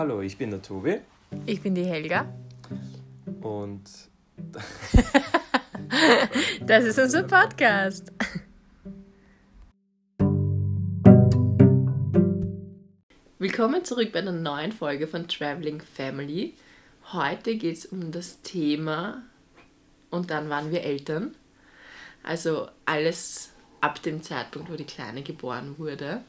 Hallo, 0.00 0.22
ich 0.22 0.38
bin 0.38 0.48
der 0.48 0.62
Tobi. 0.62 0.98
Ich 1.44 1.60
bin 1.60 1.74
die 1.74 1.84
Helga. 1.84 2.32
Und 3.42 3.82
das 6.66 6.84
ist 6.84 6.98
unser 6.98 7.24
Podcast. 7.24 8.10
Willkommen 13.38 13.84
zurück 13.84 14.10
bei 14.12 14.20
einer 14.20 14.32
neuen 14.32 14.72
Folge 14.72 15.06
von 15.06 15.28
Traveling 15.28 15.82
Family. 15.82 16.54
Heute 17.12 17.56
geht 17.56 17.76
es 17.76 17.84
um 17.84 18.10
das 18.10 18.40
Thema 18.40 19.22
und 20.08 20.30
dann 20.30 20.48
waren 20.48 20.70
wir 20.70 20.82
Eltern. 20.82 21.34
Also 22.22 22.70
alles 22.86 23.50
ab 23.82 24.00
dem 24.00 24.22
Zeitpunkt, 24.22 24.72
wo 24.72 24.76
die 24.76 24.84
Kleine 24.84 25.22
geboren 25.22 25.74
wurde. 25.76 26.22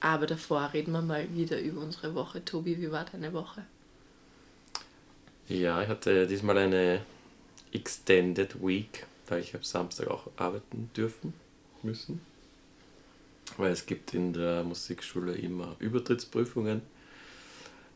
Aber 0.00 0.26
davor 0.26 0.72
reden 0.72 0.92
wir 0.92 1.02
mal 1.02 1.26
wieder 1.34 1.60
über 1.60 1.80
unsere 1.80 2.14
Woche. 2.14 2.44
Tobi, 2.44 2.78
wie 2.78 2.90
war 2.90 3.04
deine 3.04 3.32
Woche? 3.32 3.64
Ja, 5.48 5.82
ich 5.82 5.88
hatte 5.88 6.26
diesmal 6.26 6.58
eine 6.58 7.02
Extended 7.72 8.60
Week, 8.62 9.06
weil 9.28 9.40
ich 9.40 9.54
am 9.54 9.62
Samstag 9.62 10.08
auch 10.08 10.28
arbeiten 10.36 10.90
dürfen 10.96 11.32
müssen. 11.82 12.20
Weil 13.56 13.72
es 13.72 13.86
gibt 13.86 14.12
in 14.12 14.32
der 14.32 14.64
Musikschule 14.64 15.34
immer 15.34 15.76
Übertrittsprüfungen. 15.78 16.82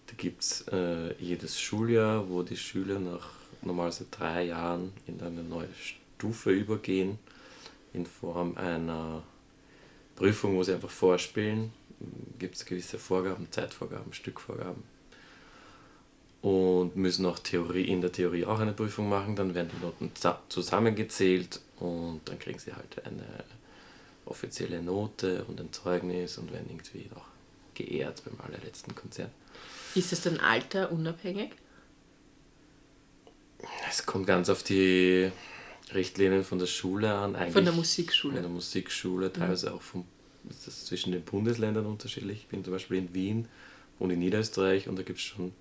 Da 0.06 0.14
gibt 0.16 0.42
es 0.42 0.64
äh, 0.69 1.14
jedes 1.19 1.60
Schuljahr, 1.60 2.28
wo 2.28 2.42
die 2.42 2.56
Schüler 2.56 2.98
nach 2.98 3.30
normalerweise 3.62 4.06
drei 4.10 4.44
Jahren 4.44 4.92
in 5.06 5.20
eine 5.20 5.42
neue 5.42 5.69
Stufe 5.74 6.50
übergehen, 6.50 7.19
in 7.92 8.06
Form 8.06 8.56
einer 8.56 9.22
Prüfung, 10.16 10.56
wo 10.56 10.62
sie 10.62 10.72
einfach 10.72 10.91
vorspielen 10.91 11.72
gibt 12.39 12.56
es 12.56 12.65
gewisse 12.65 12.98
Vorgaben, 12.98 13.51
Zeitvorgaben, 13.51 14.12
Stückvorgaben. 14.12 14.83
Und 16.43 16.97
müssen 16.97 17.27
auch 17.27 17.39
Theorie, 17.39 17.84
in 17.84 18.01
der 18.01 18.12
Theorie 18.12 18.47
auch 18.47 18.61
eine 18.61 18.73
Prüfung 18.73 19.09
machen. 19.09 19.37
Dann 19.37 19.55
werden 19.55 19.70
die 19.77 19.84
Noten 19.84 20.11
zusammengezählt 20.48 21.61
und 21.78 22.23
dann 22.25 22.39
kriegen 22.39 22.59
sie 22.59 22.73
halt 22.73 23.05
eine 23.05 23.45
offizielle 24.25 24.81
Note 24.81 25.45
und 25.45 25.61
ein 25.61 25.73
Zeugnis 25.73 26.39
und 26.39 26.51
werden 26.53 26.67
irgendwie 26.71 27.11
noch 27.15 27.27
geehrt 27.75 28.23
beim 28.25 28.41
allerletzten 28.47 28.95
Konzert. 28.95 29.31
Ist 29.95 30.12
es 30.12 30.23
dann 30.23 30.39
Alter 30.39 30.93
unabhängig? 30.93 31.51
Es 33.89 34.06
kommt 34.06 34.27
ganz 34.27 34.48
auf 34.48 34.62
die 34.62 35.31
Richtlinien 35.93 36.45
von 36.45 36.59
der 36.59 36.67
Schule 36.67 37.12
an. 37.12 37.37
Eigentlich 37.37 37.53
von 37.53 37.65
der 37.65 37.75
Musikschule. 37.75 38.34
Von 38.34 38.43
der 38.43 38.51
Musikschule, 38.51 39.33
teilweise 39.33 39.71
mhm. 39.71 39.77
auch 39.77 39.83
vom 39.83 40.05
ist 40.48 40.66
das 40.66 40.86
zwischen 40.86 41.12
den 41.12 41.22
Bundesländern 41.22 41.86
unterschiedlich. 41.86 42.38
Ich 42.38 42.46
bin 42.48 42.64
zum 42.64 42.72
Beispiel 42.72 42.98
in 42.98 43.14
Wien 43.14 43.48
und 43.98 44.10
in 44.10 44.19
Niederösterreich 44.19 44.88
und 44.88 44.98
da 44.98 45.02
gibt 45.02 45.19
es 45.19 45.24
schon 45.24 45.52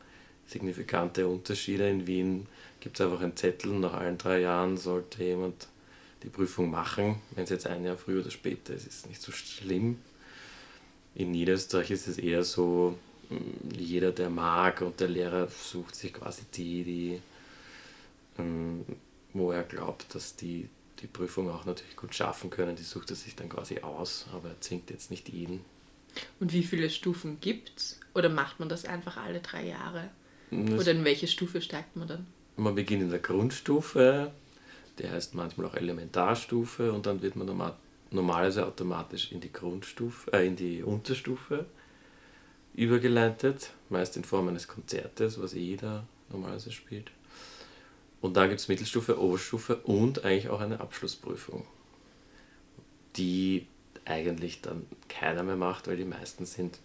signifikante 0.48 1.28
Unterschiede. 1.28 1.90
In 1.90 2.08
Wien 2.08 2.48
gibt 2.80 3.00
es 3.00 3.06
einfach 3.06 3.22
einen 3.22 3.36
Zettel, 3.36 3.74
nach 3.74 3.94
allen 3.94 4.18
drei 4.18 4.40
Jahren 4.40 4.78
sollte 4.78 5.24
jemand 5.24 5.68
die 6.24 6.30
Prüfung 6.30 6.70
machen. 6.70 7.16
Wenn 7.32 7.44
es 7.44 7.50
jetzt 7.50 7.68
ein 7.68 7.84
Jahr 7.84 7.98
früher 7.98 8.22
oder 8.22 8.32
später 8.32 8.74
ist, 8.74 8.88
ist 8.88 9.00
es 9.00 9.06
nicht 9.08 9.22
so 9.22 9.32
schlimm. 9.32 10.00
In 11.16 11.32
Niederösterreich 11.32 11.92
ist 11.92 12.08
es 12.08 12.18
eher 12.18 12.44
so, 12.44 12.98
mm, 13.30 13.76
jeder, 13.78 14.12
der 14.12 14.30
mag 14.30 14.82
und 14.82 15.00
der 15.00 15.08
Lehrer 15.08 15.48
sucht 15.48 15.96
sich 15.96 16.14
quasi 16.14 16.44
die, 16.54 16.84
die 18.38 18.42
mm, 18.42 18.82
wo 19.34 19.52
er 19.52 19.64
glaubt, 19.64 20.14
dass 20.16 20.36
die 20.36 20.70
die 21.02 21.08
Prüfung 21.08 21.50
auch 21.50 21.66
natürlich 21.66 21.96
gut 21.96 22.14
schaffen 22.14 22.50
können. 22.50 22.76
Die 22.76 22.84
sucht 22.84 23.10
er 23.10 23.16
sich 23.16 23.36
dann 23.36 23.50
quasi 23.50 23.80
aus, 23.80 24.26
aber 24.34 24.50
er 24.50 24.62
zwingt 24.62 24.90
jetzt 24.90 25.12
nicht 25.12 25.30
jeden. 25.30 25.62
Und 26.40 26.54
wie 26.54 26.64
viele 26.64 26.90
Stufen 26.90 27.40
gibt 27.40 27.74
es? 27.78 28.00
Oder 28.14 28.30
macht 28.30 28.60
man 28.60 28.70
das 28.70 28.86
einfach 28.86 29.18
alle 29.18 29.40
drei 29.40 29.66
Jahre? 29.66 30.10
Das 30.52 30.82
Oder 30.82 30.92
in 30.92 31.06
welche 31.06 31.28
Stufe 31.28 31.62
steigt 31.62 31.96
man 31.96 32.08
dann? 32.08 32.28
Man 32.58 32.76
beginnt 32.76 33.04
in 33.04 33.10
der 33.10 33.20
Grundstufe, 33.20 34.32
der 34.98 35.12
heißt 35.12 35.36
manchmal 35.36 35.68
auch 35.68 35.76
Elementarstufe 35.76 36.92
und 36.92 37.06
dann 37.06 37.22
wird 37.22 37.36
man 37.36 37.48
normal, 37.48 37.76
normalerweise 38.12 38.66
automatisch 38.66 39.32
in 39.32 39.40
die 39.40 39.54
Grundstufe, 39.54 40.34
äh, 40.34 40.48
in 40.48 40.56
die 40.56 40.84
Unterstufe 40.84 41.66
übergeleitet, 42.74 43.72
meist 43.90 44.18
in 44.18 44.24
Form 44.24 44.48
eines 44.48 44.68
Konzertes, 44.68 45.40
was 45.42 45.54
jeder 45.54 46.06
normalerweise 46.30 46.72
spielt. 46.72 47.12
Und 48.22 48.36
dann 48.36 48.50
gibt 48.50 48.60
es 48.60 48.68
Mittelstufe, 48.68 49.20
Oberstufe 49.20 49.78
und 49.78 50.26
eigentlich 50.26 50.50
auch 50.50 50.60
eine 50.60 50.82
Abschlussprüfung, 50.82 51.66
die 53.16 53.68
eigentlich 54.06 54.62
dann 54.62 54.86
keiner 55.08 55.44
mehr 55.44 55.56
macht, 55.56 55.88
weil 55.88 55.98
die 55.98 56.06
meisten 56.06 56.46
sind 56.46 56.80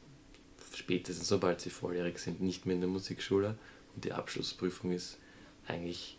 spätestens 0.77 1.29
sobald 1.29 1.61
sie 1.61 1.71
volljährig 1.71 2.19
sind 2.19 2.41
nicht 2.41 2.67
mehr 2.67 2.75
in 2.75 2.81
der 2.81 2.91
Musikschule 2.91 3.57
und 3.95 4.05
die 4.05 4.13
Abschlussprüfung 4.13 4.93
ist 4.93 5.19
eigentlich 5.67 6.19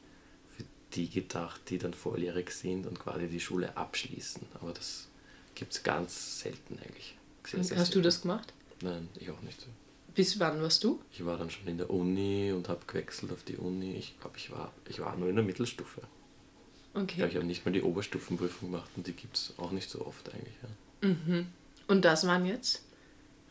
für 0.55 0.63
die 0.93 1.09
gedacht, 1.09 1.61
die 1.69 1.77
dann 1.77 1.93
volljährig 1.93 2.51
sind 2.51 2.87
und 2.87 2.99
quasi 2.99 3.27
die 3.27 3.39
Schule 3.39 3.75
abschließen. 3.75 4.43
Aber 4.59 4.71
das 4.71 5.07
gibt 5.53 5.73
es 5.73 5.83
ganz 5.83 6.39
selten 6.39 6.79
eigentlich. 6.79 7.17
Sehr, 7.45 7.63
sehr 7.63 7.77
Hast 7.77 7.87
selten. 7.87 7.99
du 7.99 8.01
das 8.01 8.21
gemacht? 8.21 8.53
Nein, 8.81 9.09
ich 9.19 9.29
auch 9.29 9.41
nicht. 9.41 9.67
Bis 10.15 10.39
wann 10.39 10.61
warst 10.61 10.83
du? 10.83 11.01
Ich 11.11 11.25
war 11.25 11.37
dann 11.37 11.49
schon 11.49 11.67
in 11.67 11.77
der 11.77 11.89
Uni 11.89 12.51
und 12.53 12.69
habe 12.69 12.81
gewechselt 12.87 13.31
auf 13.33 13.43
die 13.43 13.57
Uni. 13.57 13.95
Ich 13.95 14.17
glaube, 14.19 14.37
ich 14.37 14.49
war, 14.51 14.71
ich 14.87 14.99
war 14.99 15.15
nur 15.17 15.29
in 15.29 15.35
der 15.35 15.43
Mittelstufe. 15.43 16.01
Okay. 16.93 17.03
Ich 17.07 17.15
glaube, 17.15 17.29
ich 17.31 17.35
habe 17.35 17.45
nicht 17.45 17.65
mal 17.65 17.71
die 17.71 17.81
Oberstufenprüfung 17.81 18.71
gemacht 18.71 18.89
und 18.95 19.05
die 19.05 19.11
gibt 19.11 19.35
es 19.35 19.53
auch 19.57 19.71
nicht 19.71 19.89
so 19.89 20.05
oft 20.05 20.33
eigentlich. 20.33 20.55
Ja. 20.63 21.09
Mhm. 21.09 21.47
Und 21.87 22.05
das 22.05 22.25
waren 22.25 22.45
jetzt 22.45 22.83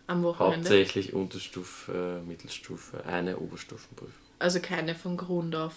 am 0.06 0.22
Wochenende? 0.22 0.56
Hauptsächlich 0.56 1.12
Unterstufe, 1.12 2.22
Mittelstufe, 2.26 3.04
eine 3.04 3.38
Oberstufenprüfung. 3.38 4.14
Also 4.38 4.60
keine 4.60 4.94
von 4.94 5.18
Grund 5.18 5.54
auf 5.54 5.74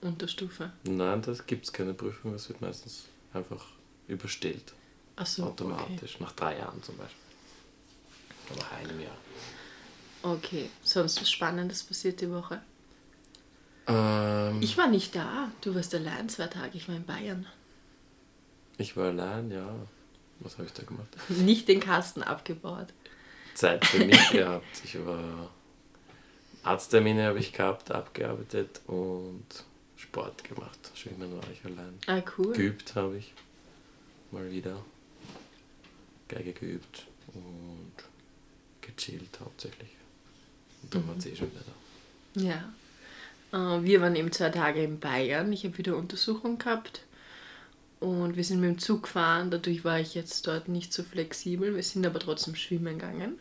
Unterstufe? 0.00 0.72
Nein, 0.84 1.20
da 1.22 1.34
gibt 1.46 1.66
es 1.66 1.72
keine 1.72 1.92
Prüfung, 1.92 2.32
das 2.32 2.48
wird 2.48 2.62
meistens 2.62 3.04
einfach 3.34 3.66
überstellt. 4.08 4.72
Ach 5.16 5.26
so, 5.26 5.44
Automatisch, 5.44 6.14
okay. 6.14 6.24
nach 6.24 6.32
drei 6.32 6.58
Jahren 6.58 6.82
zum 6.82 6.96
Beispiel. 6.96 7.16
Oder 8.50 8.60
nach 8.60 8.72
einem 8.72 9.00
Jahr. 9.00 9.16
Okay, 10.22 10.68
sonst 10.82 11.20
was 11.20 11.30
Spannendes 11.30 11.82
passiert 11.82 12.20
die 12.20 12.30
Woche? 12.30 12.60
Ähm, 13.86 14.60
ich 14.60 14.76
war 14.76 14.88
nicht 14.88 15.14
da. 15.14 15.50
Du 15.62 15.74
warst 15.74 15.94
allein 15.94 16.28
zwei 16.28 16.46
Tage. 16.46 16.76
Ich 16.76 16.88
war 16.88 16.96
in 16.96 17.04
Bayern. 17.04 17.46
Ich 18.78 18.96
war 18.96 19.08
allein, 19.08 19.50
ja. 19.50 19.74
Was 20.40 20.54
habe 20.54 20.66
ich 20.66 20.72
da 20.72 20.82
gemacht? 20.82 21.08
Nicht 21.28 21.68
den 21.68 21.80
Kasten 21.80 22.22
abgebaut. 22.22 22.88
Zeit 23.54 23.84
für 23.84 24.04
mich 24.04 24.30
gehabt. 24.30 24.64
Ich 24.84 25.04
war 25.04 25.50
Arzttermine 26.62 27.24
habe 27.24 27.38
ich 27.38 27.52
gehabt, 27.52 27.90
abgearbeitet 27.90 28.80
und 28.86 29.44
Sport 29.96 30.44
gemacht. 30.44 30.78
Schwimmen 30.94 31.32
war 31.34 31.44
ich 31.50 31.64
allein. 31.64 31.98
Ah, 32.06 32.22
cool. 32.38 32.52
Geübt 32.54 32.94
habe 32.94 33.16
ich. 33.16 33.32
Mal 34.30 34.50
wieder. 34.50 34.82
Geige 36.28 36.52
geübt 36.52 37.06
und 37.34 37.92
gechillt 38.80 39.40
hauptsächlich. 39.40 39.90
Und 40.82 40.94
dann 40.94 41.02
mhm. 41.02 41.10
eh 41.18 41.36
schon 41.36 41.50
wieder 41.50 41.64
da. 41.66 42.40
Ja. 42.40 42.72
Äh, 43.52 43.84
wir 43.84 44.00
waren 44.00 44.16
eben 44.16 44.32
zwei 44.32 44.50
Tage 44.50 44.82
in 44.82 45.00
Bayern. 45.00 45.52
Ich 45.52 45.64
habe 45.64 45.78
wieder 45.78 45.96
Untersuchung 45.96 46.58
gehabt. 46.58 47.02
Und 47.98 48.36
wir 48.36 48.44
sind 48.44 48.60
mit 48.60 48.70
dem 48.70 48.78
Zug 48.78 49.04
gefahren. 49.04 49.50
Dadurch 49.50 49.84
war 49.84 50.00
ich 50.00 50.14
jetzt 50.14 50.46
dort 50.46 50.68
nicht 50.68 50.92
so 50.92 51.02
flexibel. 51.02 51.74
Wir 51.74 51.82
sind 51.82 52.06
aber 52.06 52.18
trotzdem 52.18 52.54
schwimmen 52.54 52.98
gegangen 52.98 53.38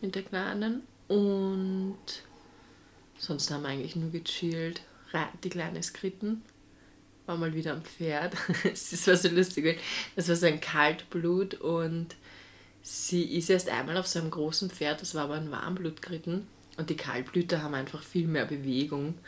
mit 0.00 0.14
der 0.14 0.22
Kleinen. 0.22 0.82
Und 1.08 1.96
sonst 3.18 3.50
haben 3.50 3.62
wir 3.62 3.70
eigentlich 3.70 3.96
nur 3.96 4.10
gechillt. 4.10 4.82
Die 5.42 5.48
Kleine 5.48 5.78
ist 5.78 5.94
geritten. 5.94 6.42
War 7.24 7.38
mal 7.38 7.54
wieder 7.54 7.72
am 7.72 7.82
Pferd. 7.82 8.34
das 8.64 9.06
war 9.06 9.16
so 9.16 9.28
lustig. 9.28 9.80
Das 10.16 10.28
war 10.28 10.36
so 10.36 10.46
ein 10.46 10.60
Kaltblut 10.60 11.54
und 11.54 12.14
sie 12.82 13.24
ist 13.36 13.50
erst 13.50 13.68
einmal 13.68 13.96
auf 13.96 14.06
so 14.06 14.18
einem 14.18 14.30
großen 14.30 14.70
Pferd, 14.70 15.02
das 15.02 15.14
war 15.14 15.24
aber 15.24 15.34
ein 15.34 15.50
Warmblutgeritten. 15.50 16.46
Und 16.78 16.90
die 16.90 16.96
Kaltblüter 16.96 17.62
haben 17.62 17.74
einfach 17.74 18.02
viel 18.02 18.28
mehr 18.28 18.46
Bewegung. 18.46 19.18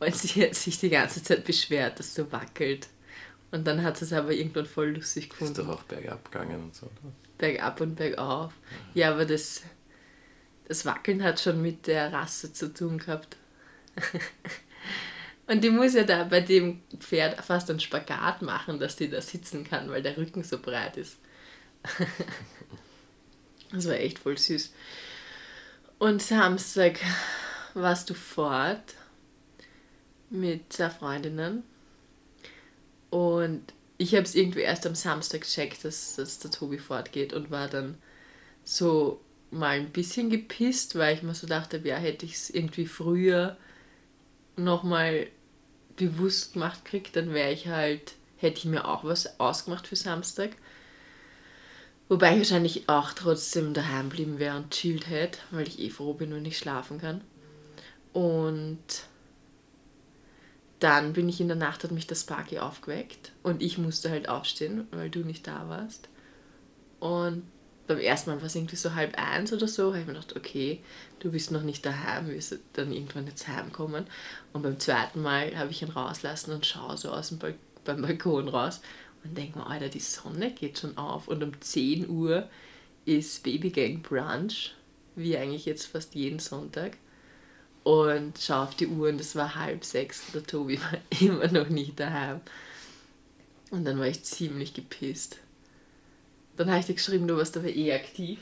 Und 0.00 0.14
sie 0.14 0.44
hat 0.44 0.54
sich 0.54 0.78
die 0.78 0.90
ganze 0.90 1.22
Zeit 1.22 1.44
beschwert, 1.44 1.98
dass 1.98 2.14
so 2.14 2.30
wackelt. 2.30 2.88
Und 3.50 3.66
dann 3.66 3.82
hat 3.82 3.96
sie 3.96 4.04
es 4.04 4.12
aber 4.12 4.32
irgendwann 4.32 4.66
voll 4.66 4.90
lustig 4.90 5.30
gefunden. 5.30 5.52
Ist 5.52 5.58
doch 5.60 5.68
auch 5.68 5.82
bergab 5.84 6.30
gegangen 6.30 6.62
und 6.62 6.74
so, 6.74 6.86
oder? 6.86 7.12
Bergab 7.38 7.80
und 7.80 7.94
bergauf. 7.94 8.52
Ja, 8.92 9.06
ja 9.06 9.14
aber 9.14 9.24
das, 9.24 9.62
das 10.68 10.84
Wackeln 10.84 11.22
hat 11.22 11.40
schon 11.40 11.62
mit 11.62 11.86
der 11.86 12.12
Rasse 12.12 12.52
zu 12.52 12.74
tun 12.74 12.98
gehabt. 12.98 13.38
und 15.46 15.64
die 15.64 15.70
muss 15.70 15.94
ja 15.94 16.02
da 16.02 16.24
bei 16.24 16.40
dem 16.40 16.82
Pferd 16.98 17.42
fast 17.42 17.70
einen 17.70 17.80
Spagat 17.80 18.42
machen, 18.42 18.78
dass 18.78 18.96
die 18.96 19.08
da 19.08 19.22
sitzen 19.22 19.64
kann, 19.64 19.88
weil 19.88 20.02
der 20.02 20.18
Rücken 20.18 20.44
so 20.44 20.58
breit 20.58 20.98
ist. 20.98 21.16
das 23.72 23.86
war 23.86 23.94
echt 23.94 24.18
voll 24.18 24.36
süß. 24.36 24.70
Und 26.04 26.20
Samstag 26.20 27.00
warst 27.72 28.10
du 28.10 28.14
fort 28.14 28.94
mit 30.28 30.70
zwei 30.70 30.90
Freundinnen. 30.90 31.62
Und 33.08 33.72
ich 33.96 34.14
habe 34.14 34.24
es 34.24 34.34
irgendwie 34.34 34.60
erst 34.60 34.86
am 34.86 34.94
Samstag 34.94 35.40
gecheckt, 35.40 35.82
dass, 35.82 36.16
dass 36.16 36.40
der 36.40 36.50
Tobi 36.50 36.76
fortgeht 36.76 37.32
und 37.32 37.50
war 37.50 37.68
dann 37.68 37.96
so 38.64 39.22
mal 39.50 39.78
ein 39.78 39.92
bisschen 39.92 40.28
gepisst, 40.28 40.98
weil 40.98 41.16
ich 41.16 41.22
mir 41.22 41.34
so 41.34 41.46
dachte, 41.46 41.80
ja, 41.82 41.96
hätte 41.96 42.26
ich 42.26 42.34
es 42.34 42.50
irgendwie 42.50 42.84
früher 42.84 43.56
nochmal 44.56 45.28
bewusst 45.96 46.52
gemacht 46.52 46.84
kriegt, 46.84 47.16
dann 47.16 47.32
wäre 47.32 47.50
ich 47.50 47.68
halt, 47.68 48.12
hätte 48.36 48.58
ich 48.58 48.66
mir 48.66 48.86
auch 48.86 49.04
was 49.04 49.40
ausgemacht 49.40 49.86
für 49.86 49.96
Samstag. 49.96 50.50
Wobei 52.08 52.32
ich 52.32 52.38
wahrscheinlich 52.38 52.88
auch 52.88 53.12
trotzdem 53.12 53.72
daheim 53.72 54.10
bleiben 54.10 54.38
wäre 54.38 54.56
und 54.56 54.70
chillt 54.70 55.08
hätte, 55.08 55.38
weil 55.50 55.66
ich 55.66 55.78
eh 55.78 55.90
froh 55.90 56.12
bin 56.12 56.32
und 56.32 56.42
nicht 56.42 56.58
schlafen 56.58 57.00
kann. 57.00 57.22
Und 58.12 58.78
dann 60.80 61.14
bin 61.14 61.28
ich 61.28 61.40
in 61.40 61.48
der 61.48 61.56
Nacht, 61.56 61.82
hat 61.82 61.92
mich 61.92 62.06
das 62.06 62.20
Sparky 62.20 62.58
aufgeweckt 62.58 63.32
und 63.42 63.62
ich 63.62 63.78
musste 63.78 64.10
halt 64.10 64.28
aufstehen, 64.28 64.86
weil 64.90 65.08
du 65.08 65.20
nicht 65.20 65.46
da 65.46 65.68
warst. 65.68 66.08
Und 67.00 67.42
beim 67.86 67.98
ersten 67.98 68.30
Mal 68.30 68.40
war 68.40 68.46
es 68.46 68.54
irgendwie 68.54 68.76
so 68.76 68.94
halb 68.94 69.16
eins 69.18 69.52
oder 69.52 69.66
so, 69.66 69.88
habe 69.88 70.00
ich 70.00 70.06
mir 70.06 70.14
gedacht, 70.14 70.36
okay, 70.36 70.80
du 71.20 71.30
bist 71.30 71.50
noch 71.50 71.62
nicht 71.62 71.84
daheim, 71.84 72.28
wirst 72.28 72.58
dann 72.74 72.92
irgendwann 72.92 73.26
jetzt 73.26 73.48
heimkommen. 73.48 74.06
Und 74.52 74.62
beim 74.62 74.78
zweiten 74.78 75.22
Mal 75.22 75.56
habe 75.56 75.70
ich 75.70 75.82
ihn 75.82 75.90
rauslassen 75.90 76.52
und 76.52 76.66
schaue 76.66 76.96
so 76.96 77.10
aus 77.10 77.30
dem 77.30 77.38
Balk 77.38 77.56
beim 77.84 78.00
Balkon 78.00 78.48
raus 78.48 78.80
und 79.24 79.36
denke 79.36 79.58
mir, 79.58 79.66
Alter, 79.66 79.88
die 79.88 80.00
Sonne 80.00 80.52
geht 80.52 80.78
schon 80.78 80.96
auf 80.98 81.28
und 81.28 81.42
um 81.42 81.60
10 81.60 82.08
Uhr 82.08 82.48
ist 83.06 83.42
Babygang 83.42 84.02
Brunch, 84.02 84.74
wie 85.16 85.36
eigentlich 85.36 85.64
jetzt 85.64 85.86
fast 85.86 86.14
jeden 86.14 86.38
Sonntag. 86.38 86.96
Und 87.82 88.38
schaue 88.38 88.64
auf 88.64 88.76
die 88.76 88.86
Uhr 88.86 89.08
und 89.08 89.20
es 89.20 89.36
war 89.36 89.56
halb 89.56 89.84
sechs 89.84 90.22
und 90.26 90.34
der 90.34 90.46
Tobi 90.46 90.78
war 90.80 90.98
immer 91.20 91.48
noch 91.48 91.68
nicht 91.68 91.98
daheim. 91.98 92.40
Und 93.70 93.84
dann 93.84 93.98
war 93.98 94.06
ich 94.06 94.22
ziemlich 94.22 94.72
gepisst. 94.72 95.38
Dann 96.56 96.70
habe 96.70 96.80
ich 96.80 96.86
dir 96.86 96.94
geschrieben, 96.94 97.26
du 97.26 97.36
warst 97.36 97.56
aber 97.56 97.68
eh 97.68 97.92
aktiv 97.92 98.38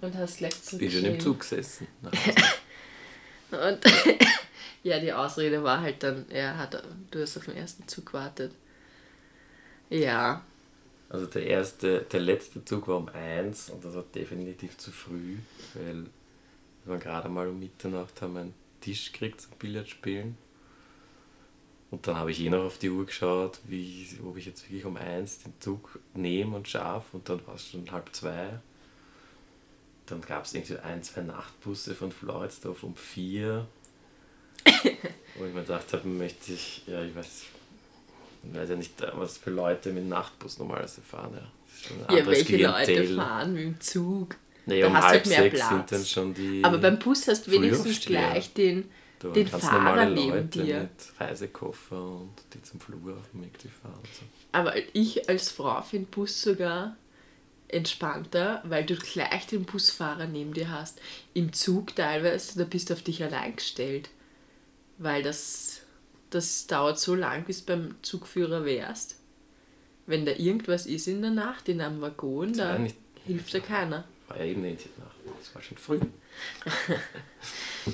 und 0.00 0.14
hast 0.16 0.38
gleich 0.38 0.52
Ich 0.70 0.78
bin 0.78 0.90
schon 0.90 1.04
im 1.04 1.20
Zug 1.20 1.40
gesessen. 1.40 1.86
und 3.50 3.78
ja, 4.82 4.98
die 5.00 5.12
Ausrede 5.12 5.62
war 5.62 5.80
halt 5.80 6.02
dann, 6.02 6.26
er 6.30 6.56
hat, 6.56 6.82
du 7.10 7.20
hast 7.20 7.36
auf 7.36 7.46
den 7.46 7.56
ersten 7.56 7.88
Zug 7.88 8.06
gewartet. 8.06 8.52
Ja. 9.94 10.42
Also 11.08 11.26
der 11.26 11.46
erste, 11.46 12.00
der 12.00 12.20
letzte 12.20 12.64
Zug 12.64 12.88
war 12.88 12.96
um 12.96 13.08
eins 13.10 13.70
und 13.70 13.84
das 13.84 13.94
war 13.94 14.02
definitiv 14.02 14.76
zu 14.76 14.90
früh, 14.90 15.36
weil 15.74 16.06
wir 16.84 16.98
gerade 16.98 17.28
mal 17.28 17.46
um 17.46 17.60
Mitternacht 17.60 18.20
haben 18.20 18.36
einen 18.36 18.54
Tisch 18.80 19.12
gekriegt 19.12 19.40
zum 19.40 19.52
Billardspielen. 19.58 20.36
Und 21.92 22.06
dann 22.08 22.16
habe 22.16 22.32
ich 22.32 22.40
eh 22.40 22.50
noch 22.50 22.64
auf 22.64 22.78
die 22.78 22.90
Uhr 22.90 23.06
geschaut, 23.06 23.60
wie, 23.68 24.08
ob 24.24 24.36
ich 24.36 24.46
jetzt 24.46 24.64
wirklich 24.64 24.84
um 24.84 24.96
eins 24.96 25.38
den 25.44 25.52
Zug 25.60 26.00
nehme 26.14 26.56
und 26.56 26.66
schaffe. 26.66 27.16
Und 27.16 27.28
dann 27.28 27.46
war 27.46 27.54
es 27.54 27.70
schon 27.70 27.88
halb 27.92 28.12
zwei. 28.12 28.58
Dann 30.06 30.20
gab 30.22 30.44
es 30.44 30.54
irgendwie 30.54 30.78
ein, 30.78 31.04
zwei 31.04 31.20
Nachtbusse 31.20 31.94
von 31.94 32.10
Floridsdorf 32.10 32.82
um 32.82 32.96
vier. 32.96 33.68
wo 35.36 35.44
ich 35.44 35.54
mir 35.54 35.60
gedacht 35.60 35.92
habe, 35.92 36.08
möchte 36.08 36.52
ich, 36.52 36.82
ja, 36.88 37.02
ich 37.04 37.14
weiß, 37.14 37.44
ich 38.52 38.58
weiß 38.58 38.68
ja 38.70 38.76
nicht, 38.76 38.92
was 39.14 39.38
für 39.38 39.50
Leute 39.50 39.92
mit 39.92 40.06
Nachtbus 40.08 40.58
normalerweise 40.58 41.00
fahren. 41.02 41.32
Ja, 41.34 41.40
das 41.66 41.80
ist 41.80 41.86
schon 41.86 41.96
ein 42.06 42.16
Ja, 42.16 42.26
welche 42.26 42.44
Klientel. 42.44 42.98
Leute 43.06 43.14
fahren 43.16 43.52
mit 43.54 43.62
dem 43.64 43.80
Zug? 43.80 44.36
Nee, 44.66 44.80
Da 44.80 44.86
um 44.86 44.94
hast 44.94 45.02
du 45.02 45.08
halb 45.08 45.14
halt 45.24 45.26
mehr 45.26 45.42
sechs 45.42 45.56
Platz. 45.58 45.68
sind 45.70 45.92
dann 45.92 46.04
schon 46.06 46.34
die. 46.34 46.64
Aber 46.64 46.78
beim 46.78 46.98
Bus 46.98 47.28
hast 47.28 47.46
du 47.46 47.50
wenigstens 47.50 48.00
gleich 48.00 48.52
den, 48.54 48.90
da 49.18 49.28
den 49.28 49.46
Fahrer 49.46 50.06
neben 50.10 50.28
Leute 50.30 50.62
dir. 50.62 50.80
mit 50.80 50.90
Reisekoffer 51.20 52.02
und 52.02 52.32
die 52.54 52.62
zum 52.62 52.80
Flughafen 52.80 53.42
irgendwie 53.42 53.68
fahren. 53.68 54.00
So. 54.18 54.22
Aber 54.52 54.74
ich 54.94 55.28
als 55.28 55.50
Frau 55.50 55.82
finde 55.82 56.06
Bus 56.10 56.40
sogar 56.40 56.96
entspannter, 57.68 58.62
weil 58.64 58.84
du 58.86 58.94
gleich 58.96 59.46
den 59.46 59.64
Busfahrer 59.64 60.26
neben 60.26 60.54
dir 60.54 60.70
hast. 60.70 61.00
Im 61.32 61.52
Zug 61.52 61.94
teilweise, 61.96 62.58
da 62.58 62.64
bist 62.64 62.88
du 62.90 62.94
auf 62.94 63.02
dich 63.02 63.22
allein 63.22 63.56
gestellt. 63.56 64.10
Weil 64.98 65.22
das, 65.24 65.73
das 66.34 66.66
dauert 66.66 66.98
so 66.98 67.14
lang, 67.14 67.44
bis 67.44 67.64
du 67.64 67.72
beim 67.72 67.94
Zugführer 68.02 68.64
wärst. 68.64 69.16
Wenn 70.06 70.26
da 70.26 70.32
irgendwas 70.32 70.86
ist 70.86 71.06
in 71.08 71.22
der 71.22 71.30
Nacht, 71.30 71.68
in 71.68 71.80
einem 71.80 72.00
Waggon, 72.00 72.48
Das 72.48 72.56
da 72.58 72.78
nicht- 72.78 72.96
hilft 73.24 73.52
dir 73.54 73.60
keiner. 73.60 74.04
War 74.28 74.38
ja 74.38 74.44
eben 74.46 74.62
nicht 74.62 74.86
nach. 74.98 75.06
Das 75.38 75.54
war 75.54 75.62
schon 75.62 75.78
früh. 75.78 76.00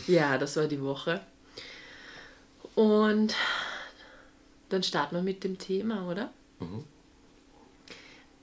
Ja, 0.07 0.39
das 0.39 0.57
war 0.57 0.67
die 0.69 0.81
Woche. 0.81 1.21
Und 2.77 3.35
dann 4.69 4.83
starten 4.85 5.17
wir 5.17 5.23
mit 5.23 5.43
dem 5.43 5.59
Thema, 5.59 6.09
oder? 6.09 6.33
Mhm. 6.61 6.85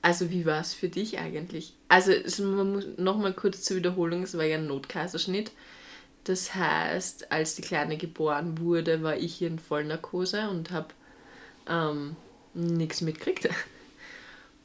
Also 0.02 0.30
wie 0.30 0.44
war 0.46 0.60
es 0.60 0.74
für 0.74 0.88
dich 0.90 1.18
eigentlich? 1.18 1.72
Also 1.88 2.12
nochmal 2.98 3.32
kurz 3.32 3.62
zur 3.62 3.78
Wiederholung, 3.78 4.22
es 4.22 4.36
war 4.36 4.44
ja 4.44 4.58
ein 4.58 4.66
Notkaiserschnitt. 4.66 5.50
Das 6.24 6.54
heißt, 6.54 7.32
als 7.32 7.54
die 7.54 7.62
Kleine 7.62 7.96
geboren 7.96 8.58
wurde, 8.60 9.02
war 9.02 9.16
ich 9.16 9.34
hier 9.34 9.48
in 9.48 9.58
Vollnarkose 9.58 10.48
und 10.50 10.70
habe 10.70 10.88
ähm, 11.68 12.16
nichts 12.54 13.00
mitgekriegt. 13.00 13.48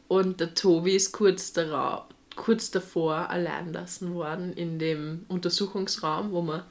Und 0.10 0.42
der 0.42 0.54
Tobi 0.54 0.96
ist 0.96 1.12
kurz, 1.12 1.54
darauf, 1.54 2.04
kurz 2.36 2.70
davor 2.70 3.32
allein 3.32 3.74
lassen 3.74 4.14
worden 4.14 4.54
in 4.54 4.78
dem 4.78 5.26
Untersuchungsraum, 5.28 6.32
wo 6.32 6.44
wir 6.44 6.66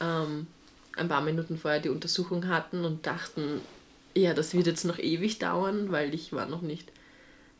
ähm, 0.00 0.48
ein 0.96 1.06
paar 1.06 1.20
Minuten 1.20 1.58
vorher 1.58 1.78
die 1.78 1.90
Untersuchung 1.90 2.48
hatten 2.48 2.84
und 2.84 3.06
dachten, 3.06 3.60
ja, 4.16 4.34
das 4.34 4.52
wird 4.52 4.66
jetzt 4.66 4.84
noch 4.84 4.98
ewig 4.98 5.38
dauern, 5.38 5.92
weil 5.92 6.12
ich 6.12 6.32
war 6.32 6.46
noch 6.46 6.62
nicht 6.62 6.90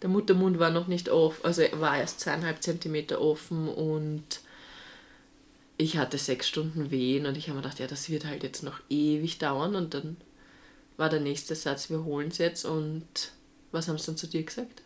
der 0.05 0.11
Muttermund 0.11 0.59
war 0.59 0.69
noch 0.69 0.87
nicht 0.87 1.09
offen, 1.09 1.47
also 1.47 1.63
er 1.63 1.81
war 1.81 1.97
erst 1.97 2.21
zweieinhalb 2.21 2.63
Zentimeter 2.63 3.23
offen 3.23 3.69
und 3.69 4.41
ich 5.76 5.97
hatte 5.97 6.19
sechs 6.19 6.49
Stunden 6.49 6.91
Wehen 6.91 7.26
und 7.26 7.37
ich 7.37 7.49
habe 7.49 7.56
mir 7.56 7.62
gedacht, 7.62 7.81
ja, 7.81 7.87
das 7.87 8.09
wird 8.09 8.25
halt 8.25 8.43
jetzt 8.43 8.62
noch 8.62 8.81
ewig 8.88 9.38
dauern 9.38 9.75
und 9.75 9.94
dann 9.94 10.17
war 10.97 11.09
der 11.09 11.21
nächste 11.21 11.55
Satz, 11.55 11.91
wir 11.91 12.05
holen 12.05 12.29
es 12.29 12.38
jetzt 12.38 12.65
und 12.65 13.05
was 13.73 13.88
haben 13.88 13.99
sie 13.99 14.06
dann 14.06 14.17
zu 14.17 14.29
dir 14.29 14.44
gesagt? 14.44 14.82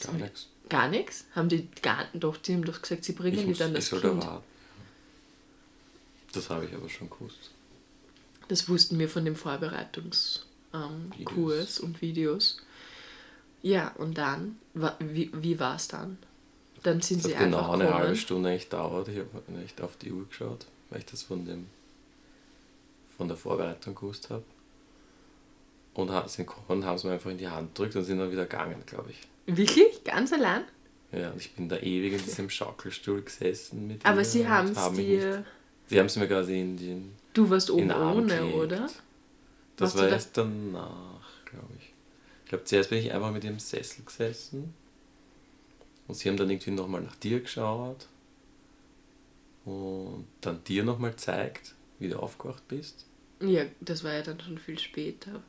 Gar 0.00 0.14
nichts. 0.14 0.48
Gar 0.68 0.88
nichts? 0.88 1.24
Haben 1.34 1.48
die 1.48 1.68
gar 1.82 2.06
doch, 2.12 2.36
die 2.36 2.54
haben 2.54 2.64
doch 2.64 2.82
gesagt, 2.82 3.04
sie 3.04 3.12
bringen 3.12 3.46
muss, 3.46 3.58
dann 3.58 3.74
das 3.74 3.90
da 3.90 3.98
Kind. 3.98 4.24
warten. 4.24 4.44
Das 6.32 6.50
habe 6.50 6.66
ich 6.66 6.74
aber 6.74 6.88
schon 6.88 7.08
gewusst. 7.08 7.50
Das 8.48 8.68
wussten 8.68 8.98
wir 8.98 9.08
von 9.08 9.24
dem 9.24 9.36
Vorbereitungskurs 9.36 10.44
ähm, 10.72 11.84
und 11.84 12.02
Videos. 12.02 12.60
Ja, 13.62 13.88
und 13.96 14.18
dann, 14.18 14.58
wie, 15.00 15.30
wie 15.34 15.58
war 15.58 15.76
es 15.76 15.88
dann? 15.88 16.18
Dann 16.82 17.00
sind 17.00 17.18
Es 17.18 17.24
sie 17.24 17.36
hat 17.36 17.44
genau 17.44 17.58
einfach 17.58 17.72
eine 17.74 17.84
halbe 17.84 17.98
gekommen. 18.00 18.16
Stunde 18.16 18.50
echt 18.50 18.72
dauert. 18.72 19.08
Ich 19.08 19.18
habe 19.18 19.28
nicht 19.52 19.80
auf 19.80 19.96
die 19.96 20.12
Uhr 20.12 20.26
geschaut, 20.28 20.66
weil 20.90 21.00
ich 21.00 21.06
das 21.06 21.22
von 21.22 21.44
dem 21.44 21.66
von 23.16 23.26
der 23.28 23.36
Vorbereitung 23.36 23.94
gewusst 23.94 24.30
habe. 24.30 24.44
Und 25.94 26.10
sind 26.28 26.46
gekommen, 26.46 26.84
haben 26.84 26.94
es 26.94 27.02
mir 27.02 27.10
einfach 27.12 27.30
in 27.30 27.38
die 27.38 27.48
Hand 27.48 27.74
gedrückt 27.74 27.96
und 27.96 28.04
sind 28.04 28.18
dann 28.18 28.30
wieder 28.30 28.44
gegangen, 28.44 28.80
glaube 28.86 29.10
ich. 29.10 29.18
Wirklich? 29.46 30.04
Ganz 30.04 30.32
allein? 30.32 30.62
Ja, 31.10 31.30
und 31.30 31.38
ich 31.38 31.52
bin 31.54 31.68
da 31.68 31.76
ewig 31.78 32.12
in 32.12 32.22
diesem 32.22 32.48
Schaukelstuhl 32.48 33.22
gesessen 33.22 33.88
mit 33.88 34.06
Aber 34.06 34.24
sie 34.24 34.46
haben 34.46 34.70
es 34.70 34.92
dir. 34.92 35.44
Sie 35.86 35.98
haben 35.98 36.06
es 36.06 36.16
mir 36.16 36.28
quasi 36.28 36.60
in 36.60 36.76
den, 36.76 37.12
Du 37.32 37.48
warst 37.50 37.70
oben 37.70 37.90
ohne, 37.90 38.36
gelegt. 38.36 38.54
oder? 38.54 38.86
Das 39.76 39.94
Warst 39.94 39.96
war 39.96 40.08
erst 40.08 40.36
danach, 40.36 41.44
glaube 41.46 41.72
ich. 41.78 41.92
Ich 42.44 42.48
glaube, 42.50 42.64
zuerst 42.64 42.90
bin 42.90 42.98
ich 42.98 43.12
einfach 43.12 43.32
mit 43.32 43.42
ihrem 43.42 43.58
Sessel 43.58 44.04
gesessen. 44.04 44.74
Und 46.08 46.14
sie 46.14 46.28
haben 46.28 46.36
dann 46.36 46.50
irgendwie 46.50 46.70
nochmal 46.72 47.02
nach 47.02 47.16
dir 47.16 47.40
geschaut. 47.40 48.06
Und 49.64 50.26
dann 50.40 50.64
dir 50.64 50.82
nochmal 50.84 51.10
gezeigt, 51.10 51.74
wie 51.98 52.08
du 52.08 52.18
aufgewacht 52.18 52.66
bist. 52.68 53.04
Ja, 53.40 53.64
das 53.80 54.02
war 54.02 54.12
ja 54.14 54.22
dann 54.22 54.40
schon 54.40 54.58
viel 54.58 54.78
später. 54.78 55.42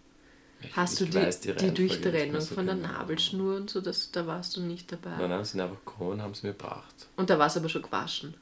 Ich, 0.62 0.76
Hast 0.76 1.00
du 1.00 1.06
die, 1.06 1.16
weiß 1.16 1.40
die, 1.40 1.54
mehr 1.54 1.72
Durchtrennung 1.72 2.42
so 2.42 2.54
von 2.54 2.66
der 2.66 2.76
genau. 2.76 2.90
Nabelschnur 2.90 3.56
und 3.56 3.70
so, 3.70 3.80
das, 3.80 4.12
da 4.12 4.28
warst 4.28 4.58
du 4.58 4.62
nicht 4.62 4.92
dabei. 4.92 5.12
Nein, 5.18 5.30
nein, 5.30 5.46
sie 5.46 5.52
sind 5.52 5.62
einfach 5.62 5.80
gekommen 5.86 6.12
und 6.12 6.22
haben 6.22 6.32
es 6.34 6.44
mir 6.44 6.50
gebracht. 6.52 7.08
Und 7.16 7.30
da 7.30 7.40
war 7.40 7.48
es 7.48 7.56
aber 7.56 7.70
schon 7.70 7.82
gewaschen. 7.82 8.34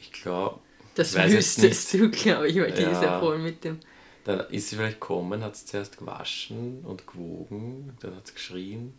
Ich 0.00 0.10
glaube, 0.10 0.58
Das 0.96 1.14
Ich 1.14 1.32
wüsstest 1.32 1.94
du, 1.94 2.10
glaube 2.10 2.48
ich, 2.48 2.56
weil 2.56 2.72
die 2.72 2.82
ist 2.82 3.02
ja 3.02 3.04
Ja. 3.04 3.20
voll 3.20 3.38
mit 3.38 3.62
dem. 3.62 3.78
dann 4.24 4.40
ist 4.50 4.68
sie 4.70 4.76
vielleicht 4.76 5.00
gekommen, 5.00 5.44
hat 5.44 5.54
es 5.54 5.64
zuerst 5.64 5.96
gewaschen 5.96 6.84
und 6.84 7.06
gewogen, 7.06 7.96
dann 8.00 8.16
hat 8.16 8.26
es 8.26 8.34
geschrien. 8.34 8.94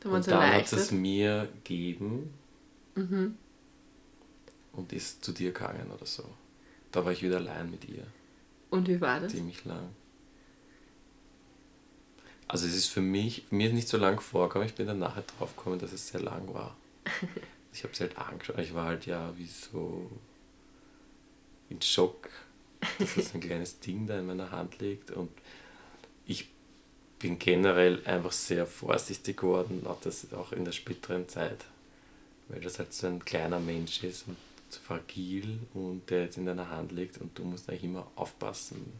Da 0.00 0.08
waren 0.08 0.16
Und 0.16 0.26
dann 0.28 0.52
hat 0.54 0.72
es 0.72 0.90
mir 0.90 1.48
gegeben 1.64 2.32
Mhm. 2.94 3.36
und 4.72 4.92
ist 4.92 5.24
zu 5.24 5.32
dir 5.32 5.52
gegangen 5.52 5.90
oder 5.90 6.06
so. 6.06 6.24
Da 6.92 7.04
war 7.04 7.12
ich 7.12 7.22
wieder 7.22 7.36
allein 7.36 7.70
mit 7.70 7.88
ihr, 7.88 8.06
Und 8.70 8.88
wie 8.88 9.00
war 9.00 9.20
das? 9.20 9.32
ziemlich 9.32 9.64
lang. 9.64 9.90
Also 12.48 12.66
es 12.66 12.74
ist 12.74 12.88
für 12.88 13.00
mich, 13.00 13.44
mir 13.50 13.68
ist 13.68 13.74
nicht 13.74 13.88
so 13.88 13.96
lang 13.96 14.20
vorgekommen, 14.20 14.66
ich 14.66 14.74
bin 14.74 14.86
dann 14.88 14.98
nachher 14.98 15.22
drauf 15.22 15.54
gekommen, 15.56 15.78
dass 15.78 15.92
es 15.92 16.08
sehr 16.08 16.20
lang 16.20 16.52
war. 16.52 16.76
Ich 17.72 17.84
habe 17.84 17.92
es 17.92 18.00
halt 18.00 18.18
angeschaut, 18.18 18.58
ich 18.58 18.74
war 18.74 18.86
halt 18.86 19.06
ja 19.06 19.32
wie 19.38 19.46
so 19.46 20.10
in 21.68 21.80
Schock, 21.80 22.28
dass 22.98 23.16
es 23.16 23.32
ein 23.32 23.40
kleines 23.48 23.78
Ding 23.78 24.08
da 24.08 24.18
in 24.18 24.26
meiner 24.26 24.50
Hand 24.50 24.80
liegt 24.80 25.12
und 25.12 25.30
ich 26.26 26.48
bin 27.20 27.38
generell 27.38 28.02
einfach 28.06 28.32
sehr 28.32 28.66
vorsichtig 28.66 29.38
geworden, 29.38 29.86
auch, 29.86 30.00
das, 30.00 30.32
auch 30.34 30.52
in 30.52 30.64
der 30.66 30.72
späteren 30.72 31.28
Zeit. 31.28 31.66
weil 32.48 32.60
das 32.60 32.78
halt 32.80 32.92
so 32.94 33.06
ein 33.06 33.24
kleiner 33.24 33.60
Mensch 33.60 34.02
ist 34.04 34.26
und 34.28 34.36
so 34.70 34.80
fragil 34.80 35.60
und 35.74 36.10
der 36.10 36.24
jetzt 36.24 36.38
in 36.38 36.46
deiner 36.46 36.70
Hand 36.70 36.92
liegt 36.92 37.18
und 37.18 37.38
du 37.38 37.44
musst 37.44 37.68
eigentlich 37.70 37.84
immer 37.84 38.10
aufpassen. 38.16 38.92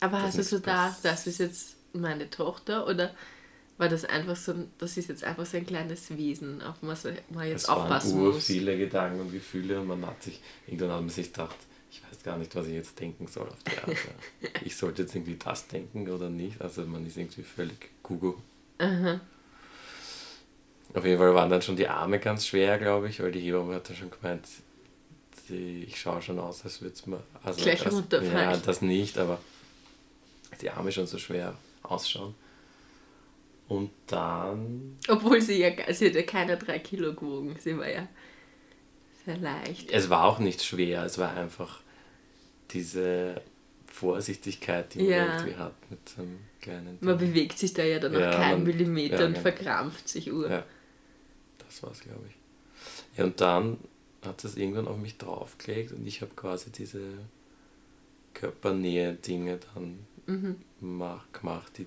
Aber 0.00 0.22
hast 0.22 0.38
du 0.38 0.44
so 0.44 0.58
da, 0.60 0.96
das 1.02 1.26
ist 1.26 1.38
jetzt 1.38 1.76
meine 1.92 2.30
Tochter 2.30 2.86
oder 2.86 3.14
war 3.78 3.88
das 3.88 4.04
einfach 4.04 4.36
so, 4.36 4.54
das 4.78 4.96
ist 4.96 5.08
jetzt 5.08 5.24
einfach 5.24 5.46
so 5.46 5.56
ein 5.56 5.66
kleines 5.66 6.16
Wesen, 6.16 6.62
auf 6.62 6.76
was 6.82 7.04
man 7.30 7.48
jetzt 7.48 7.64
es 7.64 7.68
aufpassen 7.68 8.18
waren 8.22 8.34
muss? 8.34 8.46
viele 8.46 8.76
Gedanken 8.78 9.20
und 9.20 9.32
Gefühle 9.32 9.80
und 9.80 9.88
man 9.88 10.06
hat 10.06 10.22
sich, 10.22 10.40
irgendwann 10.66 10.90
hat 10.92 11.00
man 11.00 11.10
sich 11.10 11.32
gedacht, 11.32 11.56
ich 11.90 12.02
weiß 12.02 12.22
gar 12.22 12.36
nicht, 12.36 12.54
was 12.54 12.66
ich 12.66 12.74
jetzt 12.74 12.98
denken 13.00 13.26
soll 13.26 13.48
auf 13.48 13.62
die 13.64 13.78
Art. 13.78 13.98
ich 14.64 14.76
sollte 14.76 15.02
jetzt 15.02 15.14
irgendwie 15.14 15.36
das 15.36 15.66
denken 15.68 16.08
oder 16.08 16.28
nicht, 16.28 16.60
also 16.60 16.82
man 16.84 17.06
ist 17.06 17.16
irgendwie 17.16 17.42
völlig 17.42 17.90
Google. 18.02 18.34
Aha. 18.78 19.20
Auf 20.94 21.04
jeden 21.04 21.18
Fall 21.18 21.34
waren 21.34 21.50
dann 21.50 21.62
schon 21.62 21.76
die 21.76 21.88
Arme 21.88 22.18
ganz 22.18 22.46
schwer, 22.46 22.78
glaube 22.78 23.08
ich, 23.08 23.20
weil 23.20 23.32
die 23.32 23.40
Hebamme 23.40 23.74
hat 23.74 23.88
dann 23.88 23.96
schon 23.96 24.10
gemeint, 24.10 24.44
die, 25.48 25.84
ich 25.84 26.00
schaue 26.00 26.22
schon 26.22 26.38
aus, 26.38 26.64
als 26.64 26.80
würde 26.80 26.94
es 26.94 27.06
mir. 27.06 27.22
Also 27.42 27.62
Gleich 27.62 27.90
runterfallen. 27.90 28.50
Ja, 28.50 28.56
das 28.56 28.80
nicht, 28.80 29.18
aber 29.18 29.38
die 30.60 30.70
Arme 30.70 30.90
schon 30.92 31.06
so 31.06 31.18
schwer 31.18 31.54
ausschauen. 31.82 32.34
Und 33.68 33.90
dann. 34.06 34.96
Obwohl 35.08 35.42
sie 35.42 35.60
ja, 35.60 35.70
sie 35.92 36.06
hat 36.06 36.14
ja 36.14 36.22
keine 36.22 36.56
drei 36.56 36.78
Kilo 36.78 37.12
gewogen, 37.12 37.54
sie 37.58 37.76
war 37.76 37.88
ja 37.88 38.08
sehr 39.28 39.36
leicht. 39.38 39.90
Es 39.90 40.08
war 40.08 40.24
auch 40.24 40.38
nicht 40.38 40.64
schwer, 40.64 41.04
es 41.04 41.18
war 41.18 41.36
einfach 41.36 41.80
diese 42.70 43.42
Vorsichtigkeit, 43.86 44.94
die 44.94 45.00
man 45.00 45.08
ja. 45.08 45.36
irgendwie 45.36 45.56
hat 45.56 45.74
mit 45.90 46.08
so 46.08 46.22
einem 46.22 46.38
kleinen. 46.60 46.98
Man 47.00 47.18
bewegt 47.18 47.58
sich 47.58 47.74
da 47.74 47.82
ja 47.82 47.98
dann 47.98 48.12
ja, 48.14 48.30
noch 48.30 48.36
keinen 48.36 48.64
Millimeter 48.64 49.20
ja, 49.20 49.26
und 49.26 49.32
genau. 49.32 49.42
verkrampft 49.42 50.08
sich 50.08 50.32
ur. 50.32 50.50
Ja, 50.50 50.64
das 51.58 51.82
war's, 51.82 52.00
glaube 52.00 52.22
ich. 52.28 53.18
Ja, 53.18 53.24
und 53.24 53.40
dann 53.40 53.78
hat 54.24 54.44
es 54.44 54.56
irgendwann 54.56 54.88
auf 54.88 54.96
mich 54.96 55.18
draufgelegt 55.18 55.92
und 55.92 56.06
ich 56.06 56.22
habe 56.22 56.32
quasi 56.34 56.70
diese 56.70 57.02
Körpernähe-Dinge 58.32 59.58
dann 59.74 59.98
mhm. 60.26 60.56
mach, 60.80 61.30
gemacht, 61.32 61.72
die 61.76 61.86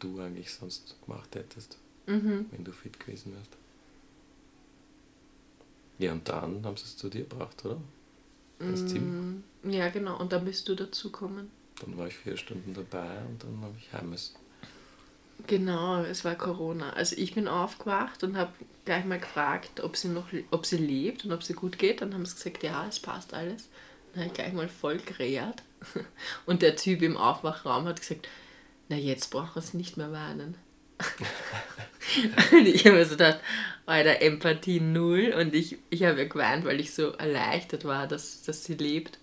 du 0.00 0.20
eigentlich 0.20 0.52
sonst 0.52 0.96
gemacht 1.04 1.36
hättest, 1.36 1.78
mhm. 2.06 2.46
wenn 2.50 2.64
du 2.64 2.72
fit 2.72 2.98
gewesen 2.98 3.32
wärst. 3.34 3.59
Ja, 6.00 6.12
und 6.12 6.26
dann 6.28 6.64
haben 6.64 6.76
sie 6.78 6.84
es 6.84 6.96
zu 6.96 7.10
dir 7.10 7.20
gebracht, 7.20 7.62
oder? 7.64 7.76
Das 8.58 8.86
Team? 8.86 9.42
Mm, 9.62 9.70
ja, 9.70 9.90
genau. 9.90 10.18
Und 10.18 10.32
dann 10.32 10.46
bist 10.46 10.66
du 10.68 10.74
dazugekommen. 10.74 11.50
Dann 11.80 11.98
war 11.98 12.06
ich 12.06 12.16
vier 12.16 12.38
Stunden 12.38 12.72
dabei 12.72 13.18
und 13.28 13.42
dann 13.42 13.60
habe 13.62 13.74
ich 13.78 13.92
heim 13.92 14.10
müssen. 14.10 14.34
Genau, 15.46 16.02
es 16.02 16.24
war 16.24 16.34
Corona. 16.36 16.94
Also 16.94 17.16
ich 17.16 17.34
bin 17.34 17.48
aufgewacht 17.48 18.24
und 18.24 18.36
habe 18.36 18.52
gleich 18.86 19.04
mal 19.04 19.20
gefragt, 19.20 19.80
ob 19.80 19.96
sie 19.96 20.08
noch, 20.08 20.28
ob 20.50 20.64
sie 20.64 20.78
lebt 20.78 21.26
und 21.26 21.32
ob 21.32 21.42
sie 21.42 21.52
gut 21.52 21.78
geht. 21.78 22.00
Dann 22.00 22.14
haben 22.14 22.24
sie 22.24 22.34
gesagt, 22.34 22.62
ja, 22.62 22.86
es 22.88 22.98
passt 22.98 23.34
alles. 23.34 23.68
Dann 24.12 24.24
habe 24.24 24.28
ich 24.28 24.34
gleich 24.34 24.52
mal 24.54 24.68
voll 24.68 24.98
gereert. 24.98 25.62
Und 26.46 26.62
der 26.62 26.76
Typ 26.76 27.00
im 27.00 27.16
Aufwachraum 27.16 27.86
hat 27.86 28.00
gesagt, 28.00 28.28
na 28.88 28.96
jetzt 28.96 29.30
braucht 29.30 29.56
er 29.56 29.62
es 29.62 29.72
nicht 29.72 29.96
mehr 29.96 30.12
warnen. 30.12 30.56
Und 32.52 32.66
ich 32.66 32.86
habe 32.86 32.96
mir 32.96 33.04
so 33.04 33.12
gedacht, 33.12 33.40
Alter, 33.86 34.22
Empathie 34.22 34.80
null. 34.80 35.34
Und 35.36 35.54
ich, 35.54 35.78
ich 35.90 36.04
habe 36.04 36.18
ja 36.18 36.28
geweint, 36.28 36.64
weil 36.64 36.80
ich 36.80 36.94
so 36.94 37.12
erleichtert 37.12 37.84
war, 37.84 38.06
dass, 38.06 38.42
dass 38.42 38.64
sie 38.64 38.74
lebt. 38.74 39.18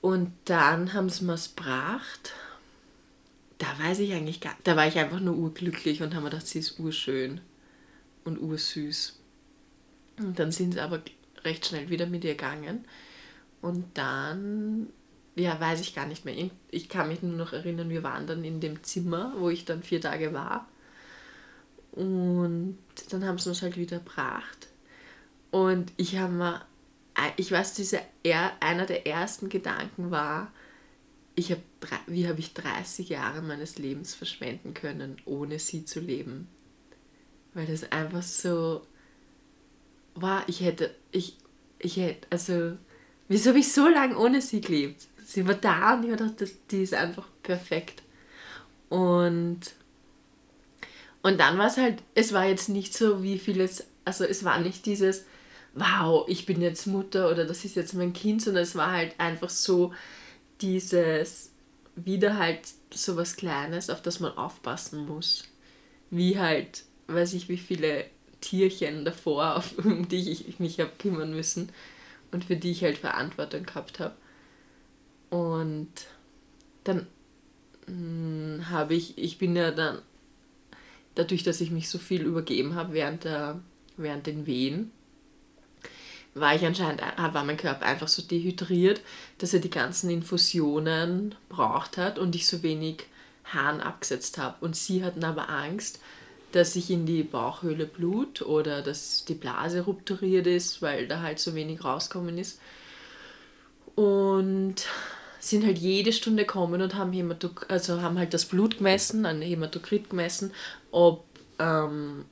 Und 0.00 0.32
dann 0.44 0.92
haben 0.92 1.08
sie 1.08 1.24
mir 1.24 1.34
es 1.34 1.54
gebracht. 1.54 2.32
Da 3.58 3.66
weiß 3.80 4.00
ich 4.00 4.12
eigentlich 4.12 4.40
gar 4.40 4.56
Da 4.64 4.76
war 4.76 4.86
ich 4.86 4.98
einfach 4.98 5.20
nur 5.20 5.36
urglücklich 5.36 6.02
und 6.02 6.14
habe 6.14 6.24
mir 6.24 6.30
gedacht, 6.30 6.46
sie 6.46 6.58
ist 6.58 6.78
urschön 6.78 7.40
und 8.24 8.38
ursüß. 8.38 9.18
Und 10.18 10.38
dann 10.38 10.52
sind 10.52 10.74
sie 10.74 10.80
aber 10.80 11.02
recht 11.44 11.66
schnell 11.66 11.88
wieder 11.90 12.06
mit 12.06 12.24
ihr 12.24 12.34
gegangen. 12.34 12.84
Und 13.60 13.86
dann 13.96 14.88
ja, 15.36 15.58
weiß 15.58 15.80
ich 15.80 15.94
gar 15.94 16.06
nicht 16.06 16.24
mehr. 16.24 16.50
Ich 16.70 16.88
kann 16.88 17.08
mich 17.08 17.22
nur 17.22 17.36
noch 17.36 17.52
erinnern, 17.52 17.90
wir 17.90 18.02
waren 18.02 18.26
dann 18.26 18.44
in 18.44 18.60
dem 18.60 18.82
Zimmer, 18.82 19.34
wo 19.38 19.50
ich 19.50 19.64
dann 19.64 19.82
vier 19.82 20.00
Tage 20.00 20.32
war. 20.32 20.68
Und 21.92 22.78
dann 23.10 23.24
haben 23.24 23.38
sie 23.38 23.48
uns 23.48 23.62
halt 23.62 23.76
wieder 23.76 23.98
gebracht. 23.98 24.68
Und 25.50 25.92
ich 25.96 26.18
habe 26.18 26.32
mir, 26.32 26.62
ich 27.36 27.50
weiß, 27.50 27.74
diese, 27.74 28.00
einer 28.60 28.86
der 28.86 29.06
ersten 29.06 29.48
Gedanken 29.48 30.10
war, 30.10 30.52
ich 31.36 31.50
hab, 31.50 31.58
wie 32.06 32.28
habe 32.28 32.38
ich 32.40 32.54
30 32.54 33.08
Jahre 33.08 33.42
meines 33.42 33.78
Lebens 33.78 34.14
verschwenden 34.14 34.74
können, 34.74 35.16
ohne 35.24 35.58
sie 35.58 35.84
zu 35.84 36.00
leben. 36.00 36.48
Weil 37.54 37.66
das 37.66 37.90
einfach 37.92 38.22
so 38.22 38.86
war, 40.14 40.48
ich 40.48 40.60
hätte, 40.60 40.94
ich, 41.10 41.36
ich 41.78 41.96
hätte, 41.96 42.26
also, 42.30 42.76
wieso 43.28 43.50
habe 43.50 43.58
ich 43.58 43.72
so 43.72 43.88
lange 43.88 44.16
ohne 44.16 44.40
sie 44.40 44.60
gelebt? 44.60 45.08
Sie 45.24 45.46
war 45.46 45.54
da 45.54 45.94
und 45.94 46.04
ich 46.04 46.10
habe 46.10 46.22
gedacht, 46.22 46.40
das, 46.40 46.52
die 46.70 46.82
ist 46.82 46.94
einfach 46.94 47.26
perfekt. 47.42 48.02
Und, 48.88 49.60
und 51.22 51.40
dann 51.40 51.58
war 51.58 51.66
es 51.66 51.76
halt, 51.76 52.02
es 52.14 52.32
war 52.32 52.46
jetzt 52.46 52.68
nicht 52.68 52.94
so 52.94 53.22
wie 53.22 53.38
vieles, 53.38 53.86
also 54.04 54.24
es 54.24 54.44
war 54.44 54.58
nicht 54.60 54.86
dieses, 54.86 55.24
wow, 55.74 56.24
ich 56.28 56.46
bin 56.46 56.60
jetzt 56.60 56.86
Mutter 56.86 57.30
oder 57.30 57.44
das 57.44 57.64
ist 57.64 57.76
jetzt 57.76 57.94
mein 57.94 58.12
Kind, 58.12 58.42
sondern 58.42 58.62
es 58.62 58.76
war 58.76 58.92
halt 58.92 59.18
einfach 59.18 59.50
so 59.50 59.92
dieses, 60.60 61.50
wieder 61.96 62.38
halt 62.38 62.60
so 62.92 63.16
was 63.16 63.36
Kleines, 63.36 63.90
auf 63.90 64.02
das 64.02 64.20
man 64.20 64.36
aufpassen 64.36 65.06
muss. 65.06 65.44
Wie 66.10 66.38
halt, 66.38 66.84
weiß 67.08 67.34
ich, 67.34 67.48
wie 67.48 67.58
viele 67.58 68.04
Tierchen 68.40 69.04
davor, 69.04 69.56
auf, 69.56 69.78
um 69.84 70.08
die 70.08 70.30
ich 70.30 70.60
mich 70.60 70.78
habe 70.80 70.92
kümmern 70.98 71.34
müssen 71.34 71.70
und 72.30 72.44
für 72.44 72.56
die 72.56 72.70
ich 72.70 72.84
halt 72.84 72.98
Verantwortung 72.98 73.64
gehabt 73.64 74.00
habe. 74.00 74.14
Und 75.34 75.88
dann 76.84 77.08
hm, 77.86 78.70
habe 78.70 78.94
ich, 78.94 79.18
ich 79.18 79.36
bin 79.36 79.56
ja 79.56 79.72
dann, 79.72 80.00
dadurch, 81.16 81.42
dass 81.42 81.60
ich 81.60 81.72
mich 81.72 81.88
so 81.88 81.98
viel 81.98 82.22
übergeben 82.22 82.76
habe 82.76 82.92
während, 82.92 83.24
der, 83.24 83.60
während 83.96 84.28
den 84.28 84.46
Wehen, 84.46 84.92
war 86.34 86.54
ich 86.54 86.64
anscheinend, 86.64 87.02
war 87.16 87.42
mein 87.42 87.56
Körper 87.56 87.84
einfach 87.84 88.06
so 88.06 88.22
dehydriert, 88.22 89.00
dass 89.38 89.52
er 89.52 89.58
die 89.58 89.70
ganzen 89.70 90.08
Infusionen 90.08 91.34
braucht 91.48 91.96
hat 91.96 92.20
und 92.20 92.36
ich 92.36 92.46
so 92.46 92.62
wenig 92.62 93.06
Hahn 93.44 93.80
abgesetzt 93.80 94.38
habe. 94.38 94.64
Und 94.64 94.76
sie 94.76 95.02
hatten 95.02 95.24
aber 95.24 95.48
Angst, 95.48 95.98
dass 96.52 96.76
ich 96.76 96.92
in 96.92 97.06
die 97.06 97.24
Bauchhöhle 97.24 97.86
blut 97.86 98.40
oder 98.42 98.82
dass 98.82 99.24
die 99.24 99.34
Blase 99.34 99.80
rupturiert 99.80 100.46
ist, 100.46 100.80
weil 100.80 101.08
da 101.08 101.22
halt 101.22 101.40
so 101.40 101.56
wenig 101.56 101.82
rauskommen 101.82 102.38
ist. 102.38 102.60
Und 103.96 104.86
sind 105.44 105.64
halt 105.64 105.78
jede 105.78 106.12
Stunde 106.12 106.44
gekommen 106.44 106.80
und 106.80 106.94
haben, 106.94 107.12
Hämatok 107.12 107.66
also 107.68 108.00
haben 108.00 108.18
halt 108.18 108.32
das 108.32 108.46
Blut 108.46 108.78
gemessen, 108.78 109.26
ein 109.26 109.42
Hämatokrit 109.42 110.08
gemessen, 110.10 110.52
ob, 110.90 111.24
ähm, 111.58 112.24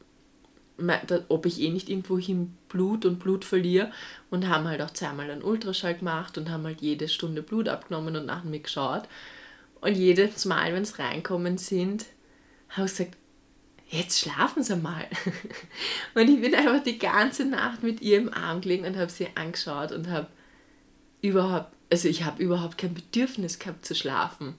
ob 1.28 1.46
ich 1.46 1.60
eh 1.60 1.70
nicht 1.70 1.90
irgendwo 1.90 2.18
hin 2.18 2.56
Blut 2.68 3.04
und 3.04 3.18
Blut 3.18 3.44
verliere 3.44 3.92
und 4.30 4.48
haben 4.48 4.66
halt 4.66 4.80
auch 4.80 4.90
zweimal 4.90 5.30
einen 5.30 5.42
Ultraschall 5.42 5.94
gemacht 5.94 6.38
und 6.38 6.50
haben 6.50 6.64
halt 6.64 6.80
jede 6.80 7.08
Stunde 7.08 7.42
Blut 7.42 7.68
abgenommen 7.68 8.16
und 8.16 8.26
nach 8.26 8.44
mir 8.44 8.60
geschaut. 8.60 9.02
Und 9.82 9.94
jedes 9.94 10.44
Mal, 10.46 10.72
wenn 10.72 10.82
es 10.82 10.98
reinkommen 10.98 11.58
sind, 11.58 12.06
habe 12.70 12.86
ich 12.86 12.96
gesagt, 12.96 13.16
jetzt 13.88 14.20
schlafen 14.20 14.62
Sie 14.62 14.76
mal. 14.76 15.06
und 16.14 16.28
ich 16.28 16.40
bin 16.40 16.54
einfach 16.54 16.82
die 16.82 16.98
ganze 16.98 17.44
Nacht 17.44 17.82
mit 17.82 18.00
ihr 18.00 18.16
im 18.16 18.32
Arm 18.32 18.62
gelegen 18.62 18.86
und 18.86 18.96
habe 18.96 19.10
sie 19.10 19.28
angeschaut 19.34 19.92
und 19.92 20.08
habe 20.08 20.28
überhaupt 21.20 21.72
also 21.92 22.08
ich 22.08 22.24
habe 22.24 22.42
überhaupt 22.42 22.78
kein 22.78 22.94
Bedürfnis 22.94 23.58
gehabt 23.58 23.84
zu 23.84 23.94
schlafen. 23.94 24.54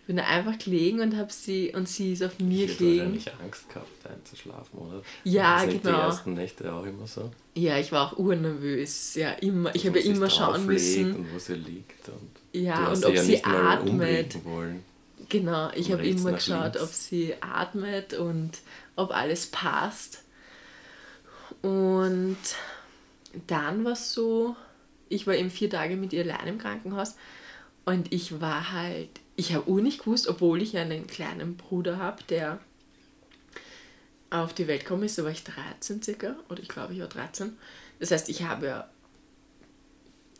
Ich 0.00 0.06
bin 0.06 0.16
da 0.16 0.24
einfach 0.24 0.58
gelegen 0.58 1.00
und 1.00 1.14
habe 1.16 1.30
sie 1.30 1.74
und 1.74 1.88
sie 1.88 2.14
ist 2.14 2.22
auf 2.22 2.38
mir 2.38 2.64
ich 2.64 2.78
gelegen. 2.78 3.14
Ich 3.14 3.30
Angst 3.34 3.68
gehabt 3.68 4.06
einzuschlafen, 4.06 4.78
oder? 4.78 5.02
Ja, 5.24 5.64
das 5.64 5.74
genau. 5.74 5.82
Die 5.82 6.02
ersten 6.02 6.34
Nächte 6.34 6.72
auch 6.72 6.84
immer 6.84 7.06
so. 7.06 7.30
Ja, 7.54 7.78
ich 7.78 7.92
war 7.92 8.06
auch 8.06 8.18
urnervös. 8.18 9.14
Ja, 9.14 9.32
immer. 9.32 9.74
Ich 9.74 9.86
habe 9.86 10.00
ja 10.00 10.06
immer 10.06 10.30
schauen 10.30 10.64
müssen. 10.64 11.16
Und 11.16 11.34
wo 11.34 11.38
sie 11.38 11.54
liegt 11.54 12.08
und 12.08 12.30
ja 12.58 12.88
und 12.88 13.04
ob 13.04 13.14
ja 13.14 13.22
sie 13.22 13.44
atmet. 13.44 14.36
Genau, 15.28 15.70
ich 15.74 15.92
habe 15.92 16.06
immer 16.06 16.32
geschaut, 16.32 16.74
links. 16.76 16.82
ob 16.82 16.88
sie 16.88 17.34
atmet 17.42 18.14
und 18.14 18.52
ob 18.96 19.10
alles 19.10 19.46
passt. 19.48 20.22
Und 21.60 22.38
dann 23.46 23.84
war 23.84 23.92
es 23.92 24.12
so, 24.12 24.56
ich 25.08 25.26
war 25.26 25.34
eben 25.34 25.50
vier 25.50 25.70
Tage 25.70 25.96
mit 25.96 26.12
ihr 26.12 26.22
allein 26.22 26.46
im 26.48 26.58
Krankenhaus 26.58 27.16
und 27.84 28.12
ich 28.12 28.40
war 28.40 28.72
halt, 28.72 29.10
ich 29.36 29.54
habe 29.54 29.70
auch 29.70 29.80
nicht 29.80 30.00
gewusst, 30.00 30.28
obwohl 30.28 30.62
ich 30.62 30.76
einen 30.76 31.06
kleinen 31.06 31.56
Bruder 31.56 31.98
habe, 31.98 32.22
der 32.24 32.58
auf 34.30 34.52
die 34.52 34.66
Welt 34.66 34.80
gekommen 34.80 35.04
ist, 35.04 35.18
da 35.18 35.24
war 35.24 35.30
ich 35.30 35.44
13 35.44 36.02
circa, 36.02 36.36
oder 36.48 36.60
ich 36.62 36.68
glaube, 36.68 36.94
ich 36.94 37.00
war 37.00 37.08
13. 37.08 37.56
Das 38.00 38.10
heißt, 38.10 38.28
ich 38.28 38.42
habe 38.42 38.66
ja 38.66 38.88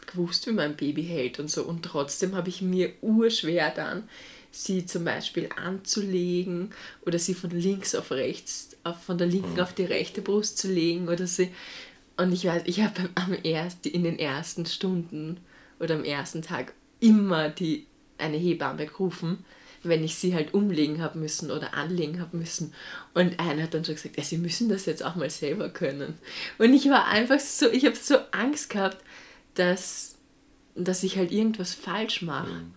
gewusst, 0.06 0.47
wie 0.47 0.52
mein 0.52 0.76
Baby 0.76 1.04
hält 1.04 1.38
und 1.38 1.50
so 1.50 1.64
und 1.64 1.83
trotzdem 1.83 2.35
habe 2.35 2.49
ich 2.49 2.61
mir 2.62 2.92
urschwer 3.02 3.71
dann 3.71 4.09
sie 4.50 4.87
zum 4.87 5.04
Beispiel 5.04 5.49
anzulegen 5.56 6.71
oder 7.04 7.18
sie 7.18 7.35
von 7.35 7.50
links 7.50 7.94
auf 7.94 8.12
rechts, 8.12 8.76
von 9.04 9.18
der 9.18 9.26
linken 9.26 9.61
auf 9.61 9.73
die 9.73 9.85
rechte 9.85 10.23
Brust 10.23 10.59
zu 10.59 10.68
legen 10.68 11.09
oder 11.09 11.26
sie. 11.26 11.50
Und 12.16 12.33
ich 12.33 12.44
weiß, 12.44 12.62
ich 12.66 12.80
habe 12.80 13.11
am 13.14 13.37
erst, 13.42 13.87
in 13.87 14.04
den 14.04 14.18
ersten 14.18 14.66
Stunden 14.66 15.38
oder 15.80 15.94
am 15.94 16.04
ersten 16.04 16.42
Tag 16.42 16.73
immer 17.00 17.49
die, 17.49 17.87
eine 18.18 18.37
Hebamme 18.37 18.87
gerufen, 18.87 19.44
wenn 19.83 20.02
ich 20.02 20.14
sie 20.14 20.35
halt 20.35 20.54
umlegen 20.54 21.02
habe 21.02 21.18
müssen 21.18 21.50
oder 21.50 21.75
anlegen 21.75 22.21
habe 22.21 22.37
müssen. 22.37 22.73
Und 23.12 23.38
einer 23.40 23.64
hat 23.64 23.75
dann 23.75 23.85
schon 23.85 23.97
gesagt, 23.97 24.16
ja, 24.16 24.23
sie 24.23 24.38
müssen 24.38 24.68
das 24.68 24.87
jetzt 24.87 25.02
auch 25.02 25.16
mal 25.16 25.28
selber 25.28 25.68
können. 25.68 26.14
Und 26.59 26.73
ich 26.73 26.88
war 26.88 27.06
einfach 27.09 27.40
so, 27.40 27.68
ich 27.68 27.85
habe 27.85 27.97
so 27.97 28.16
Angst 28.30 28.71
gehabt, 28.71 28.99
dass, 29.54 30.14
dass 30.75 31.02
ich 31.02 31.18
halt 31.18 31.33
irgendwas 31.33 31.75
falsch 31.75 32.23
mache. 32.23 32.52
Mhm. 32.52 32.73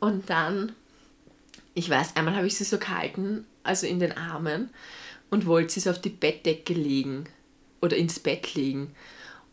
Und 0.00 0.30
dann 0.30 0.72
ich 1.74 1.88
weiß, 1.88 2.16
einmal 2.16 2.36
habe 2.36 2.46
ich 2.46 2.56
sie 2.56 2.64
so 2.64 2.78
gehalten, 2.78 3.46
also 3.62 3.86
in 3.86 4.00
den 4.00 4.12
Armen, 4.12 4.70
und 5.30 5.46
wollte 5.46 5.74
sie 5.74 5.80
so 5.80 5.90
auf 5.90 6.00
die 6.00 6.08
Bettdecke 6.08 6.74
legen 6.74 7.26
oder 7.80 7.96
ins 7.96 8.20
Bett 8.20 8.54
legen. 8.54 8.94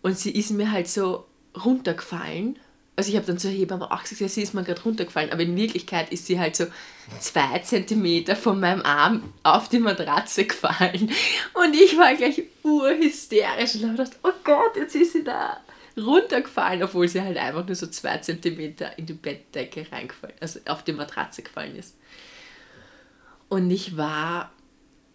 Und 0.01 0.17
sie 0.17 0.31
ist 0.31 0.51
mir 0.51 0.71
halt 0.71 0.87
so 0.87 1.25
runtergefallen. 1.65 2.57
Also 2.95 3.11
ich 3.11 3.15
habe 3.15 3.27
dann 3.27 3.37
zur 3.37 3.51
Hebamme 3.51 3.91
auch 3.91 4.03
gesagt, 4.03 4.31
sie 4.31 4.41
ist 4.41 4.53
mir 4.53 4.63
gerade 4.63 4.81
runtergefallen, 4.81 5.31
aber 5.31 5.43
in 5.43 5.55
Wirklichkeit 5.55 6.11
ist 6.11 6.25
sie 6.25 6.39
halt 6.39 6.55
so 6.55 6.65
zwei 7.19 7.59
Zentimeter 7.59 8.35
von 8.35 8.59
meinem 8.59 8.81
Arm 8.81 9.33
auf 9.43 9.69
die 9.69 9.79
Matratze 9.79 10.45
gefallen. 10.45 11.11
Und 11.53 11.75
ich 11.75 11.95
war 11.97 12.15
gleich 12.15 12.43
urhysterisch 12.63 13.75
und 13.75 13.83
habe 13.83 13.97
gedacht, 13.97 14.17
oh 14.23 14.31
Gott, 14.43 14.75
jetzt 14.75 14.95
ist 14.95 15.13
sie 15.13 15.23
da 15.23 15.57
runtergefallen, 15.95 16.83
obwohl 16.83 17.07
sie 17.07 17.21
halt 17.21 17.37
einfach 17.37 17.65
nur 17.65 17.75
so 17.75 17.87
zwei 17.87 18.17
Zentimeter 18.19 18.97
in 18.97 19.05
die 19.05 19.13
Bettdecke 19.13 19.85
reingefallen, 19.91 20.35
also 20.39 20.59
auf 20.65 20.83
die 20.83 20.93
Matratze 20.93 21.41
gefallen 21.41 21.75
ist. 21.75 21.95
Und 23.49 23.69
ich 23.71 23.97
war 23.97 24.51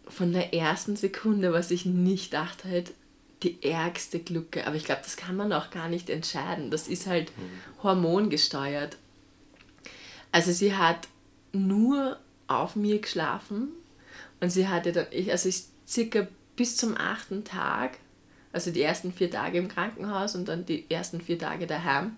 von 0.08 0.32
der 0.32 0.54
ersten 0.54 0.96
Sekunde, 0.96 1.52
was 1.52 1.70
ich 1.70 1.84
nicht 1.86 2.32
dachte, 2.32 2.68
halt 2.68 2.92
die 3.42 3.62
ärgste 3.62 4.20
Glucke. 4.20 4.66
Aber 4.66 4.76
ich 4.76 4.84
glaube, 4.84 5.02
das 5.02 5.16
kann 5.16 5.36
man 5.36 5.52
auch 5.52 5.70
gar 5.70 5.88
nicht 5.88 6.10
entscheiden. 6.10 6.70
Das 6.70 6.88
ist 6.88 7.06
halt 7.06 7.36
mhm. 7.36 7.82
hormongesteuert. 7.82 8.96
Also 10.30 10.52
sie 10.52 10.74
hat 10.74 11.08
nur 11.52 12.18
auf 12.46 12.76
mir 12.76 13.00
geschlafen 13.00 13.68
und 14.40 14.50
sie 14.50 14.68
hatte 14.68 14.92
dann, 14.92 15.06
ich, 15.10 15.30
also 15.30 15.48
ich 15.48 15.64
circa 15.86 16.26
bis 16.56 16.76
zum 16.76 16.96
achten 16.96 17.44
Tag, 17.44 17.98
also 18.52 18.70
die 18.70 18.82
ersten 18.82 19.12
vier 19.12 19.30
Tage 19.30 19.58
im 19.58 19.68
Krankenhaus 19.68 20.34
und 20.34 20.48
dann 20.48 20.64
die 20.64 20.90
ersten 20.90 21.20
vier 21.20 21.38
Tage 21.38 21.66
daheim, 21.66 22.16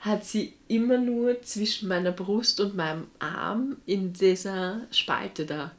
hat 0.00 0.24
sie 0.24 0.54
immer 0.66 0.98
nur 0.98 1.42
zwischen 1.42 1.88
meiner 1.88 2.12
Brust 2.12 2.60
und 2.60 2.76
meinem 2.76 3.06
Arm 3.18 3.76
in 3.86 4.12
dieser 4.12 4.80
Spalte 4.90 5.46
da 5.46 5.72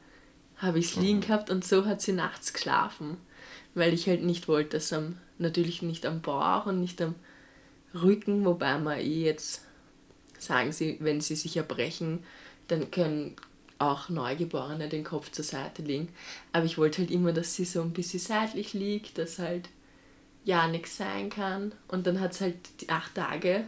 habe 0.63 0.79
ich 0.79 0.85
es 0.85 0.95
liegen 0.95 1.17
mhm. 1.17 1.21
gehabt 1.21 1.49
und 1.49 1.65
so 1.65 1.85
hat 1.85 2.01
sie 2.01 2.13
nachts 2.13 2.53
geschlafen, 2.53 3.17
weil 3.75 3.93
ich 3.93 4.07
halt 4.07 4.23
nicht 4.23 4.47
wollte, 4.47 4.77
dass 4.77 4.93
am 4.93 5.17
natürlich 5.39 5.81
nicht 5.81 6.05
am 6.05 6.21
Bauch 6.21 6.65
und 6.65 6.79
nicht 6.79 7.01
am 7.01 7.15
Rücken, 7.93 8.45
wobei 8.45 8.77
man 8.77 8.99
eh 8.99 9.25
jetzt 9.25 9.61
sagen 10.37 10.71
sie, 10.71 10.97
wenn 10.99 11.21
sie 11.21 11.35
sich 11.35 11.57
erbrechen, 11.57 12.23
dann 12.67 12.91
können 12.91 13.35
auch 13.79 14.09
Neugeborene 14.09 14.89
den 14.89 15.03
Kopf 15.03 15.31
zur 15.31 15.45
Seite 15.45 15.81
legen. 15.81 16.09
Aber 16.51 16.65
ich 16.65 16.77
wollte 16.77 16.99
halt 16.99 17.11
immer, 17.11 17.33
dass 17.33 17.55
sie 17.55 17.65
so 17.65 17.81
ein 17.81 17.91
bisschen 17.91 18.19
seitlich 18.19 18.73
liegt, 18.73 19.17
dass 19.17 19.39
halt 19.39 19.69
ja 20.45 20.67
nichts 20.67 20.97
sein 20.97 21.29
kann. 21.29 21.73
Und 21.87 22.07
dann 22.07 22.19
hat 22.19 22.33
es 22.33 22.41
halt 22.41 22.55
die 22.81 22.89
acht 22.89 23.15
Tage 23.15 23.65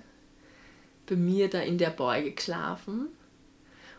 bei 1.07 1.15
mir 1.15 1.49
da 1.49 1.59
in 1.59 1.77
der 1.77 1.89
Beuge 1.89 2.31
geschlafen. 2.31 3.09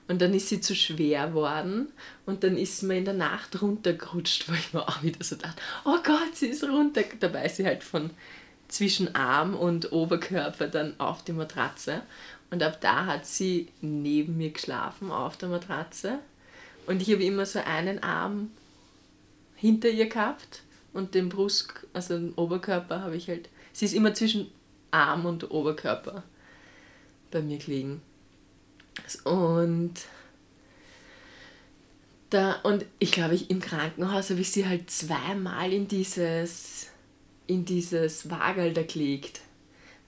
Und 0.08 0.22
dann 0.22 0.34
ist 0.34 0.48
sie 0.48 0.60
zu 0.60 0.74
schwer 0.76 1.34
worden 1.34 1.88
und 2.26 2.44
dann 2.44 2.56
ist 2.56 2.78
sie 2.78 2.86
mir 2.86 2.98
in 2.98 3.04
der 3.04 3.14
Nacht 3.14 3.60
runtergerutscht, 3.60 4.48
wo 4.48 4.54
ich 4.54 4.72
mir 4.72 4.88
auch 4.88 5.02
wieder 5.02 5.22
so 5.24 5.34
dachte, 5.34 5.60
oh 5.84 5.98
Gott, 6.04 6.34
sie 6.34 6.46
ist 6.46 6.62
runter. 6.62 7.02
Dabei 7.18 7.46
ist 7.46 7.56
sie 7.56 7.66
halt 7.66 7.82
von 7.82 8.10
zwischen 8.68 9.14
Arm 9.14 9.54
und 9.54 9.92
Oberkörper 9.92 10.68
dann 10.68 10.98
auf 10.98 11.24
die 11.24 11.32
Matratze. 11.32 12.02
Und 12.50 12.62
ab 12.62 12.80
da 12.80 13.06
hat 13.06 13.26
sie 13.26 13.68
neben 13.80 14.36
mir 14.36 14.50
geschlafen 14.50 15.10
auf 15.10 15.36
der 15.36 15.48
Matratze. 15.48 16.20
Und 16.86 17.02
ich 17.02 17.10
habe 17.10 17.24
immer 17.24 17.46
so 17.46 17.58
einen 17.58 18.02
Arm 18.02 18.50
hinter 19.56 19.88
ihr 19.88 20.08
gehabt 20.08 20.62
und 20.92 21.14
den 21.14 21.28
Brust, 21.28 21.72
also 21.92 22.16
den 22.16 22.32
Oberkörper 22.34 23.00
habe 23.00 23.16
ich 23.16 23.28
halt. 23.28 23.48
Sie 23.72 23.84
ist 23.84 23.94
immer 23.94 24.14
zwischen 24.14 24.50
Arm 24.92 25.26
und 25.26 25.50
Oberkörper 25.50 26.22
bei 27.30 27.42
mir 27.42 27.58
gelegen. 27.58 28.00
Und 29.24 29.94
da, 32.30 32.56
und 32.62 32.84
ich 32.98 33.12
glaube, 33.12 33.34
ich, 33.34 33.50
im 33.50 33.60
Krankenhaus 33.60 34.30
habe 34.30 34.40
ich 34.40 34.50
sie 34.50 34.66
halt 34.66 34.90
zweimal 34.90 35.72
in 35.72 35.88
dieses, 35.88 36.88
in 37.46 37.64
dieses 37.64 38.30
Wagel 38.30 38.72
da 38.72 38.82
gelegt, 38.82 39.40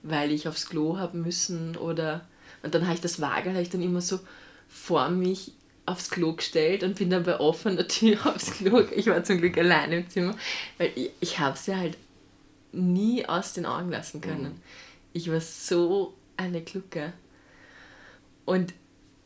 weil 0.03 0.31
ich 0.31 0.47
aufs 0.47 0.67
Klo 0.67 0.97
haben 0.97 1.21
müssen 1.21 1.77
oder, 1.77 2.27
und 2.61 2.75
dann 2.75 2.83
habe 2.83 2.95
ich 2.95 3.01
das 3.01 3.21
Wagel 3.21 3.55
ich 3.57 3.69
dann 3.69 3.81
immer 3.81 4.01
so 4.01 4.19
vor 4.67 5.09
mich 5.09 5.53
aufs 5.85 6.09
Klo 6.09 6.33
gestellt 6.33 6.83
und 6.83 6.97
bin 6.97 7.09
dann 7.09 7.23
bei 7.23 7.39
offener 7.39 7.87
Tür 7.87 8.17
aufs 8.35 8.51
Klo. 8.51 8.83
Ich 8.95 9.07
war 9.07 9.23
zum 9.23 9.39
Glück 9.39 9.57
alleine 9.57 9.97
im 9.97 10.09
Zimmer, 10.09 10.35
weil 10.77 10.91
ich, 10.95 11.11
ich 11.19 11.39
habe 11.39 11.57
sie 11.57 11.75
halt 11.75 11.97
nie 12.71 13.25
aus 13.25 13.53
den 13.53 13.65
Augen 13.65 13.89
lassen 13.89 14.21
können. 14.21 14.43
Mhm. 14.43 14.61
Ich 15.13 15.31
war 15.31 15.41
so 15.41 16.13
eine 16.37 16.61
Glucke. 16.61 17.13
Und 18.49 18.73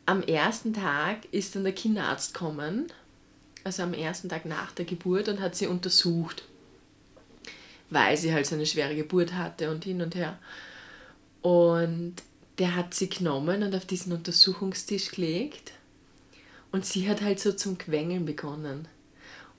am 0.04 0.22
ersten 0.22 0.74
Tag 0.74 1.24
ist 1.32 1.56
dann 1.56 1.64
der 1.64 1.72
Kinderarzt 1.72 2.34
gekommen, 2.34 2.88
also 3.64 3.82
am 3.82 3.94
ersten 3.94 4.28
Tag 4.28 4.44
nach 4.44 4.72
der 4.72 4.84
Geburt 4.84 5.30
und 5.30 5.40
hat 5.40 5.56
sie 5.56 5.66
untersucht, 5.66 6.44
weil 7.88 8.18
sie 8.18 8.34
halt 8.34 8.44
so 8.44 8.54
eine 8.54 8.66
schwere 8.66 8.94
Geburt 8.94 9.32
hatte 9.32 9.70
und 9.70 9.82
hin 9.82 10.02
und 10.02 10.14
her. 10.14 10.38
Und 11.40 12.16
der 12.58 12.76
hat 12.76 12.92
sie 12.92 13.08
genommen 13.08 13.62
und 13.62 13.74
auf 13.74 13.86
diesen 13.86 14.12
Untersuchungstisch 14.12 15.12
gelegt 15.12 15.72
und 16.70 16.84
sie 16.84 17.08
hat 17.08 17.22
halt 17.22 17.40
so 17.40 17.52
zum 17.52 17.78
Quengeln 17.78 18.26
begonnen. 18.26 18.86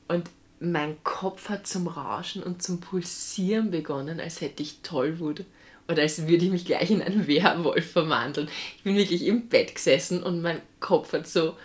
Und 0.08 0.30
mein 0.60 1.04
Kopf 1.04 1.50
hat 1.50 1.66
zum 1.66 1.88
Rauschen 1.88 2.44
und 2.44 2.62
zum 2.62 2.82
Pulsieren 2.82 3.72
begonnen, 3.72 4.20
als 4.20 4.42
hätte 4.42 4.62
ich 4.62 4.82
Tollwut 4.84 5.44
oder 5.88 6.02
als 6.02 6.28
würde 6.28 6.46
ich 6.46 6.52
mich 6.52 6.66
gleich 6.66 6.90
in 6.90 7.02
einen 7.02 7.28
Werwolf 7.28 7.92
verwandeln. 7.92 8.50
Ich 8.78 8.84
bin 8.84 8.96
wirklich 8.96 9.26
im 9.26 9.48
Bett 9.48 9.76
gesessen 9.76 10.24
und 10.24 10.42
mein 10.42 10.62
Kopf 10.80 11.14
hat 11.14 11.28
so 11.28 11.56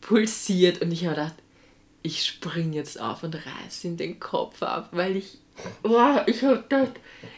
pulsiert 0.00 0.82
und 0.82 0.92
ich 0.92 1.06
habe 1.06 1.16
gedacht, 1.16 1.34
ich 2.02 2.24
spring 2.24 2.72
jetzt 2.72 3.00
auf 3.00 3.22
und 3.22 3.34
reiße 3.34 3.88
in 3.88 3.96
den 3.96 4.20
Kopf 4.20 4.62
ab, 4.62 4.90
weil 4.92 5.16
ich, 5.16 5.38
oh, 5.82 6.18
ich 6.26 6.42
habe 6.42 6.62
gedacht, 6.62 6.92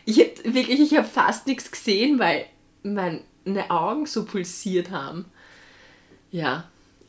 ich 0.04 0.18
hab, 0.20 0.44
wirklich, 0.44 0.80
ich 0.80 0.96
habe 0.96 1.06
fast 1.06 1.46
nichts 1.46 1.70
gesehen, 1.70 2.18
weil 2.18 2.46
meine 2.82 3.22
Augen 3.70 4.06
so 4.06 4.24
pulsiert 4.24 4.90
haben. 4.90 5.24
Ja. 6.30 6.68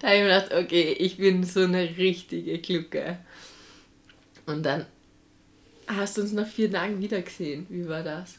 da 0.00 0.08
habe 0.08 0.16
ich 0.16 0.22
mir 0.22 0.24
gedacht, 0.24 0.52
okay, 0.52 0.92
ich 0.98 1.16
bin 1.16 1.44
so 1.44 1.60
eine 1.60 1.96
richtige 1.96 2.58
Glucke. 2.58 3.18
Und 4.44 4.64
dann 4.64 4.84
Hast 5.86 6.16
du 6.16 6.22
uns 6.22 6.32
nach 6.32 6.46
vier 6.46 6.70
Tagen 6.70 7.00
wiedergesehen? 7.00 7.66
Wie 7.68 7.88
war 7.88 8.02
das? 8.02 8.38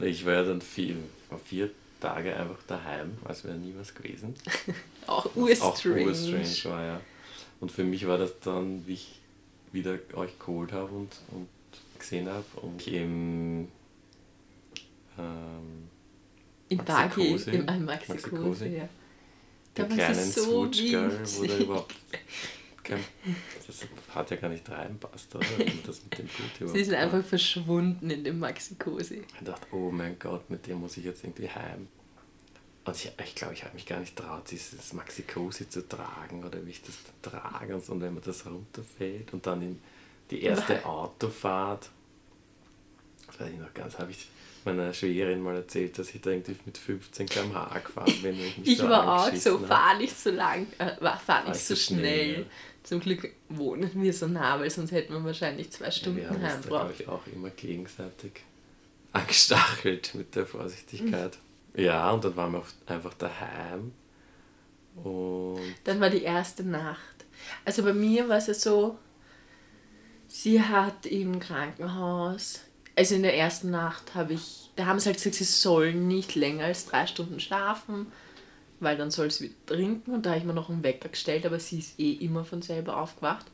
Ich 0.00 0.24
war 0.24 0.34
ja 0.34 0.42
dann 0.42 0.60
viel, 0.60 0.96
war 1.30 1.38
vier 1.38 1.70
Tage 2.00 2.34
einfach 2.36 2.62
daheim, 2.66 3.16
als 3.24 3.44
wäre 3.44 3.56
nie 3.56 3.74
was 3.78 3.94
gewesen. 3.94 4.34
auch 5.06 5.34
urstrange. 5.34 6.02
Auch 6.02 6.06
urstrange 6.06 6.64
war, 6.64 6.84
ja. 6.84 7.00
Und 7.60 7.72
für 7.72 7.84
mich 7.84 8.06
war 8.06 8.18
das 8.18 8.38
dann, 8.40 8.86
wie 8.86 8.94
ich 8.94 9.20
wieder 9.72 9.98
euch 10.14 10.38
geholt 10.38 10.72
habe 10.72 10.92
und, 10.92 11.12
und 11.32 11.48
gesehen 11.98 12.28
habe 12.28 12.44
und 12.62 12.80
ich 12.86 12.94
im 12.94 13.68
ähm, 15.18 15.88
in 16.68 16.78
Bagi, 16.78 17.36
im 17.46 17.84
Maxi, 17.84 18.12
Maxi 18.12 18.66
ja. 18.66 18.88
Da 19.74 19.88
war 19.88 19.96
kleinen 19.96 20.14
so 20.14 20.42
Swooch-Girl, 20.42 21.20
wo 21.36 21.44
da 21.44 21.58
überhaupt 21.58 21.94
kein, 22.86 23.04
das 23.66 23.84
hat 24.14 24.30
ja 24.30 24.36
gar 24.36 24.48
nicht 24.48 24.68
reinpasst, 24.68 25.34
oder? 25.34 25.46
Das 25.86 26.02
mit 26.02 26.18
dem 26.18 26.26
Blut 26.26 26.70
Sie 26.74 26.84
sind 26.84 26.94
einfach 26.94 27.24
verschwunden 27.24 28.10
in 28.10 28.24
dem 28.24 28.38
Maxi-Cosi. 28.38 29.22
Ich 29.38 29.44
dachte, 29.44 29.66
oh 29.72 29.90
mein 29.90 30.18
Gott, 30.18 30.48
mit 30.50 30.66
dem 30.66 30.80
muss 30.80 30.96
ich 30.96 31.04
jetzt 31.04 31.24
irgendwie 31.24 31.48
heim. 31.48 31.88
Und 32.84 32.96
ich, 32.96 33.10
ich 33.24 33.34
glaube, 33.34 33.54
ich 33.54 33.64
habe 33.64 33.74
mich 33.74 33.86
gar 33.86 33.98
nicht 33.98 34.16
traut, 34.16 34.50
dieses 34.50 34.92
Maxi-Cosi 34.92 35.68
zu 35.68 35.88
tragen 35.88 36.44
oder 36.44 36.64
wie 36.64 36.70
ich 36.70 36.82
das 36.82 36.96
trage 37.20 37.74
und, 37.74 37.84
so, 37.84 37.92
und 37.92 38.00
wenn 38.00 38.14
man 38.14 38.22
das 38.22 38.46
runterfällt 38.46 39.32
und 39.32 39.44
dann 39.46 39.62
in 39.62 39.80
die 40.30 40.42
erste 40.42 40.84
Autofahrt, 40.84 41.90
das 43.26 43.40
weiß 43.40 43.52
ich 43.52 43.58
noch 43.58 43.74
ganz, 43.74 43.98
habe 43.98 44.12
ich 44.12 44.28
meiner 44.66 44.92
Schwägerin 44.92 45.40
mal 45.40 45.56
erzählt, 45.56 45.98
dass 45.98 46.14
ich 46.14 46.20
da 46.20 46.30
irgendwie 46.30 46.56
mit 46.64 46.76
15 46.76 47.26
km/h 47.26 47.78
gefahren 47.78 48.14
bin. 48.22 48.38
Ich, 48.38 48.66
ich 48.66 48.78
so 48.78 48.88
war 48.88 49.26
auch 49.26 49.34
so, 49.34 49.58
fahr 49.58 49.96
nicht 49.96 50.18
so 50.18 50.30
lang, 50.30 50.66
äh, 50.78 50.96
fahr 51.24 51.48
nicht 51.48 51.60
so 51.60 51.74
schnell. 51.74 52.34
schnell. 52.34 52.46
Zum 52.82 53.00
Glück 53.00 53.32
wohnen 53.48 53.90
wir 53.94 54.12
so 54.12 54.28
nah, 54.28 54.60
weil 54.60 54.70
sonst 54.70 54.92
hätten 54.92 55.12
wir 55.12 55.24
wahrscheinlich 55.24 55.70
zwei 55.70 55.90
Stunden 55.90 56.22
ja, 56.22 56.30
wir 56.30 56.48
haben 56.48 56.88
uns 56.88 57.00
ich, 57.00 57.08
auch 57.08 57.26
immer 57.26 57.50
gegenseitig 57.50 58.32
angestachelt 59.12 60.14
mit 60.14 60.36
der 60.36 60.46
Vorsichtigkeit. 60.46 61.38
Ja, 61.74 62.10
und 62.10 62.24
dann 62.24 62.36
waren 62.36 62.52
wir 62.52 62.62
einfach 62.86 63.14
daheim. 63.14 63.92
Und 65.02 65.74
Dann 65.84 66.00
war 66.00 66.10
die 66.10 66.22
erste 66.22 66.64
Nacht. 66.64 67.24
Also 67.64 67.82
bei 67.82 67.92
mir 67.92 68.28
war 68.28 68.38
es 68.38 68.46
ja 68.46 68.54
so, 68.54 68.98
sie 70.26 70.60
hat 70.60 71.06
im 71.06 71.38
Krankenhaus, 71.38 72.60
also 72.96 73.14
in 73.14 73.22
der 73.22 73.36
ersten 73.36 73.70
Nacht 73.70 74.14
habe 74.14 74.32
ich, 74.32 74.70
da 74.74 74.86
haben 74.86 74.98
sie 74.98 75.06
halt 75.06 75.18
gesagt, 75.18 75.36
sie 75.36 75.44
sollen 75.44 76.08
nicht 76.08 76.34
länger 76.34 76.64
als 76.64 76.86
drei 76.86 77.06
Stunden 77.06 77.38
schlafen, 77.40 78.06
weil 78.80 78.96
dann 78.96 79.10
soll 79.10 79.30
sie 79.30 79.44
wieder 79.44 79.66
trinken 79.66 80.12
und 80.12 80.24
da 80.24 80.30
habe 80.30 80.40
ich 80.40 80.46
mir 80.46 80.54
noch 80.54 80.70
einen 80.70 80.82
Wecker 80.82 81.10
gestellt, 81.10 81.44
aber 81.46 81.60
sie 81.60 81.78
ist 81.78 82.00
eh 82.00 82.12
immer 82.12 82.44
von 82.44 82.62
selber 82.62 82.96
aufgewacht. 82.96 83.46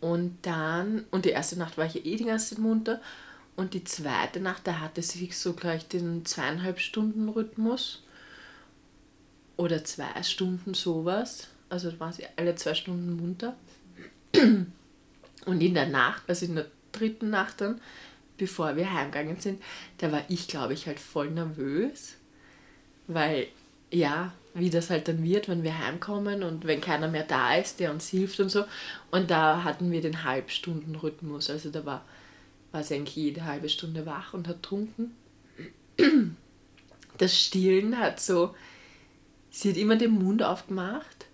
Und 0.00 0.38
dann, 0.42 1.04
und 1.12 1.24
die 1.24 1.30
erste 1.30 1.56
Nacht 1.56 1.78
war 1.78 1.86
ich 1.86 1.94
ja 1.94 2.00
eh 2.04 2.16
die 2.16 2.24
ganze 2.24 2.56
Zeit 2.56 2.58
munter 2.58 3.00
und 3.54 3.74
die 3.74 3.84
zweite 3.84 4.40
Nacht, 4.40 4.66
da 4.66 4.80
hatte 4.80 5.00
sie 5.00 5.30
so 5.30 5.52
gleich 5.52 5.86
den 5.86 6.24
zweieinhalb 6.24 6.80
Stunden 6.80 7.28
Rhythmus 7.28 8.02
oder 9.56 9.84
zwei 9.84 10.22
Stunden 10.24 10.74
sowas. 10.74 11.48
Also 11.68 11.92
da 11.92 12.00
war 12.00 12.12
sie 12.12 12.24
alle 12.36 12.56
zwei 12.56 12.74
Stunden 12.74 13.16
munter. 13.16 13.54
Und 14.34 15.60
in 15.60 15.74
der 15.74 15.86
Nacht, 15.86 16.22
also 16.26 16.46
in 16.46 16.56
der 16.56 16.66
dritten 16.92 17.30
Nacht 17.30 17.60
dann, 17.60 17.80
bevor 18.38 18.76
wir 18.76 18.92
heimgegangen 18.92 19.40
sind, 19.40 19.62
da 19.98 20.12
war 20.12 20.24
ich, 20.28 20.48
glaube 20.48 20.74
ich, 20.74 20.86
halt 20.86 21.00
voll 21.00 21.30
nervös. 21.30 22.14
Weil, 23.06 23.48
ja, 23.90 24.32
wie 24.54 24.70
das 24.70 24.90
halt 24.90 25.08
dann 25.08 25.22
wird, 25.22 25.48
wenn 25.48 25.62
wir 25.62 25.78
heimkommen 25.78 26.42
und 26.42 26.66
wenn 26.66 26.80
keiner 26.80 27.08
mehr 27.08 27.24
da 27.24 27.54
ist, 27.54 27.80
der 27.80 27.90
uns 27.90 28.08
hilft 28.08 28.38
und 28.40 28.50
so. 28.50 28.64
Und 29.10 29.30
da 29.30 29.64
hatten 29.64 29.90
wir 29.90 30.00
den 30.00 30.24
Halbstunden-Rhythmus. 30.24 31.50
Also 31.50 31.70
da 31.70 31.84
war, 31.86 32.04
war 32.70 32.82
sie 32.82 32.94
eigentlich 32.94 33.16
jede 33.16 33.44
halbe 33.44 33.68
Stunde 33.68 34.06
wach 34.06 34.34
und 34.34 34.48
hat 34.48 34.62
trunken. 34.62 35.14
Das 37.18 37.38
Stillen 37.38 37.98
hat 37.98 38.20
so, 38.20 38.54
sie 39.50 39.70
hat 39.70 39.76
immer 39.76 39.96
den 39.96 40.12
Mund 40.12 40.42
aufgemacht 40.42 41.26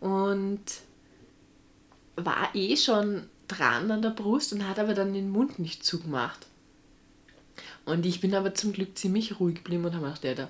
und 0.00 0.62
war 2.16 2.54
eh 2.54 2.76
schon 2.76 3.28
dran 3.48 3.90
an 3.90 4.02
der 4.02 4.10
Brust 4.10 4.52
und 4.52 4.68
hat 4.68 4.78
aber 4.78 4.94
dann 4.94 5.14
den 5.14 5.30
Mund 5.30 5.58
nicht 5.58 5.84
zugemacht. 5.84 6.46
Und 7.84 8.06
ich 8.06 8.20
bin 8.20 8.34
aber 8.34 8.54
zum 8.54 8.72
Glück 8.72 8.96
ziemlich 8.96 9.38
ruhig 9.38 9.56
geblieben 9.56 9.84
und 9.84 9.94
habe 9.94 10.06
gedacht, 10.06 10.24
ja, 10.24 10.34
da, 10.34 10.48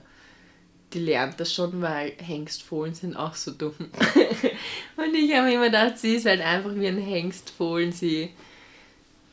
die 0.92 1.00
lernt 1.00 1.40
das 1.40 1.52
schon, 1.52 1.82
weil 1.82 2.12
Hengstfohlen 2.18 2.94
sind 2.94 3.16
auch 3.16 3.34
so 3.34 3.50
dumm. 3.50 3.74
und 4.96 5.14
ich 5.14 5.34
habe 5.34 5.52
immer 5.52 5.66
gedacht, 5.66 5.98
sie 5.98 6.14
ist 6.14 6.26
halt 6.26 6.40
einfach 6.40 6.74
wie 6.74 6.86
ein 6.86 6.98
Hengstfohlen. 6.98 7.90
Sie, 7.90 8.30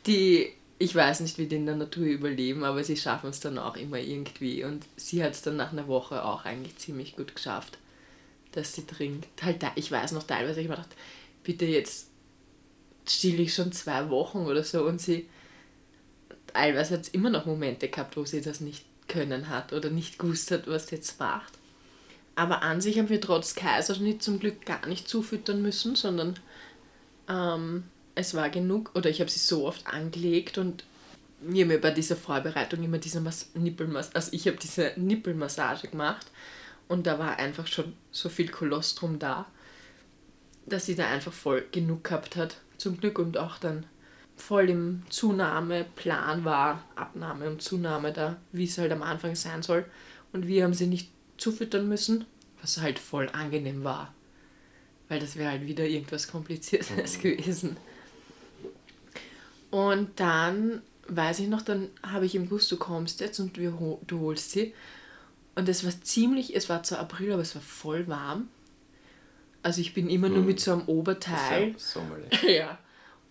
die, 0.07 0.51
ich 0.79 0.95
weiß 0.95 1.19
nicht, 1.19 1.37
wie 1.37 1.45
die 1.45 1.57
in 1.57 1.67
der 1.67 1.75
Natur 1.75 2.05
überleben, 2.05 2.63
aber 2.63 2.83
sie 2.83 2.97
schaffen 2.97 3.29
es 3.29 3.39
dann 3.39 3.59
auch 3.59 3.77
immer 3.77 3.99
irgendwie. 3.99 4.63
Und 4.63 4.83
sie 4.95 5.23
hat 5.23 5.33
es 5.33 5.43
dann 5.43 5.57
nach 5.57 5.71
einer 5.71 5.87
Woche 5.87 6.25
auch 6.25 6.45
eigentlich 6.45 6.77
ziemlich 6.77 7.15
gut 7.15 7.35
geschafft, 7.35 7.77
dass 8.53 8.73
sie 8.73 8.87
trinkt. 8.87 9.27
Halt, 9.43 9.61
da, 9.61 9.71
ich 9.75 9.91
weiß 9.91 10.13
noch 10.13 10.23
teilweise, 10.23 10.61
ich 10.61 10.67
habe 10.67 10.77
gedacht, 10.77 10.95
bitte 11.43 11.65
jetzt 11.65 12.10
still 13.17 13.39
ich 13.39 13.53
schon 13.53 13.71
zwei 13.71 14.09
Wochen 14.09 14.39
oder 14.39 14.63
so 14.63 14.83
und 14.83 15.01
sie 15.01 15.29
teilweise 16.47 16.95
hat 16.95 17.01
es 17.01 17.09
immer 17.09 17.29
noch 17.29 17.45
Momente 17.45 17.87
gehabt, 17.89 18.17
wo 18.17 18.25
sie 18.25 18.41
das 18.41 18.59
nicht 18.59 18.85
können 19.07 19.49
hat 19.49 19.73
oder 19.73 19.89
nicht 19.89 20.19
gewusst 20.19 20.51
hat, 20.51 20.67
was 20.67 20.87
sie 20.87 20.95
jetzt 20.95 21.19
macht. 21.19 21.53
Aber 22.35 22.61
an 22.61 22.81
sich 22.81 22.97
haben 22.97 23.09
wir 23.09 23.21
trotz 23.21 23.55
Kaiserschnitt 23.55 24.23
zum 24.23 24.39
Glück 24.39 24.65
gar 24.65 24.87
nicht 24.87 25.07
zufüttern 25.07 25.61
müssen, 25.61 25.95
sondern 25.95 26.39
ähm, 27.27 27.83
es 28.15 28.33
war 28.33 28.49
genug 28.49 28.91
oder 28.95 29.09
ich 29.09 29.19
habe 29.19 29.29
sie 29.29 29.39
so 29.39 29.67
oft 29.67 29.85
angelegt 29.87 30.57
und 30.57 30.85
haben 31.41 31.55
ja 31.55 31.77
bei 31.77 31.91
dieser 31.91 32.15
Vorbereitung 32.15 32.83
immer 32.83 32.99
diese 32.99 33.19
Mas 33.19 33.49
Nippelmassage, 33.53 34.15
also 34.15 34.29
ich 34.33 34.47
habe 34.47 34.57
diese 34.57 34.93
Nippelmassage 34.95 35.87
gemacht 35.87 36.27
und 36.87 37.07
da 37.07 37.19
war 37.19 37.37
einfach 37.37 37.67
schon 37.67 37.93
so 38.11 38.29
viel 38.29 38.49
Kolostrum 38.49 39.17
da, 39.17 39.45
dass 40.65 40.85
sie 40.85 40.95
da 40.95 41.07
einfach 41.07 41.33
voll 41.33 41.65
genug 41.71 42.03
gehabt 42.03 42.35
hat, 42.35 42.57
zum 42.77 42.97
Glück 42.97 43.19
und 43.19 43.37
auch 43.37 43.57
dann 43.57 43.85
voll 44.35 44.69
im 44.69 45.03
Zunahmeplan 45.09 46.43
war, 46.43 46.83
Abnahme 46.95 47.47
und 47.47 47.61
Zunahme 47.61 48.11
da, 48.11 48.37
wie 48.51 48.65
es 48.65 48.77
halt 48.77 48.91
am 48.91 49.03
Anfang 49.03 49.35
sein 49.35 49.61
soll. 49.61 49.85
Und 50.33 50.47
wir 50.47 50.63
haben 50.63 50.73
sie 50.73 50.87
nicht 50.87 51.09
zufüttern 51.37 51.87
müssen, 51.87 52.25
was 52.61 52.79
halt 52.79 52.99
voll 52.99 53.29
angenehm 53.29 53.83
war. 53.83 54.13
Weil 55.09 55.19
das 55.19 55.35
wäre 55.35 55.51
halt 55.51 55.67
wieder 55.67 55.85
irgendwas 55.85 56.27
Kompliziertes 56.27 57.17
mhm. 57.17 57.21
gewesen. 57.21 57.77
Und 59.69 60.19
dann 60.19 60.81
weiß 61.07 61.39
ich 61.39 61.47
noch, 61.47 61.61
dann 61.61 61.89
habe 62.03 62.25
ich 62.25 62.35
ihm 62.35 62.45
gewusst, 62.45 62.71
du 62.71 62.77
kommst 62.77 63.19
jetzt 63.19 63.39
und 63.39 63.57
wir, 63.57 63.71
du 64.07 64.19
holst 64.19 64.51
sie. 64.51 64.73
Und 65.55 65.67
es 65.67 65.83
war 65.83 65.91
ziemlich, 66.01 66.55
es 66.55 66.69
war 66.69 66.83
zwar 66.83 66.99
April, 66.99 67.33
aber 67.33 67.41
es 67.41 67.55
war 67.55 67.61
voll 67.61 68.07
warm. 68.07 68.47
Also 69.63 69.81
ich 69.81 69.93
bin 69.93 70.09
immer 70.09 70.27
hm. 70.27 70.35
nur 70.35 70.43
mit 70.43 70.59
so 70.59 70.73
einem 70.73 70.83
Oberteil. 70.87 71.69
Ja, 71.69 71.77
ja. 72.49 72.79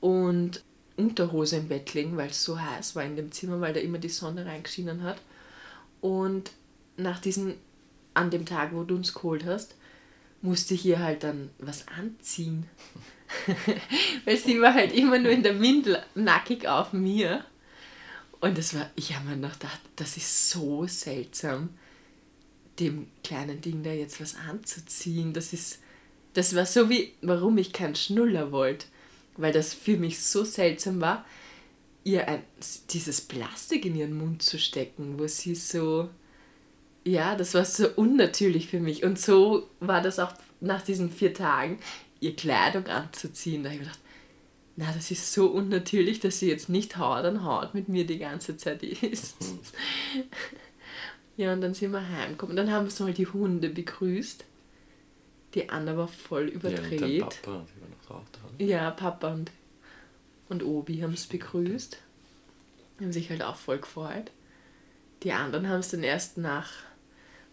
Und 0.00 0.62
Unterhose 0.96 1.56
im 1.56 1.68
Bett 1.68 1.94
liegen, 1.94 2.16
weil 2.16 2.30
es 2.30 2.44
so 2.44 2.60
heiß 2.60 2.94
war 2.94 3.04
in 3.04 3.16
dem 3.16 3.32
Zimmer, 3.32 3.60
weil 3.60 3.72
da 3.72 3.80
immer 3.80 3.98
die 3.98 4.08
Sonne 4.08 4.46
reingeschienen 4.46 5.02
hat. 5.02 5.18
Und 6.00 6.52
nach 6.96 7.20
diesem, 7.20 7.54
an 8.14 8.30
dem 8.30 8.46
Tag, 8.46 8.72
wo 8.72 8.84
du 8.84 8.96
uns 8.96 9.14
geholt 9.14 9.44
hast, 9.44 9.74
musste 10.42 10.74
ich 10.74 10.84
ihr 10.86 11.00
halt 11.00 11.24
dann 11.24 11.50
was 11.58 11.86
anziehen. 11.88 12.66
weil 14.24 14.36
sie 14.36 14.60
war 14.60 14.74
halt 14.74 14.92
immer 14.92 15.18
nur 15.18 15.30
in 15.30 15.42
der 15.42 15.60
Windel 15.60 16.02
nackig 16.14 16.66
auf 16.66 16.92
mir. 16.92 17.44
Und 18.40 18.56
das 18.56 18.74
war, 18.74 18.90
ich 18.96 19.14
habe 19.14 19.28
mir 19.28 19.36
gedacht, 19.36 19.80
das 19.96 20.16
ist 20.16 20.50
so 20.50 20.86
seltsam, 20.86 21.70
dem 22.78 23.08
kleinen 23.22 23.60
Ding 23.60 23.82
da 23.82 23.92
jetzt 23.92 24.20
was 24.20 24.34
anzuziehen. 24.34 25.32
Das 25.32 25.52
ist, 25.52 25.80
das 26.34 26.54
war 26.54 26.66
so 26.66 26.88
wie, 26.88 27.12
warum 27.22 27.58
ich 27.58 27.72
keinen 27.72 27.94
Schnuller 27.94 28.52
wollte. 28.52 28.86
Weil 29.36 29.52
das 29.52 29.74
für 29.74 29.96
mich 29.96 30.20
so 30.20 30.44
seltsam 30.44 31.00
war, 31.00 31.24
ihr 32.04 32.28
ein, 32.28 32.42
dieses 32.90 33.20
Plastik 33.20 33.84
in 33.84 33.96
ihren 33.96 34.16
Mund 34.16 34.42
zu 34.42 34.58
stecken, 34.58 35.18
wo 35.18 35.26
sie 35.26 35.54
so. 35.54 36.08
Ja, 37.04 37.34
das 37.34 37.54
war 37.54 37.64
so 37.64 37.88
unnatürlich 37.96 38.68
für 38.68 38.80
mich. 38.80 39.04
Und 39.04 39.18
so 39.18 39.68
war 39.80 40.02
das 40.02 40.18
auch 40.18 40.34
nach 40.60 40.82
diesen 40.82 41.10
vier 41.10 41.32
Tagen, 41.32 41.78
ihr 42.20 42.36
Kleidung 42.36 42.86
anzuziehen. 42.86 43.62
Da 43.62 43.70
habe 43.70 43.76
ich 43.76 43.84
gedacht, 43.86 44.00
na, 44.76 44.92
das 44.92 45.10
ist 45.10 45.32
so 45.32 45.46
unnatürlich, 45.46 46.20
dass 46.20 46.40
sie 46.40 46.48
jetzt 46.48 46.68
nicht 46.68 46.98
Haut 46.98 47.24
an 47.24 47.44
Haut 47.44 47.74
mit 47.74 47.88
mir 47.88 48.06
die 48.06 48.18
ganze 48.18 48.56
Zeit 48.56 48.82
ist. 48.82 49.36
ja, 51.36 51.52
und 51.52 51.62
dann 51.62 51.74
sind 51.74 51.92
wir 51.92 52.06
heimgekommen. 52.06 52.56
Dann 52.56 52.70
haben 52.70 52.86
wir 52.86 52.90
so 52.90 53.04
mal 53.04 53.14
die 53.14 53.26
Hunde 53.26 53.70
begrüßt. 53.70 54.44
Die 55.54 55.68
Anna 55.68 55.96
war 55.96 56.08
voll 56.08 56.48
überdreht. 56.48 57.00
Ja, 57.00 57.24
und 57.24 57.42
Papa, 57.42 57.66
die 57.74 57.80
war 57.80 57.88
noch 57.88 58.06
drauf 58.06 58.24
da. 58.32 58.64
Ja, 58.64 58.90
Papa 58.90 59.32
und, 59.32 59.50
und 60.48 60.62
Obi 60.62 61.00
haben 61.00 61.14
es 61.14 61.26
begrüßt. 61.26 61.98
Die 62.98 63.04
haben 63.04 63.12
sich 63.12 63.30
halt 63.30 63.42
auch 63.42 63.56
voll 63.56 63.78
gefreut. 63.78 64.30
Die 65.22 65.32
anderen 65.32 65.68
haben 65.68 65.80
es 65.80 65.88
dann 65.88 66.02
erst 66.02 66.38
nach 66.38 66.70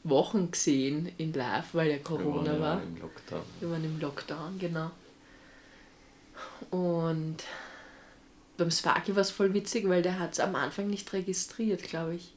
Wochen 0.03 0.51
gesehen 0.51 1.11
in 1.17 1.33
Live, 1.33 1.73
weil 1.73 1.89
ja 1.89 1.97
Corona 1.97 2.53
Wir 2.53 2.59
waren 2.59 2.61
war. 2.61 2.83
Im 2.83 2.97
Lockdown. 2.97 3.41
Wir 3.59 3.69
waren 3.71 3.83
im 3.83 3.99
Lockdown, 3.99 4.59
genau. 4.59 4.91
Und 6.69 7.43
beim 8.57 8.71
Sparky 8.71 9.15
war 9.15 9.21
es 9.21 9.31
voll 9.31 9.53
witzig, 9.53 9.87
weil 9.87 10.01
der 10.01 10.19
hat 10.19 10.33
es 10.33 10.39
am 10.39 10.55
Anfang 10.55 10.87
nicht 10.87 11.11
registriert, 11.13 11.83
glaube 11.83 12.15
ich. 12.15 12.33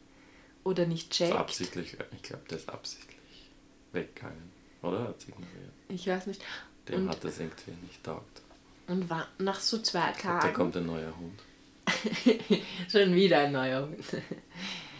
Oder 0.65 0.87
nicht 0.87 1.11
checkt. 1.11 1.35
Absichtlich, 1.35 1.97
ich 2.13 2.23
glaube, 2.23 2.45
der 2.49 2.59
ist 2.59 2.69
absichtlich 2.69 3.51
weggegangen. 3.93 4.60
Oder? 4.83 5.09
Hat 5.09 5.23
ignoriert. 5.29 5.73
Ich 5.89 6.07
weiß 6.07 6.27
nicht. 6.27 6.43
Dem 6.89 7.03
und, 7.03 7.09
hat 7.11 7.23
das 7.23 7.39
irgendwie 7.39 7.73
nicht 7.83 8.03
taugt. 8.03 8.43
Und 8.87 9.09
war 9.09 9.29
nach 9.39 9.61
so 9.61 9.79
zwei 9.79 10.13
Tagen. 10.13 10.41
Da 10.41 10.53
kommt 10.53 10.77
ein 10.77 10.87
neuer 10.87 11.13
Hund. 11.17 11.41
Schon 12.91 13.15
wieder 13.15 13.41
ein 13.41 13.53
neuer 13.53 13.83
Hund. 13.83 14.23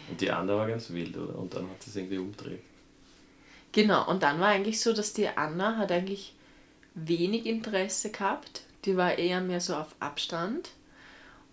und 0.09 0.21
die 0.21 0.31
andere 0.31 0.57
war 0.57 0.67
ganz 0.67 0.89
wild, 0.91 1.17
oder? 1.17 1.35
Und 1.37 1.53
dann 1.53 1.69
hat 1.69 1.81
sie 1.83 1.89
es 1.89 1.95
irgendwie 1.95 2.17
umgedreht. 2.17 2.61
Genau, 3.71 4.09
und 4.09 4.23
dann 4.23 4.39
war 4.39 4.49
eigentlich 4.49 4.81
so, 4.81 4.93
dass 4.93 5.13
die 5.13 5.29
Anna 5.29 5.77
hat 5.77 5.91
eigentlich 5.91 6.33
wenig 6.93 7.45
Interesse 7.45 8.11
gehabt. 8.11 8.63
Die 8.85 8.97
war 8.97 9.17
eher 9.17 9.41
mehr 9.41 9.61
so 9.61 9.75
auf 9.75 9.95
Abstand. 9.99 10.69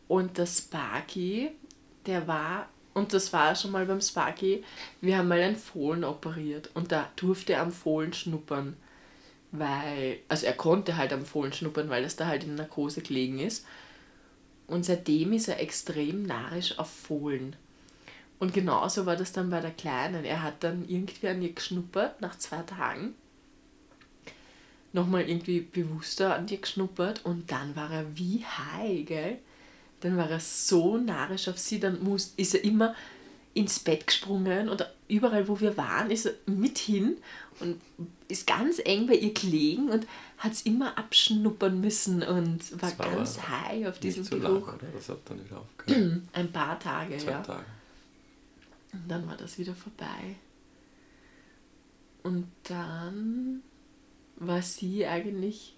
Und 0.09 0.39
der 0.39 0.47
Sparky, 0.47 1.51
der 2.07 2.27
war 2.27 2.69
und 2.99 3.13
das 3.13 3.33
war 3.33 3.55
schon 3.55 3.71
mal 3.71 3.87
beim 3.87 4.01
Sparky. 4.01 4.65
Wir 5.01 5.19
haben 5.19 5.29
mal 5.29 5.41
einen 5.41 5.57
Fohlen 5.57 6.05
operiert 6.05 6.71
und 6.75 6.93
da 6.93 7.09
durfte 7.17 7.55
er 7.55 7.63
am 7.63 7.73
Fohlen 7.73 8.13
schnuppern. 8.13 8.77
Weil, 9.51 10.19
also 10.29 10.45
er 10.45 10.53
konnte 10.53 10.97
halt 10.97 11.13
am 11.13 11.25
Fohlen 11.25 11.53
schnuppern, 11.53 11.89
weil 11.89 12.05
es 12.05 12.17
da 12.17 12.27
halt 12.27 12.45
in 12.45 12.57
Narkose 12.57 13.01
gelegen 13.01 13.39
ist. 13.39 13.65
Und 14.67 14.85
seitdem 14.85 15.33
ist 15.33 15.49
er 15.49 15.61
extrem 15.61 16.25
narrisch 16.25 16.79
auf 16.79 16.91
Fohlen. 16.91 17.57
Und 18.39 18.53
genauso 18.53 19.07
war 19.07 19.17
das 19.17 19.33
dann 19.33 19.51
bei 19.51 19.61
der 19.61 19.71
Kleinen. 19.71 20.25
Er 20.25 20.43
hat 20.43 20.63
dann 20.63 20.87
irgendwie 20.89 21.29
an 21.29 21.41
ihr 21.41 21.53
geschnuppert 21.53 22.21
nach 22.21 22.37
zwei 22.37 22.63
Tagen. 22.63 23.15
Nochmal 24.93 25.29
irgendwie 25.29 25.61
bewusster 25.61 26.35
an 26.35 26.49
ihr 26.49 26.59
geschnuppert 26.59 27.25
und 27.25 27.51
dann 27.51 27.75
war 27.75 27.91
er 27.91 28.17
wie 28.17 28.45
high, 28.45 29.07
gell? 29.07 29.39
Dann 30.01 30.17
war 30.17 30.31
er 30.31 30.41
so 30.41 30.97
narrisch 30.97 31.49
auf 31.49 31.59
sie, 31.59 31.81
dann 31.81 32.03
muss, 32.03 32.35
ist 32.37 32.55
er 32.55 32.65
immer 32.65 32.95
ins 33.55 33.81
Bett 33.81 34.07
gesprungen 34.07 34.69
oder 34.69 34.93
überall, 35.09 35.49
wo 35.49 35.59
wir 35.59 35.77
waren, 35.77 36.11
ist 36.11 36.27
er 36.27 36.35
mit 36.47 36.79
hin 36.79 37.17
und 37.61 37.81
ist 38.29 38.47
ganz 38.47 38.81
eng 38.85 39.07
bei 39.07 39.15
ihr 39.15 39.35
gelegen 39.35 39.89
und 39.91 40.07
hat 40.37 40.53
es 40.53 40.63
immer 40.63 40.97
abschnuppern 40.97 41.81
müssen 41.81 42.23
und 42.23 42.81
war, 42.81 42.97
war 42.99 43.11
ganz 43.11 43.41
high 43.49 43.89
auf 43.89 43.99
diesem 43.99 44.23
so 44.23 44.39
Geruch. 44.39 44.67
Lang, 44.67 44.77
oder? 44.77 44.87
Das 44.95 45.09
hat 45.09 45.19
dann 45.25 45.45
wieder 45.45 45.59
aufgehört. 45.59 46.23
Ein 46.33 46.53
paar 46.53 46.79
Tage, 46.79 47.17
Zwei 47.17 47.31
ja. 47.33 47.43
Tage. 47.43 47.65
Und 48.93 49.09
dann 49.09 49.27
war 49.27 49.37
das 49.37 49.59
wieder 49.59 49.75
vorbei. 49.75 50.37
Und 52.23 52.49
dann 52.65 53.63
war 54.37 54.63
sie 54.63 55.07
eigentlich, 55.07 55.75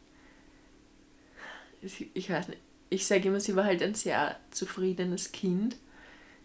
ich 1.80 2.30
weiß 2.30 2.48
nicht, 2.48 2.60
ich 2.90 3.06
sage 3.06 3.28
immer, 3.28 3.40
sie 3.40 3.56
war 3.56 3.64
halt 3.64 3.82
ein 3.82 3.94
sehr 3.94 4.38
zufriedenes 4.50 5.32
Kind, 5.32 5.76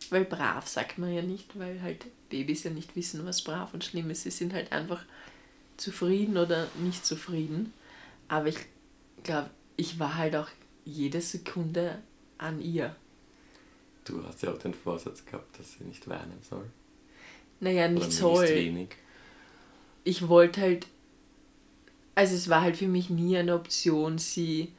weil 0.09 0.25
brav 0.25 0.67
sagt 0.67 0.97
man 0.97 1.11
ja 1.11 1.23
nicht, 1.23 1.57
weil 1.57 1.81
halt 1.81 2.05
Babys 2.29 2.63
ja 2.63 2.71
nicht 2.71 2.95
wissen, 2.95 3.25
was 3.25 3.43
brav 3.43 3.73
und 3.73 3.83
schlimm 3.83 4.09
ist. 4.11 4.23
Sie 4.23 4.31
sind 4.31 4.53
halt 4.53 4.71
einfach 4.71 5.03
zufrieden 5.77 6.37
oder 6.37 6.67
nicht 6.79 7.05
zufrieden. 7.05 7.73
Aber 8.27 8.47
ich 8.47 8.57
glaube, 9.23 9.49
ich 9.75 9.99
war 9.99 10.15
halt 10.15 10.35
auch 10.35 10.49
jede 10.85 11.21
Sekunde 11.21 11.99
an 12.37 12.61
ihr. 12.61 12.95
Du 14.05 14.23
hast 14.23 14.43
ja 14.43 14.51
auch 14.51 14.59
den 14.59 14.73
Vorsatz 14.73 15.25
gehabt, 15.25 15.59
dass 15.59 15.73
sie 15.73 15.83
nicht 15.83 16.07
weinen 16.07 16.39
soll. 16.47 16.69
Naja, 17.59 17.87
nicht 17.87 18.11
soll. 18.11 18.47
wenig. 18.47 18.89
Ich 20.03 20.27
wollte 20.27 20.61
halt, 20.61 20.87
also 22.13 22.35
es 22.35 22.49
war 22.49 22.61
halt 22.61 22.77
für 22.77 22.87
mich 22.87 23.09
nie 23.09 23.35
eine 23.37 23.55
Option, 23.55 24.19
sie, 24.19 24.71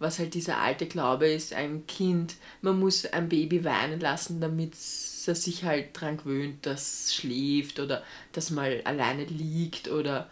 was 0.00 0.18
halt 0.18 0.34
dieser 0.34 0.58
alte 0.58 0.86
Glaube 0.86 1.28
ist, 1.30 1.52
ein 1.52 1.86
Kind, 1.86 2.34
man 2.62 2.80
muss 2.80 3.04
ein 3.04 3.28
Baby 3.28 3.64
weinen 3.64 4.00
lassen, 4.00 4.40
damit 4.40 4.74
es 4.74 5.24
sich 5.26 5.62
halt 5.62 5.88
dran 5.92 6.16
gewöhnt, 6.16 6.64
dass 6.64 7.04
es 7.04 7.14
schläft 7.14 7.78
oder 7.78 8.02
dass 8.32 8.50
mal 8.50 8.80
alleine 8.84 9.24
liegt 9.24 9.88
oder 9.88 10.28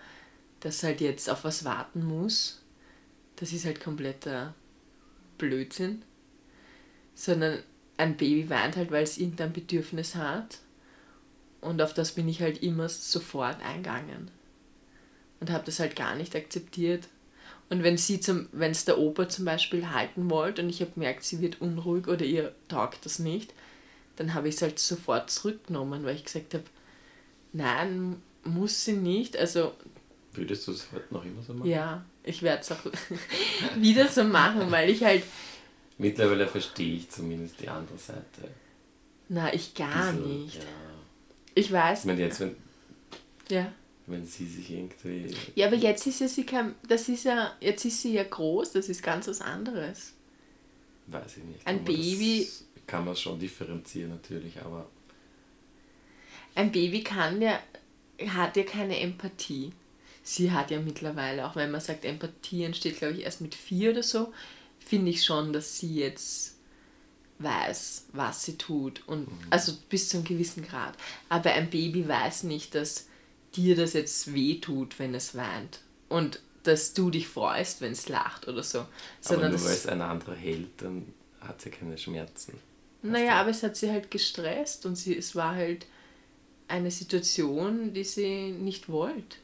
dass 0.61 0.83
halt 0.83 1.03
jetzt 1.03 1.29
auf 1.31 1.45
was 1.45 1.65
warten 1.65 2.05
muss. 2.05 2.63
Das 3.37 3.53
ist 3.53 3.67
halt 3.67 3.81
kompletter 3.81 4.55
Blödsinn. 5.37 6.03
Sondern 7.15 7.59
ein 7.99 8.17
Baby 8.17 8.49
weint 8.49 8.77
halt, 8.77 8.91
weil 8.91 9.05
es 9.05 9.19
irgendein 9.19 9.53
Bedürfnis 9.53 10.15
hat. 10.15 10.59
Und 11.61 11.83
auf 11.83 11.93
das 11.93 12.13
bin 12.13 12.27
ich 12.27 12.41
halt 12.41 12.63
immer 12.63 12.89
sofort 12.89 13.63
eingegangen. 13.63 14.31
Und 15.41 15.51
habe 15.51 15.67
das 15.67 15.79
halt 15.79 15.95
gar 15.95 16.15
nicht 16.15 16.35
akzeptiert. 16.35 17.09
Und 17.71 17.83
wenn 17.83 17.99
sie 17.99 18.21
zum, 18.21 18.49
wenn 18.53 18.71
es 18.71 18.85
der 18.85 18.99
Opa 18.99 19.29
zum 19.29 19.45
Beispiel 19.45 19.91
halten 19.91 20.31
wollte 20.31 20.63
und 20.63 20.71
ich 20.71 20.81
habe 20.81 20.93
gemerkt, 20.93 21.25
sie 21.25 21.41
wird 21.41 21.61
unruhig 21.61 22.09
oder 22.09 22.25
ihr 22.25 22.55
taugt 22.69 23.05
das 23.05 23.19
nicht, 23.19 23.53
dann 24.17 24.35
habe 24.35 24.49
ich 24.49 24.57
es 24.57 24.63
halt 24.63 24.79
sofort 24.79 25.31
zurückgenommen, 25.31 26.05
weil 26.05 26.17
ich 26.17 26.25
gesagt 26.25 26.55
habe, 26.55 26.65
nein, 27.53 28.23
muss 28.45 28.85
sie 28.85 28.95
nicht. 28.95 29.37
Also 29.37 29.73
Würdest 30.33 30.67
du 30.67 30.73
es 30.73 30.87
heute 30.93 31.13
noch 31.13 31.25
immer 31.25 31.43
so 31.43 31.53
machen? 31.53 31.69
Ja, 31.69 32.05
ich 32.25 32.43
werde 32.43 32.63
es 32.63 32.73
auch 32.73 32.85
wieder 33.77 34.09
so 34.09 34.25
machen, 34.25 34.71
weil 34.71 34.89
ich 34.89 35.05
halt 35.05 35.23
Mittlerweile 35.99 36.47
verstehe 36.47 36.97
ich 36.97 37.11
zumindest 37.11 37.61
die 37.61 37.69
andere 37.69 37.99
Seite. 37.99 38.49
Na, 39.29 39.53
ich 39.53 39.75
gar 39.75 40.13
bisschen, 40.13 40.43
nicht. 40.45 40.55
Ja. 40.55 40.63
Ich 41.55 41.73
weiß. 41.73 42.01
Ich 42.01 42.05
meine, 42.07 42.21
jetzt, 42.21 42.39
wenn. 42.39 42.55
Ja. 43.51 43.73
Wenn 44.09 44.25
sie 44.25 44.47
sich 44.47 44.71
irgendwie. 44.71 45.35
Ja, 45.55 45.67
aber 45.67 45.77
jetzt 45.77 46.07
ist 46.07 46.21
ja 46.21 46.29
sie 46.29 46.45
kein. 46.45 46.75
Das 46.87 47.09
ist 47.09 47.25
ja. 47.25 47.53
Jetzt 47.61 47.85
ist 47.85 48.03
sie 48.03 48.15
ja 48.15 48.25
groß, 48.25 48.73
das 48.73 48.89
ist 48.89 49.03
ganz 49.03 49.29
was 49.29 49.41
anderes. 49.41 50.15
Weiß 51.07 51.37
ich 51.37 51.45
nicht. 51.45 51.67
Ein 51.67 51.85
Baby. 51.85 52.49
kann 52.87 53.05
man 53.05 53.17
schon 53.17 53.39
differenzieren 53.39 54.11
natürlich, 54.11 54.61
aber. 54.63 54.89
Ein 56.55 56.73
Baby 56.73 57.03
kann 57.03 57.43
ja. 57.43 57.61
hat 58.29 58.57
ja 58.57 58.63
keine 58.63 58.99
Empathie. 58.99 59.73
Sie 60.23 60.53
hat 60.53 60.71
ja 60.71 60.81
mittlerweile, 60.81 61.47
auch 61.47 61.57
wenn 61.57 61.71
man 61.71 61.81
sagt, 61.81 62.05
Empathie 62.05 62.65
entsteht, 62.65 62.99
glaube 62.99 63.15
ich, 63.15 63.23
erst 63.23 63.41
mit 63.41 63.55
vier 63.55 63.93
oder 63.93 64.03
so 64.03 64.33
finde 64.89 65.11
ich 65.11 65.25
schon, 65.25 65.53
dass 65.53 65.79
sie 65.79 65.97
jetzt 65.97 66.57
weiß, 67.39 68.07
was 68.13 68.45
sie 68.45 68.57
tut. 68.57 69.07
Und 69.07 69.31
mhm. 69.31 69.47
also 69.51 69.73
bis 69.89 70.09
zu 70.09 70.17
einem 70.17 70.27
gewissen 70.27 70.67
Grad. 70.67 70.97
Aber 71.29 71.53
ein 71.53 71.71
Baby 71.71 72.09
weiß 72.09 72.45
nicht, 72.45 72.75
dass 72.75 73.08
dir 73.55 73.77
das 73.77 73.93
jetzt 73.93 74.33
weh 74.33 74.61
tut, 74.61 74.99
wenn 74.99 75.15
es 75.15 75.35
weint. 75.35 75.81
Und 76.09 76.41
dass 76.63 76.93
du 76.95 77.11
dich 77.11 77.29
freust, 77.29 77.81
wenn 77.81 77.93
es 77.93 78.09
lacht 78.09 78.49
oder 78.49 78.63
so. 78.63 78.87
Sondern 79.21 79.53
aber 79.53 79.59
nur 79.59 79.67
weil 79.67 79.75
es 79.75 79.87
ein 79.87 80.03
anderer 80.03 80.35
hält, 80.35 80.83
dann 80.83 81.13
hat 81.41 81.61
sie 81.61 81.71
keine 81.71 81.97
Schmerzen. 81.97 82.59
Naja, 83.03 83.41
aber 83.41 83.51
es 83.51 83.63
hat 83.63 83.77
sie 83.77 83.91
halt 83.91 84.11
gestresst 84.11 84.85
und 84.85 84.97
sie, 84.97 85.17
es 85.17 85.37
war 85.37 85.55
halt 85.55 85.87
eine 86.67 86.91
Situation, 86.91 87.95
die 87.95 88.05
sie 88.05 88.51
nicht 88.51 88.89
wollte. 88.89 89.39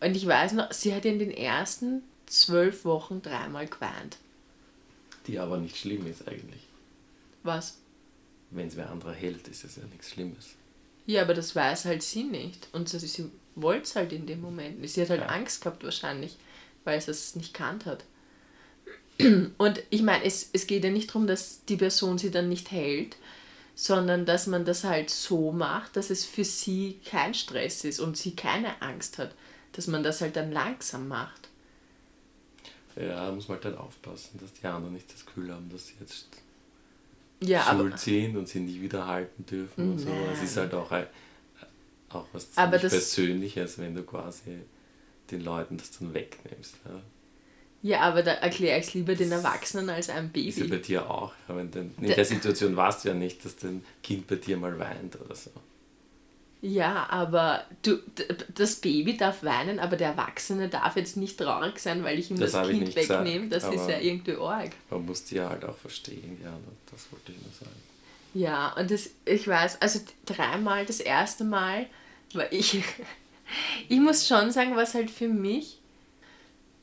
Und 0.00 0.14
ich 0.16 0.26
weiß 0.26 0.52
noch, 0.52 0.72
sie 0.72 0.94
hat 0.94 1.04
in 1.04 1.18
den 1.18 1.30
ersten 1.30 2.02
zwölf 2.26 2.84
Wochen 2.84 3.20
dreimal 3.22 3.66
geweint. 3.66 4.18
Die 5.26 5.38
aber 5.38 5.58
nicht 5.58 5.76
schlimm 5.76 6.06
ist 6.06 6.28
eigentlich. 6.28 6.62
Was? 7.42 7.78
Wenn 8.50 8.68
es 8.68 8.76
wer 8.76 8.90
anderer 8.90 9.12
hält, 9.12 9.48
ist 9.48 9.64
es 9.64 9.76
ja 9.76 9.82
nichts 9.90 10.10
Schlimmes. 10.10 10.54
Ja, 11.08 11.22
aber 11.22 11.32
das 11.32 11.56
weiß 11.56 11.86
halt 11.86 12.02
sie 12.02 12.24
nicht. 12.24 12.68
Und 12.72 12.90
sie, 12.90 12.98
sie 12.98 13.30
wollte 13.54 13.84
es 13.84 13.96
halt 13.96 14.12
in 14.12 14.26
dem 14.26 14.42
Moment. 14.42 14.86
Sie 14.86 15.00
hat 15.00 15.08
halt 15.08 15.22
ja. 15.22 15.28
Angst 15.28 15.62
gehabt 15.62 15.82
wahrscheinlich, 15.82 16.36
weil 16.84 17.00
sie 17.00 17.10
es 17.10 17.34
nicht 17.34 17.54
kannt 17.54 17.86
hat. 17.86 18.04
Und 19.18 19.82
ich 19.88 20.02
meine, 20.02 20.24
es, 20.24 20.50
es 20.52 20.66
geht 20.66 20.84
ja 20.84 20.90
nicht 20.90 21.08
darum, 21.08 21.26
dass 21.26 21.64
die 21.64 21.78
Person 21.78 22.18
sie 22.18 22.30
dann 22.30 22.50
nicht 22.50 22.70
hält, 22.72 23.16
sondern 23.74 24.26
dass 24.26 24.46
man 24.46 24.66
das 24.66 24.84
halt 24.84 25.08
so 25.08 25.50
macht, 25.50 25.96
dass 25.96 26.10
es 26.10 26.26
für 26.26 26.44
sie 26.44 27.00
kein 27.06 27.32
Stress 27.32 27.84
ist 27.84 28.00
und 28.00 28.18
sie 28.18 28.36
keine 28.36 28.82
Angst 28.82 29.16
hat. 29.16 29.34
Dass 29.72 29.86
man 29.86 30.02
das 30.02 30.20
halt 30.20 30.36
dann 30.36 30.52
langsam 30.52 31.08
macht. 31.08 31.48
Ja, 32.96 33.32
muss 33.32 33.48
man 33.48 33.54
halt 33.54 33.64
dann 33.64 33.78
aufpassen, 33.78 34.38
dass 34.42 34.52
die 34.52 34.66
anderen 34.66 34.92
nicht 34.92 35.10
das 35.10 35.24
Gefühl 35.24 35.54
haben, 35.54 35.70
dass 35.70 35.86
sie 35.86 35.94
jetzt 36.00 36.26
ja, 37.40 37.62
schuld 37.62 37.98
sind 37.98 38.36
und 38.36 38.48
sie 38.48 38.60
nicht 38.60 38.80
wieder 38.80 39.06
halten 39.06 39.44
dürfen 39.46 39.92
und 39.92 39.98
so. 39.98 40.10
Es 40.32 40.42
ist 40.42 40.56
halt 40.56 40.74
auch, 40.74 40.90
auch 42.10 42.26
was 42.32 42.52
ziemlich 42.52 42.80
Persönliches, 42.80 43.78
wenn 43.78 43.94
du 43.94 44.02
quasi 44.02 44.58
den 45.30 45.42
Leuten 45.42 45.76
das 45.76 45.98
dann 45.98 46.14
wegnimmst. 46.14 46.76
Ja. 46.84 47.00
Ja, 47.80 48.00
aber 48.00 48.24
da 48.24 48.32
erkläre 48.32 48.80
ich 48.80 48.88
es 48.88 48.94
lieber 48.94 49.14
den 49.14 49.30
Erwachsenen 49.30 49.88
als 49.88 50.10
einem 50.10 50.30
Baby. 50.30 50.48
Ist 50.48 50.58
ja 50.58 50.66
bei 50.66 50.78
dir 50.78 51.08
auch. 51.08 51.32
Denn, 51.48 51.94
in 52.00 52.08
der 52.08 52.24
Situation 52.24 52.74
warst 52.74 53.04
du 53.04 53.10
ja 53.10 53.14
nicht, 53.14 53.44
dass 53.44 53.54
dein 53.56 53.84
Kind 54.02 54.26
bei 54.26 54.34
dir 54.34 54.56
mal 54.56 54.76
weint 54.78 55.20
oder 55.20 55.34
so. 55.34 55.50
Ja, 56.60 57.06
aber 57.08 57.64
du, 57.82 57.98
das 58.54 58.76
Baby 58.76 59.16
darf 59.16 59.44
weinen, 59.44 59.78
aber 59.78 59.96
der 59.96 60.08
Erwachsene 60.08 60.68
darf 60.68 60.96
jetzt 60.96 61.16
nicht 61.16 61.38
traurig 61.38 61.78
sein, 61.78 62.02
weil 62.02 62.18
ich 62.18 62.30
ihm 62.30 62.38
das, 62.38 62.52
das 62.52 62.68
Kind 62.68 62.96
wegnehme. 62.96 63.48
Das 63.48 63.64
ist 63.64 63.88
ja 63.88 64.00
irgendwie 64.00 64.34
arg. 64.34 64.72
Man 64.90 65.06
muss 65.06 65.24
die 65.24 65.36
ja 65.36 65.48
halt 65.48 65.64
auch 65.64 65.76
verstehen, 65.76 66.40
ja, 66.42 66.52
das 66.90 67.12
wollte 67.12 67.30
ich 67.30 67.40
nur 67.40 67.52
sagen. 67.52 67.80
Ja, 68.34 68.72
und 68.74 68.90
das, 68.90 69.10
ich 69.24 69.46
weiß, 69.46 69.80
also 69.80 70.00
dreimal, 70.26 70.84
das 70.84 70.98
erste 70.98 71.44
Mal 71.44 71.86
war 72.34 72.52
ich, 72.52 72.82
ich 73.88 74.00
muss 74.00 74.26
schon 74.26 74.50
sagen, 74.50 74.74
was 74.74 74.94
halt 74.94 75.10
für 75.10 75.28
mich, 75.28 75.78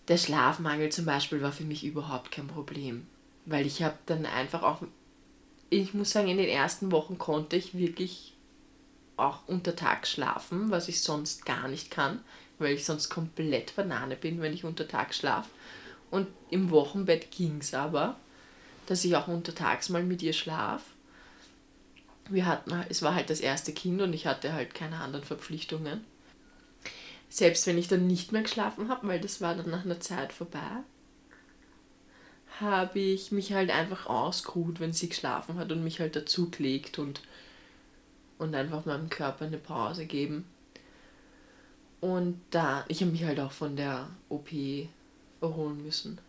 der 0.07 0.17
Schlafmangel 0.17 0.89
zum 0.89 1.05
Beispiel 1.05 1.41
war 1.41 1.51
für 1.51 1.63
mich 1.63 1.83
überhaupt 1.83 2.31
kein 2.31 2.47
Problem. 2.47 3.07
Weil 3.45 3.65
ich 3.65 3.83
habe 3.83 3.97
dann 4.05 4.25
einfach 4.25 4.63
auch, 4.63 4.81
ich 5.69 5.93
muss 5.93 6.11
sagen, 6.11 6.29
in 6.29 6.37
den 6.37 6.47
ersten 6.47 6.91
Wochen 6.91 7.17
konnte 7.17 7.57
ich 7.57 7.77
wirklich 7.77 8.34
auch 9.17 9.47
untertags 9.47 10.11
schlafen, 10.11 10.71
was 10.71 10.87
ich 10.87 11.01
sonst 11.01 11.45
gar 11.45 11.67
nicht 11.67 11.91
kann, 11.91 12.19
weil 12.59 12.73
ich 12.73 12.85
sonst 12.85 13.09
komplett 13.09 13.75
Banane 13.75 14.15
bin, 14.15 14.41
wenn 14.41 14.53
ich 14.53 14.63
untertags 14.63 15.17
schlafe. 15.17 15.49
Und 16.11 16.27
im 16.49 16.69
Wochenbett 16.69 17.31
ging 17.31 17.59
es 17.59 17.73
aber, 17.73 18.17
dass 18.85 19.03
ich 19.03 19.15
auch 19.15 19.27
untertags 19.27 19.89
mal 19.89 20.03
mit 20.03 20.21
ihr 20.21 20.33
schlaf. 20.33 20.81
Wir 22.29 22.45
hatten, 22.45 22.71
es 22.89 23.01
war 23.01 23.15
halt 23.15 23.29
das 23.29 23.39
erste 23.39 23.73
Kind 23.73 24.01
und 24.01 24.13
ich 24.13 24.25
hatte 24.25 24.53
halt 24.53 24.73
keine 24.73 24.99
anderen 24.99 25.25
Verpflichtungen. 25.25 26.03
Selbst 27.29 27.67
wenn 27.67 27.77
ich 27.77 27.87
dann 27.87 28.07
nicht 28.07 28.31
mehr 28.31 28.43
geschlafen 28.43 28.89
habe, 28.89 29.07
weil 29.07 29.19
das 29.19 29.41
war 29.41 29.55
dann 29.55 29.69
nach 29.69 29.83
einer 29.85 29.99
Zeit 29.99 30.31
vorbei, 30.31 30.83
habe 32.61 32.99
ich 32.99 33.31
mich 33.31 33.53
halt 33.53 33.69
einfach 33.69 34.05
ausgeruht, 34.05 34.79
wenn 34.79 34.93
sie 34.93 35.09
geschlafen 35.09 35.57
hat 35.57 35.71
und 35.71 35.83
mich 35.83 35.99
halt 35.99 36.15
dazu 36.15 36.49
gelegt 36.49 36.99
und 36.99 37.21
und 38.37 38.55
einfach 38.55 38.85
meinem 38.85 39.09
Körper 39.09 39.45
eine 39.45 39.57
Pause 39.57 40.05
geben. 40.05 40.45
Und 42.01 42.39
da, 42.51 42.85
ich 42.87 43.01
habe 43.01 43.11
mich 43.11 43.23
halt 43.23 43.39
auch 43.39 43.51
von 43.51 43.75
der 43.75 44.09
OP 44.29 44.49
erholen 45.41 45.83
müssen. 45.83 46.19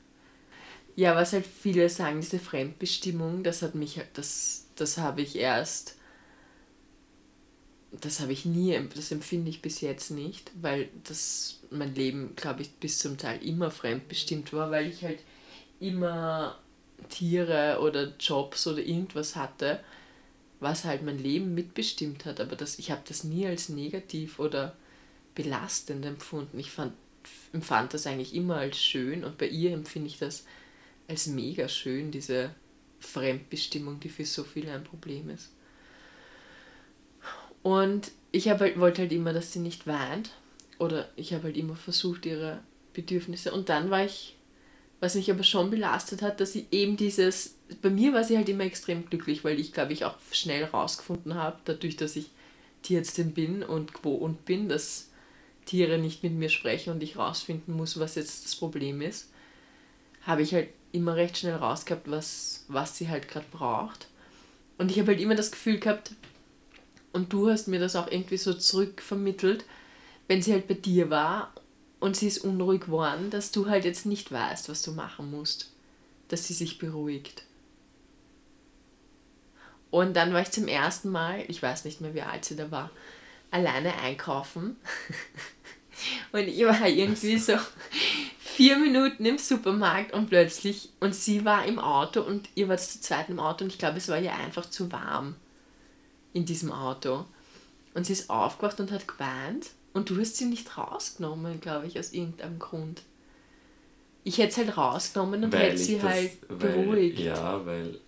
Ja, 0.95 1.15
was 1.15 1.35
halt 1.35 1.47
viele 1.47 1.91
sagen, 1.91 2.21
diese 2.21 2.39
Fremdbestimmung, 2.39 3.43
das 3.43 3.61
hat 3.61 3.75
mich, 3.75 4.01
das, 4.15 4.67
das 4.77 4.97
habe 4.97 5.21
ich 5.21 5.37
erst, 5.37 5.97
das 8.01 8.21
habe 8.21 8.33
ich 8.33 8.47
nie, 8.47 8.79
das 8.95 9.13
empfinde 9.13 9.51
ich 9.51 9.61
bis 9.61 9.81
jetzt 9.81 10.11
nicht, 10.11 10.51
weil 10.61 10.89
das 11.05 11.61
mein 11.71 11.95
Leben, 11.95 12.35
glaube 12.37 12.63
ich, 12.63 12.71
bis 12.73 12.99
zum 12.99 13.19
Teil 13.19 13.45
immer 13.45 13.71
fremdbestimmt 13.71 14.53
war, 14.53 14.71
weil 14.71 14.89
ich 14.89 15.05
halt 15.05 15.19
immer 15.81 16.59
Tiere 17.11 17.79
oder 17.83 18.15
Jobs 18.19 18.67
oder 18.67 18.79
irgendwas 18.79 19.37
hatte, 19.37 19.81
was 20.61 20.85
halt 20.85 21.03
mein 21.03 21.19
Leben 21.19 21.55
mitbestimmt 21.55 22.25
hat, 22.25 22.41
aber 22.41 22.57
das, 22.57 22.79
ich 22.79 22.91
habe 22.91 23.03
das 23.07 23.25
nie 23.25 23.47
als 23.47 23.69
negativ 23.69 24.39
oder 24.39 24.77
belastend 25.35 26.05
empfunden. 26.05 26.59
Ich 26.59 26.71
fand, 26.71 26.95
empfand 27.53 27.95
das 27.95 28.07
eigentlich 28.07 28.35
immer 28.35 28.57
als 28.57 28.83
schön 28.83 29.25
und 29.25 29.39
bei 29.39 29.49
ihr 29.49 29.73
empfinde 29.73 30.09
ich 30.09 30.19
das 30.19 30.45
als 31.09 31.27
mega 31.27 31.69
schön, 31.69 32.11
diese 32.11 32.51
Fremdbestimmung, 33.01 34.01
die 34.01 34.09
für 34.09 34.25
so 34.25 34.45
viele 34.45 34.73
ein 34.73 34.85
Problem 34.85 35.31
ist. 35.31 35.51
Und 37.63 38.13
ich 38.33 38.49
halt, 38.49 38.79
wollte 38.79 39.03
halt 39.03 39.13
immer, 39.13 39.33
dass 39.33 39.53
sie 39.53 39.59
nicht 39.59 39.87
weint. 39.87 40.31
Oder 40.79 41.09
ich 41.17 41.33
habe 41.33 41.45
halt 41.45 41.57
immer 41.57 41.75
versucht, 41.75 42.27
ihre 42.27 42.61
Bedürfnisse. 42.93 43.53
Und 43.53 43.69
dann 43.69 43.91
war 43.91 44.05
ich, 44.05 44.37
was 45.01 45.15
mich 45.15 45.31
aber 45.31 45.43
schon 45.43 45.71
belastet 45.71 46.23
hat, 46.23 46.41
dass 46.41 46.53
sie 46.53 46.67
eben 46.71 46.97
dieses, 46.97 47.56
bei 47.83 47.91
mir 47.91 48.13
war 48.13 48.25
sie 48.25 48.37
halt 48.37 48.49
immer 48.49 48.65
extrem 48.65 49.09
glücklich, 49.09 49.45
weil 49.45 49.59
ich 49.59 49.73
glaube 49.73 49.93
ich 49.93 50.05
auch 50.05 50.17
schnell 50.31 50.65
rausgefunden 50.65 51.35
habe, 51.35 51.59
dadurch, 51.65 51.97
dass 51.97 52.17
ich 52.17 52.31
Tierärztin 52.83 53.33
bin 53.33 53.63
und 53.63 53.95
gewohnt 53.95 54.45
bin, 54.45 54.69
dass 54.69 55.09
Tiere 55.65 55.99
nicht 55.99 56.23
mit 56.23 56.33
mir 56.33 56.49
sprechen 56.49 56.93
und 56.93 57.03
ich 57.03 57.17
rausfinden 57.17 57.75
muss, 57.75 57.99
was 57.99 58.15
jetzt 58.15 58.45
das 58.45 58.55
Problem 58.55 59.01
ist, 59.01 59.31
habe 60.23 60.43
ich 60.43 60.55
halt 60.55 60.69
immer 60.93 61.17
recht 61.17 61.39
schnell 61.39 61.57
rausgehabt, 61.57 62.11
was, 62.11 62.65
was 62.69 62.97
sie 62.97 63.09
halt 63.09 63.29
gerade 63.29 63.47
braucht. 63.51 64.09
Und 64.79 64.91
ich 64.91 64.99
habe 64.99 65.09
halt 65.09 65.21
immer 65.21 65.35
das 65.35 65.51
Gefühl 65.51 65.79
gehabt, 65.79 66.13
und 67.17 67.33
du 67.33 67.49
hast 67.49 67.67
mir 67.67 67.81
das 67.81 67.97
auch 67.97 68.11
irgendwie 68.11 68.37
so 68.37 68.53
zurückvermittelt, 68.53 69.65
wenn 70.29 70.43
sie 70.43 70.53
halt 70.53 70.69
bei 70.69 70.75
dir 70.75 71.09
war 71.09 71.51
und 71.99 72.15
sie 72.15 72.27
ist 72.29 72.45
unruhig 72.45 72.83
geworden, 72.83 73.31
dass 73.31 73.53
du 73.53 73.71
halt 73.71 73.87
jetzt 73.87 74.05
nicht 74.05 74.31
weißt, 74.31 74.69
was 74.69 74.83
du 74.83 74.93
machen 74.93 75.31
musst, 75.31 75.73
dass 76.29 76.47
sie 76.47 76.53
sich 76.53 76.79
beruhigt. 76.79 77.45
Und 79.97 80.15
dann 80.15 80.35
war 80.35 80.43
ich 80.43 80.51
zum 80.51 80.69
ersten 80.69 81.09
Mal, 81.09 81.43
ich 81.49 81.63
weiß 81.63 81.87
nicht 81.87 82.03
mehr, 82.03 82.13
wie 82.13 82.21
alt 82.21 82.45
sie 82.45 82.55
da 82.55 82.71
war, 82.71 82.91
alleine 83.51 83.95
einkaufen. 83.99 84.77
und 86.33 86.41
ich 86.41 86.63
war 86.67 86.87
irgendwie 86.87 87.39
so 87.39 87.55
vier 88.39 88.77
Minuten 88.77 89.25
im 89.25 89.39
Supermarkt 89.39 90.13
und 90.13 90.29
plötzlich, 90.29 90.91
und 91.01 91.15
sie 91.15 91.47
war 91.47 91.65
im 91.65 91.79
Auto 91.79 92.21
und 92.21 92.47
ihr 92.57 92.69
war 92.69 92.77
zu 92.77 93.01
zweit 93.01 93.31
im 93.31 93.41
Auto 93.41 93.65
und 93.65 93.73
ich 93.73 93.79
glaube, 93.79 93.97
es 93.97 94.09
war 94.09 94.19
ihr 94.19 94.35
einfach 94.35 94.69
zu 94.69 94.93
warm 94.93 95.35
in 96.35 96.45
diesem 96.45 96.73
Auto. 96.73 97.25
Und 97.95 98.05
sie 98.05 98.13
ist 98.13 98.29
aufgewacht 98.29 98.79
und 98.81 98.93
hat 98.93 99.09
geweint. 99.09 99.71
Und 99.95 100.11
du 100.11 100.21
hast 100.21 100.37
sie 100.37 100.45
nicht 100.45 100.77
rausgenommen, 100.77 101.59
glaube 101.63 101.87
ich, 101.87 101.99
aus 101.99 102.13
irgendeinem 102.13 102.59
Grund. 102.59 103.01
Ich 104.25 104.37
hätte 104.37 104.51
es 104.51 104.57
halt 104.59 104.77
rausgenommen 104.77 105.45
und 105.45 105.55
hätte 105.55 105.79
sie 105.79 105.95
das, 105.95 106.05
halt 106.05 106.49
beruhigt. 106.49 107.17
Weil, 107.17 107.25
ja, 107.25 107.65
weil, 107.65 108.01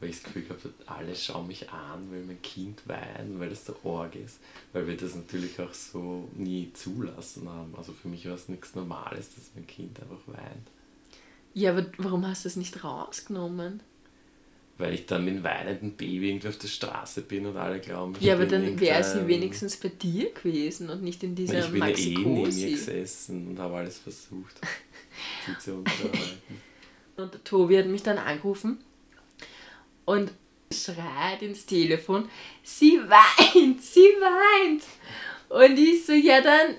weil 0.00 0.08
ich 0.08 0.16
das 0.16 0.24
Gefühl 0.24 0.42
gehabt 0.42 0.64
habe, 0.64 0.74
alle 0.86 1.14
schauen 1.14 1.46
mich 1.46 1.70
an, 1.70 2.10
weil 2.10 2.22
mein 2.22 2.40
Kind 2.40 2.80
weint, 2.88 3.38
weil 3.38 3.50
das 3.50 3.64
der 3.64 3.84
Org 3.84 4.16
ist. 4.16 4.40
Weil 4.72 4.86
wir 4.86 4.96
das 4.96 5.14
natürlich 5.14 5.60
auch 5.60 5.74
so 5.74 6.28
nie 6.34 6.72
zulassen 6.72 7.48
haben. 7.48 7.74
Also 7.76 7.92
für 7.92 8.08
mich 8.08 8.26
war 8.26 8.34
es 8.34 8.48
nichts 8.48 8.74
Normales, 8.74 9.34
dass 9.34 9.50
mein 9.54 9.66
Kind 9.66 10.00
einfach 10.00 10.26
weint. 10.26 10.68
Ja, 11.52 11.72
aber 11.72 11.86
warum 11.98 12.26
hast 12.26 12.44
du 12.44 12.48
es 12.48 12.56
nicht 12.56 12.82
rausgenommen? 12.82 13.82
weil 14.80 14.94
ich 14.94 15.04
dann 15.04 15.26
mit 15.26 15.34
einem 15.34 15.44
weinenden 15.44 15.92
Baby 15.92 16.30
irgendwie 16.30 16.48
auf 16.48 16.56
der 16.56 16.68
Straße 16.68 17.20
bin 17.20 17.44
und 17.44 17.54
alle 17.58 17.80
glauben, 17.80 18.14
ich 18.18 18.26
Ja, 18.26 18.32
aber 18.32 18.46
dann 18.46 18.80
wäre 18.80 19.04
sie 19.04 19.26
wenigstens 19.28 19.76
bei 19.76 19.90
dir 19.90 20.32
gewesen 20.32 20.88
und 20.88 21.02
nicht 21.02 21.22
in 21.22 21.34
dieser 21.34 21.66
Ich 21.66 21.70
bin 21.70 21.80
Max 21.80 22.00
eh 22.00 22.16
neben 22.16 22.50
ihr 22.50 22.70
gesessen 22.70 23.48
und 23.48 23.58
habe 23.58 23.76
alles 23.76 23.98
versucht, 23.98 24.58
sie 25.46 25.58
zu 25.58 25.74
unterhalten. 25.74 26.40
Und 27.18 27.34
der 27.34 27.44
Tobi 27.44 27.76
hat 27.76 27.88
mich 27.88 28.02
dann 28.02 28.16
angerufen 28.16 28.78
und 30.04 30.30
schreit 30.72 31.42
ins 31.42 31.66
Telefon, 31.66 32.28
sie 32.62 33.00
weint, 33.08 33.82
sie 33.82 34.00
weint. 34.00 34.82
Und 35.48 35.78
ich 35.78 36.06
so, 36.06 36.12
ja 36.12 36.40
dann 36.40 36.76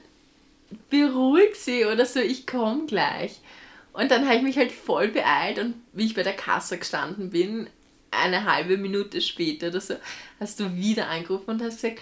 beruhig 0.89 1.55
sie 1.55 1.86
oder 1.86 2.05
so, 2.05 2.19
ich 2.19 2.47
komme 2.47 2.86
gleich. 2.86 3.39
Und 3.93 4.10
dann 4.10 4.25
habe 4.25 4.38
ich 4.38 4.43
mich 4.43 4.57
halt 4.57 4.71
voll 4.71 5.10
beeilt 5.10 5.60
und 5.60 5.75
wie 5.91 6.05
ich 6.05 6.13
bei 6.13 6.23
der 6.23 6.36
Kasse 6.36 6.77
gestanden 6.77 7.31
bin, 7.31 7.69
eine 8.10 8.45
halbe 8.45 8.77
Minute 8.77 9.21
später 9.21 9.67
oder 9.67 9.81
so, 9.81 9.95
hast 10.39 10.60
du 10.60 10.73
wieder 10.75 11.10
angerufen 11.10 11.51
und 11.51 11.62
hast 11.62 11.81
gesagt, 11.81 11.99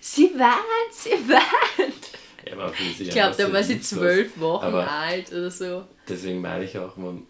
sie 0.00 0.30
weint, 0.38 0.92
sie 0.92 1.10
weint. 1.10 2.10
Ja, 2.44 2.72
ich 2.98 3.10
glaube, 3.10 3.36
da 3.36 3.52
war 3.52 3.62
sie 3.62 3.80
zwölf 3.80 4.38
Wochen 4.38 4.74
alt 4.74 5.30
oder 5.30 5.50
so. 5.50 5.86
Deswegen 6.08 6.40
meine 6.40 6.64
ich 6.64 6.76
auch, 6.76 6.96
man 6.96 7.26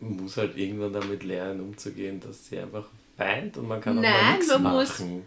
muss 0.00 0.36
halt 0.36 0.56
irgendwann 0.56 0.92
damit 0.92 1.24
lernen, 1.24 1.60
umzugehen, 1.60 2.20
dass 2.20 2.48
sie 2.48 2.58
einfach 2.58 2.86
weint 3.16 3.56
und 3.56 3.68
man 3.68 3.80
kann 3.80 3.98
auch 3.98 4.02
Nein, 4.02 4.12
mal 4.12 4.32
nichts 4.36 4.48
man 4.48 4.62
machen. 4.62 5.14
Muss 5.16 5.22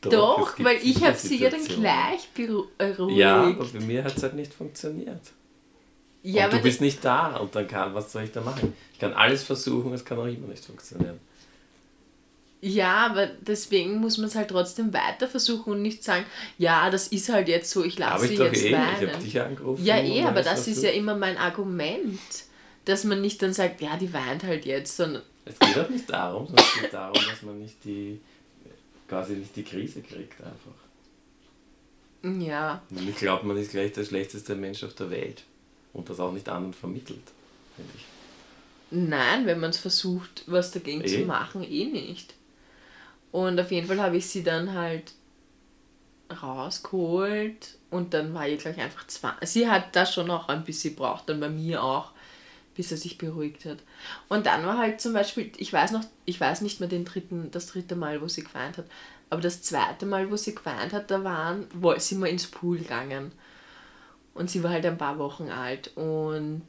doch, 0.00 0.10
Doch 0.10 0.64
weil 0.64 0.78
ich 0.82 1.02
habe 1.02 1.16
sie 1.16 1.38
ja 1.38 1.50
dann 1.50 1.64
gleich 1.64 2.28
beruhigt. 2.34 3.16
Ja, 3.16 3.42
aber 3.42 3.64
bei 3.64 3.80
mir 3.80 4.04
hat 4.04 4.16
es 4.16 4.22
halt 4.22 4.34
nicht 4.34 4.52
funktioniert. 4.52 5.20
Ja, 6.22 6.46
und 6.46 6.54
du 6.54 6.58
bist 6.60 6.80
nicht 6.80 7.04
da 7.04 7.36
und 7.36 7.54
dann 7.54 7.68
kann, 7.68 7.94
was 7.94 8.12
soll 8.12 8.24
ich 8.24 8.32
da 8.32 8.40
machen? 8.40 8.74
Ich 8.92 8.98
kann 8.98 9.12
alles 9.12 9.44
versuchen, 9.44 9.92
es 9.92 10.04
kann 10.04 10.18
auch 10.18 10.26
immer 10.26 10.48
nicht 10.48 10.64
funktionieren. 10.64 11.20
Ja, 12.60 13.06
aber 13.06 13.26
deswegen 13.26 13.98
muss 13.98 14.18
man 14.18 14.26
es 14.26 14.34
halt 14.34 14.48
trotzdem 14.48 14.92
weiter 14.92 15.28
versuchen 15.28 15.74
und 15.74 15.82
nicht 15.82 16.02
sagen, 16.02 16.24
ja, 16.58 16.90
das 16.90 17.08
ist 17.08 17.28
halt 17.28 17.48
jetzt 17.48 17.70
so, 17.70 17.84
ich 17.84 17.98
lasse 17.98 18.26
sie 18.26 18.34
jetzt 18.34 18.64
eh, 18.64 18.72
weinen. 18.72 19.02
Ich 19.02 19.08
habe 19.08 19.22
dich 19.22 19.40
angerufen. 19.40 19.84
Ja, 19.84 19.98
eh, 19.98 20.24
aber 20.24 20.42
das 20.42 20.66
ist 20.66 20.82
ja 20.82 20.90
immer 20.90 21.14
mein 21.14 21.36
Argument, 21.36 22.18
dass 22.86 23.04
man 23.04 23.20
nicht 23.20 23.42
dann 23.42 23.52
sagt, 23.52 23.80
ja, 23.82 23.96
die 23.96 24.12
weint 24.12 24.42
halt 24.42 24.64
jetzt, 24.64 24.96
sondern... 24.96 25.22
Es 25.44 25.58
geht 25.58 25.78
auch 25.78 25.88
nicht 25.88 26.10
darum, 26.10 26.46
sondern 26.46 26.64
es 26.64 26.80
geht 26.80 26.92
darum, 26.92 27.22
dass 27.28 27.42
man 27.42 27.58
nicht 27.58 27.84
die, 27.84 28.20
quasi 29.06 29.34
nicht 29.34 29.54
die 29.54 29.62
Krise 29.62 30.00
kriegt 30.02 30.40
einfach. 30.40 30.72
Ja. 32.40 32.82
Und 32.90 33.08
ich 33.08 33.16
glaube, 33.16 33.46
man 33.46 33.56
ist 33.56 33.70
gleich 33.70 33.92
der 33.92 34.04
schlechteste 34.04 34.56
Mensch 34.56 34.82
auf 34.82 34.94
der 34.94 35.10
Welt 35.10 35.44
und 35.92 36.08
das 36.08 36.18
auch 36.18 36.32
nicht 36.32 36.48
anderen 36.48 36.74
vermittelt, 36.74 37.22
finde 37.76 37.92
ich. 37.94 38.04
Nein, 38.90 39.46
wenn 39.46 39.60
man 39.60 39.70
es 39.70 39.78
versucht, 39.78 40.44
was 40.46 40.70
dagegen 40.70 41.02
eh. 41.02 41.06
zu 41.06 41.18
machen, 41.20 41.62
eh 41.62 41.86
nicht. 41.86 42.34
Und 43.32 43.60
auf 43.60 43.70
jeden 43.70 43.86
Fall 43.86 44.00
habe 44.00 44.16
ich 44.16 44.26
sie 44.26 44.42
dann 44.42 44.74
halt 44.74 45.12
rausgeholt 46.42 47.76
und 47.90 48.14
dann 48.14 48.34
war 48.34 48.48
ich 48.48 48.60
gleich 48.60 48.78
einfach 48.78 49.06
zwei. 49.06 49.32
Sie 49.42 49.68
hat 49.68 49.94
da 49.94 50.06
schon 50.06 50.30
auch 50.30 50.48
ein 50.48 50.64
bisschen 50.64 50.94
braucht, 50.96 51.28
dann 51.28 51.40
bei 51.40 51.48
mir 51.48 51.82
auch, 51.82 52.12
bis 52.76 52.90
er 52.90 52.98
sich 52.98 53.18
beruhigt 53.18 53.64
hat. 53.64 53.78
Und 54.28 54.46
dann 54.46 54.64
war 54.66 54.78
halt 54.78 55.00
zum 55.00 55.12
Beispiel, 55.12 55.50
ich 55.56 55.72
weiß 55.72 55.92
noch, 55.92 56.04
ich 56.24 56.40
weiß 56.40 56.60
nicht 56.60 56.80
mehr 56.80 56.88
den 56.88 57.04
dritten, 57.04 57.50
das 57.50 57.66
dritte 57.66 57.96
Mal, 57.96 58.20
wo 58.20 58.28
sie 58.28 58.44
geweint 58.44 58.78
hat, 58.78 58.86
aber 59.30 59.40
das 59.40 59.62
zweite 59.62 60.06
Mal, 60.06 60.30
wo 60.30 60.36
sie 60.36 60.54
geweint 60.54 60.92
hat, 60.92 61.10
da 61.10 61.24
waren, 61.24 61.66
wo, 61.74 61.96
sind 61.98 62.20
wir 62.20 62.28
ins 62.28 62.46
Pool 62.46 62.78
gegangen. 62.78 63.32
Und 64.34 64.50
sie 64.50 64.62
war 64.62 64.70
halt 64.70 64.84
ein 64.84 64.98
paar 64.98 65.18
Wochen 65.18 65.48
alt 65.48 65.96
und 65.96 66.66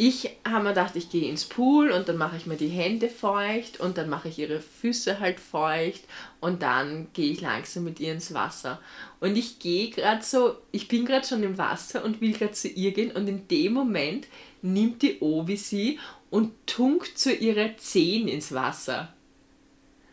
ich 0.00 0.30
habe 0.48 0.62
mir 0.62 0.68
gedacht, 0.68 0.94
ich 0.94 1.10
gehe 1.10 1.28
ins 1.28 1.44
Pool 1.44 1.90
und 1.90 2.08
dann 2.08 2.18
mache 2.18 2.36
ich 2.36 2.46
mir 2.46 2.56
die 2.56 2.68
Hände 2.68 3.08
feucht 3.08 3.80
und 3.80 3.98
dann 3.98 4.08
mache 4.08 4.28
ich 4.28 4.38
ihre 4.38 4.60
Füße 4.60 5.18
halt 5.18 5.40
feucht 5.40 6.02
und 6.40 6.62
dann 6.62 7.08
gehe 7.14 7.32
ich 7.32 7.40
langsam 7.40 7.82
mit 7.82 7.98
ihr 7.98 8.12
ins 8.12 8.32
Wasser. 8.32 8.80
Und 9.18 9.36
ich 9.36 9.58
gehe 9.58 9.90
gerade 9.90 10.22
so, 10.22 10.54
ich 10.70 10.86
bin 10.86 11.04
gerade 11.04 11.26
schon 11.26 11.42
im 11.42 11.58
Wasser 11.58 12.04
und 12.04 12.20
will 12.20 12.30
gerade 12.30 12.52
zu 12.52 12.68
ihr 12.68 12.92
gehen 12.92 13.10
und 13.10 13.26
in 13.26 13.48
dem 13.48 13.72
Moment 13.72 14.28
nimmt 14.62 15.02
die 15.02 15.20
Obi 15.20 15.56
sie 15.56 15.98
und 16.30 16.52
tunkt 16.66 17.18
so 17.18 17.30
ihre 17.30 17.76
Zehen 17.76 18.28
ins 18.28 18.52
Wasser. 18.52 19.12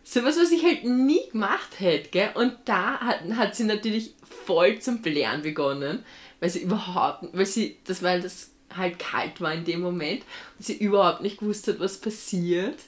So 0.03 0.23
was, 0.23 0.37
was 0.37 0.51
ich 0.51 0.63
halt 0.63 0.83
nie 0.83 1.29
gemacht 1.31 1.79
hätte, 1.79 2.09
gell? 2.09 2.29
Und 2.35 2.53
da 2.65 2.99
hat, 2.99 3.21
hat 3.35 3.55
sie 3.55 3.63
natürlich 3.63 4.13
voll 4.45 4.79
zum 4.79 5.01
Blären 5.01 5.41
begonnen, 5.41 6.05
weil 6.39 6.49
sie 6.49 6.61
überhaupt, 6.61 7.25
weil 7.33 7.45
sie, 7.45 7.77
das 7.85 8.03
war 8.03 8.19
das 8.19 8.51
halt 8.75 8.99
kalt 8.99 9.41
war 9.41 9.53
in 9.53 9.65
dem 9.65 9.81
Moment 9.81 10.23
und 10.57 10.65
sie 10.65 10.77
überhaupt 10.77 11.21
nicht 11.21 11.39
gewusst 11.39 11.67
hat, 11.67 11.79
was 11.79 11.99
passiert. 11.99 12.79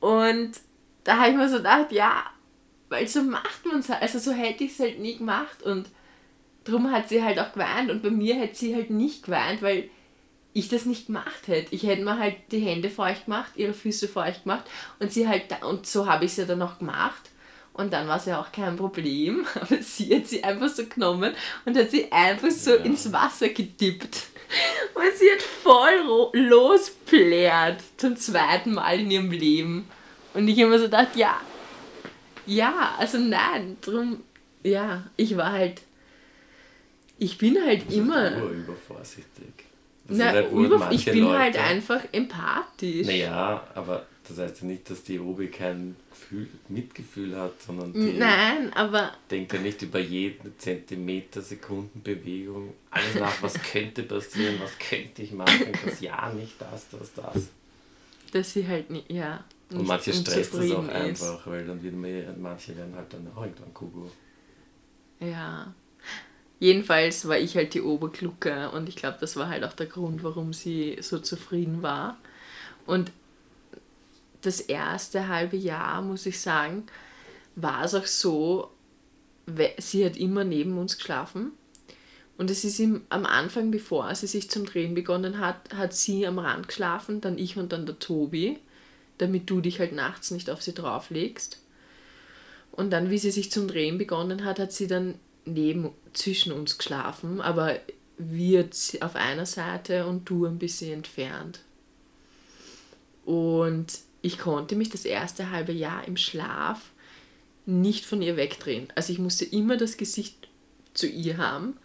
Und 0.00 0.52
da 1.04 1.18
habe 1.18 1.30
ich 1.30 1.36
mir 1.36 1.48
so 1.48 1.58
gedacht, 1.58 1.92
ja, 1.92 2.24
weil 2.88 3.08
so 3.08 3.22
macht 3.22 3.64
man 3.66 3.80
es 3.80 3.88
halt. 3.88 4.02
Also 4.02 4.18
so 4.18 4.32
hätte 4.32 4.64
ich 4.64 4.72
es 4.72 4.80
halt 4.80 5.00
nie 5.00 5.16
gemacht 5.16 5.62
und 5.62 5.88
darum 6.64 6.90
hat 6.90 7.08
sie 7.08 7.22
halt 7.22 7.38
auch 7.38 7.52
geweint 7.52 7.90
und 7.90 8.02
bei 8.02 8.10
mir 8.10 8.36
hätte 8.36 8.56
sie 8.56 8.74
halt 8.74 8.90
nicht 8.90 9.24
geweint, 9.24 9.62
weil 9.62 9.90
ich 10.56 10.68
das 10.68 10.86
nicht 10.86 11.08
gemacht 11.08 11.48
hätte. 11.48 11.74
Ich 11.74 11.82
hätte 11.82 12.02
mir 12.02 12.18
halt 12.18 12.36
die 12.50 12.60
Hände 12.60 12.88
feucht 12.88 13.26
gemacht, 13.26 13.52
ihre 13.56 13.74
Füße 13.74 14.08
feucht 14.08 14.44
gemacht 14.44 14.64
und 14.98 15.12
sie 15.12 15.28
halt 15.28 15.50
da, 15.50 15.66
und 15.66 15.86
so 15.86 16.06
habe 16.06 16.24
ich 16.24 16.36
ja 16.38 16.46
dann 16.46 16.62
auch 16.62 16.78
gemacht. 16.78 17.30
Und 17.74 17.92
dann 17.92 18.08
war 18.08 18.16
es 18.16 18.24
ja 18.24 18.40
auch 18.40 18.50
kein 18.52 18.74
Problem, 18.74 19.46
aber 19.54 19.82
sie 19.82 20.16
hat 20.16 20.26
sie 20.26 20.42
einfach 20.42 20.70
so 20.70 20.86
genommen 20.86 21.34
und 21.66 21.76
hat 21.76 21.90
sie 21.90 22.10
einfach 22.10 22.50
so 22.50 22.70
ja. 22.70 22.84
ins 22.84 23.12
Wasser 23.12 23.50
gedippt. 23.50 24.28
Und 24.94 25.16
sie 25.16 25.30
hat 25.30 25.42
voll 25.42 26.30
losplärt 26.32 27.82
zum 27.98 28.16
zweiten 28.16 28.72
Mal 28.74 29.00
in 29.00 29.10
ihrem 29.10 29.30
Leben. 29.30 29.86
Und 30.32 30.48
ich 30.48 30.58
habe 30.58 30.70
mir 30.70 30.78
so 30.78 30.86
gedacht, 30.86 31.16
ja, 31.16 31.38
ja, 32.46 32.94
also 32.98 33.18
nein, 33.18 33.76
drum, 33.82 34.22
ja, 34.62 35.04
ich 35.16 35.36
war 35.36 35.52
halt, 35.52 35.82
ich 37.18 37.36
bin 37.36 37.62
halt 37.62 37.84
also 37.88 37.98
immer. 37.98 38.36
übervorsichtig. 38.36 39.55
Na, 40.08 40.32
halt 40.32 40.92
ich 40.92 41.04
bin 41.04 41.24
Leute, 41.24 41.38
halt 41.38 41.56
einfach 41.58 42.00
empathisch. 42.12 43.06
Naja, 43.06 43.66
aber 43.74 44.06
das 44.28 44.38
heißt 44.38 44.62
ja 44.62 44.66
nicht, 44.66 44.88
dass 44.90 45.02
die 45.02 45.18
Obi 45.18 45.48
kein 45.48 45.96
Gefühl, 46.10 46.48
Mitgefühl 46.68 47.36
hat, 47.36 47.60
sondern 47.62 47.92
die 47.92 48.14
Nein, 48.14 48.72
aber 48.74 49.12
denkt 49.30 49.52
ja 49.52 49.60
nicht 49.60 49.82
über 49.82 50.00
jeden 50.00 50.58
Zentimeter, 50.58 51.40
Sekunden 51.42 52.02
Bewegung 52.02 52.74
alles 52.90 53.14
nach, 53.14 53.42
was 53.42 53.54
könnte 53.62 54.02
passieren, 54.02 54.56
was 54.60 54.76
könnte 54.78 55.22
ich 55.22 55.32
machen, 55.32 55.72
das 55.84 56.00
ja 56.00 56.32
nicht, 56.32 56.54
das, 56.60 56.88
das, 56.90 57.12
das. 57.14 57.48
dass 58.32 58.52
sie 58.52 58.66
halt 58.66 58.90
nicht, 58.90 59.10
ja. 59.10 59.44
Und 59.70 59.78
nicht 59.78 59.88
manche 59.88 60.12
stresst 60.12 60.54
das 60.54 60.70
auch 60.72 60.84
ist. 60.84 60.90
einfach, 60.90 61.46
weil 61.46 61.66
dann 61.66 61.82
wird 61.82 61.94
man, 61.94 62.40
manche 62.40 62.76
werden 62.76 62.94
halt 62.94 63.12
dann 63.12 63.26
auch 63.34 63.42
irgendwann 63.42 63.74
Kugu. 63.74 64.06
Ja. 65.20 65.72
Jedenfalls 66.58 67.28
war 67.28 67.38
ich 67.38 67.56
halt 67.56 67.74
die 67.74 67.82
Oberglucke 67.82 68.70
und 68.70 68.88
ich 68.88 68.96
glaube, 68.96 69.18
das 69.20 69.36
war 69.36 69.48
halt 69.48 69.62
auch 69.64 69.74
der 69.74 69.86
Grund, 69.86 70.22
warum 70.22 70.52
sie 70.52 70.96
so 71.00 71.18
zufrieden 71.18 71.82
war. 71.82 72.16
Und 72.86 73.12
das 74.40 74.60
erste 74.60 75.28
halbe 75.28 75.56
Jahr, 75.56 76.00
muss 76.02 76.24
ich 76.24 76.40
sagen, 76.40 76.84
war 77.56 77.84
es 77.84 77.94
auch 77.94 78.06
so, 78.06 78.70
sie 79.78 80.04
hat 80.04 80.16
immer 80.16 80.44
neben 80.44 80.78
uns 80.78 80.96
geschlafen. 80.96 81.52
Und 82.38 82.50
es 82.50 82.64
ist 82.64 82.78
ihm 82.78 83.02
am 83.08 83.26
Anfang, 83.26 83.70
bevor 83.70 84.14
sie 84.14 84.26
sich 84.26 84.50
zum 84.50 84.66
Drehen 84.66 84.94
begonnen 84.94 85.40
hat, 85.40 85.74
hat 85.74 85.94
sie 85.94 86.26
am 86.26 86.38
Rand 86.38 86.68
geschlafen, 86.68 87.20
dann 87.20 87.38
ich 87.38 87.56
und 87.56 87.72
dann 87.72 87.86
der 87.86 87.98
Tobi, 87.98 88.58
damit 89.18 89.48
du 89.48 89.60
dich 89.60 89.78
halt 89.78 89.92
nachts 89.92 90.30
nicht 90.30 90.50
auf 90.50 90.62
sie 90.62 90.74
drauflegst. 90.74 91.60
Und 92.72 92.90
dann, 92.90 93.08
wie 93.08 93.18
sie 93.18 93.30
sich 93.30 93.50
zum 93.50 93.68
Drehen 93.68 93.96
begonnen 93.96 94.44
hat, 94.44 94.58
hat 94.58 94.72
sie 94.72 94.86
dann 94.86 95.14
neben, 95.46 95.90
zwischen 96.12 96.52
uns 96.52 96.78
geschlafen, 96.78 97.40
aber 97.40 97.78
wir 98.18 98.68
auf 99.00 99.14
einer 99.16 99.46
Seite 99.46 100.06
und 100.06 100.28
du 100.28 100.46
ein 100.46 100.58
bisschen 100.58 100.92
entfernt. 100.92 101.60
Und 103.24 103.98
ich 104.22 104.38
konnte 104.38 104.76
mich 104.76 104.88
das 104.88 105.04
erste 105.04 105.50
halbe 105.50 105.72
Jahr 105.72 106.06
im 106.06 106.16
Schlaf 106.16 106.90
nicht 107.66 108.04
von 108.04 108.22
ihr 108.22 108.36
wegdrehen. 108.36 108.88
Also 108.94 109.12
ich 109.12 109.18
musste 109.18 109.44
immer 109.44 109.76
das 109.76 109.96
Gesicht 109.96 110.48
zu 110.94 111.06
ihr 111.06 111.36
haben. 111.36 111.76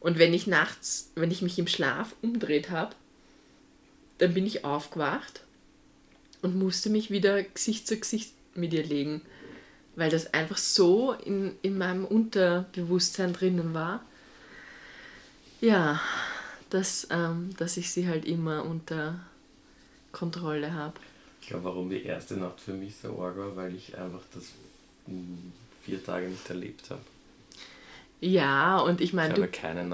Und 0.00 0.18
wenn 0.18 0.34
ich 0.34 0.46
nachts, 0.46 1.12
wenn 1.14 1.30
ich 1.30 1.42
mich 1.42 1.58
im 1.58 1.66
Schlaf 1.66 2.14
umdreht 2.22 2.70
habe, 2.70 2.94
dann 4.18 4.34
bin 4.34 4.46
ich 4.46 4.64
aufgewacht 4.64 5.44
und 6.42 6.56
musste 6.56 6.90
mich 6.90 7.10
wieder 7.10 7.42
Gesicht 7.42 7.86
zu 7.86 7.96
Gesicht 7.96 8.32
mit 8.54 8.72
ihr 8.72 8.84
legen, 8.84 9.22
weil 10.00 10.10
das 10.10 10.34
einfach 10.34 10.58
so 10.58 11.12
in, 11.12 11.52
in 11.62 11.78
meinem 11.78 12.04
Unterbewusstsein 12.06 13.32
drinnen 13.34 13.74
war. 13.74 14.00
Ja, 15.60 16.00
dass, 16.70 17.06
ähm, 17.10 17.50
dass 17.58 17.76
ich 17.76 17.90
sie 17.92 18.08
halt 18.08 18.24
immer 18.24 18.64
unter 18.64 19.20
Kontrolle 20.12 20.72
habe. 20.74 20.94
Ich 21.42 21.48
glaube, 21.48 21.64
warum 21.64 21.90
die 21.90 22.02
erste 22.02 22.34
Nacht 22.34 22.60
für 22.60 22.72
mich 22.72 22.96
so 22.96 23.20
arg 23.20 23.36
war, 23.36 23.56
weil 23.56 23.74
ich 23.74 23.96
einfach 23.96 24.22
das 24.34 24.44
vier 25.84 26.04
Tage 26.04 26.28
nicht 26.28 26.48
erlebt 26.48 26.90
habe. 26.90 27.00
Ja, 28.20 28.78
und 28.78 29.00
ich 29.00 29.12
meine, 29.14 29.34
du, 29.34 29.48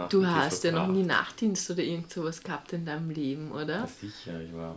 du 0.09 0.27
hast 0.27 0.65
ja 0.65 0.73
noch 0.73 0.89
nie 0.89 1.05
Nachtdienst 1.05 1.71
oder 1.71 1.83
irgend 1.83 2.13
sowas 2.13 2.43
gehabt 2.43 2.73
in 2.73 2.85
deinem 2.85 3.11
Leben, 3.11 3.51
Ja, 3.55 3.63
oder? 3.63 3.87
sicher, 3.87 4.41
ich 4.41 4.53
war 4.53 4.77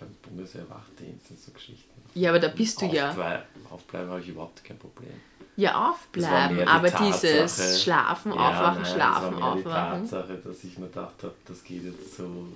beim 0.00 0.14
Bundeswehr-Wachdienst 0.22 1.30
und 1.30 1.40
so 1.40 1.52
Geschichten. 1.52 1.90
Ja, 2.14 2.30
aber 2.30 2.38
da 2.40 2.48
bist 2.48 2.80
du 2.80 2.86
ja. 2.86 3.10
Aufblei- 3.12 3.42
Aufbleiben 3.70 4.10
habe 4.10 4.20
ich 4.20 4.28
überhaupt 4.28 4.64
kein 4.64 4.78
Problem. 4.78 5.12
Ja, 5.56 5.90
aufbleiben, 5.90 6.58
die 6.58 6.62
aber 6.64 6.88
Tatsache- 6.88 7.42
dieses 7.42 7.82
Schlafen, 7.82 8.32
Ja, 8.32 8.38
Aufwachen, 8.48 8.82
nein, 8.82 8.92
Schlafen, 8.94 9.30
das 9.32 9.40
war 9.40 9.54
mehr 9.56 9.64
Aufwachen. 9.66 10.04
die 10.04 10.10
Tatsache, 10.10 10.34
dass 10.44 10.64
ich 10.64 10.78
mir 10.78 10.86
gedacht 10.86 11.14
habe, 11.22 11.34
das 11.46 11.64
geht 11.64 11.84
jetzt 11.84 12.16
so 12.16 12.46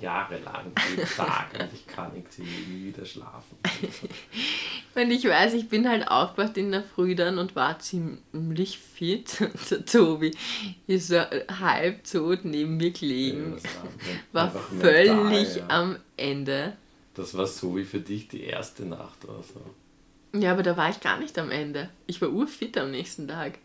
jahrelang, 0.00 0.72
jeden 0.90 1.08
Tag 1.16 1.46
und 1.58 1.68
ich 1.72 1.86
kann 1.86 2.10
irgendwie 2.14 2.42
nie 2.42 2.86
wieder 2.88 3.04
schlafen. 3.04 3.56
Und 4.92 5.10
ich 5.12 5.24
weiß, 5.24 5.54
ich 5.54 5.68
bin 5.68 5.88
halt 5.88 6.08
aufgewacht 6.08 6.56
in 6.56 6.72
der 6.72 6.82
Früh 6.82 7.14
dann 7.14 7.38
und 7.38 7.54
war 7.54 7.78
ziemlich 7.78 8.76
fit. 8.80 9.40
Und 9.40 9.70
der 9.70 9.86
Tobi 9.86 10.36
ist 10.88 11.08
so 11.08 11.20
halb 11.60 12.02
tot 12.04 12.40
neben 12.44 12.76
mir 12.76 12.90
gelegen. 12.90 13.52
das 13.54 13.62
war, 13.64 13.82
War 14.32 14.44
einfach 14.46 14.70
mental, 14.72 14.90
völlig 14.90 15.56
ja. 15.56 15.68
am 15.68 15.96
Ende. 16.16 16.76
Das 17.20 17.36
war 17.36 17.46
so 17.46 17.76
wie 17.76 17.84
für 17.84 18.00
dich 18.00 18.28
die 18.28 18.44
erste 18.44 18.84
Nacht 18.86 19.24
oder 19.26 19.42
so. 19.42 20.38
Ja, 20.38 20.52
aber 20.52 20.62
da 20.62 20.76
war 20.76 20.88
ich 20.90 21.00
gar 21.00 21.18
nicht 21.18 21.38
am 21.38 21.50
Ende. 21.50 21.90
Ich 22.06 22.22
war 22.22 22.30
urfit 22.30 22.78
am 22.78 22.90
nächsten 22.92 23.28
Tag. 23.28 23.58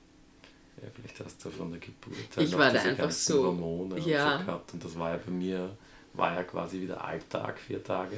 Ja, 0.81 0.89
vielleicht 0.93 1.19
hast 1.23 1.45
du 1.45 1.49
von 1.49 1.71
der 1.71 1.79
Geburt 1.79 2.17
Ich 2.37 2.51
noch 2.51 2.59
war 2.59 2.71
da 2.73 2.81
einfach 2.81 3.03
ganzen 3.03 3.33
so- 3.33 3.45
Hormone 3.45 3.95
und 3.95 4.05
ja. 4.05 4.39
so 4.39 4.45
gehabt. 4.45 4.73
Und 4.73 4.83
das 4.83 4.99
war 4.99 5.11
ja 5.11 5.19
bei 5.23 5.31
mir, 5.31 5.77
war 6.13 6.33
ja 6.35 6.43
quasi 6.43 6.81
wieder 6.81 7.03
Alltag, 7.05 7.59
vier 7.59 7.81
Tage. 7.81 8.17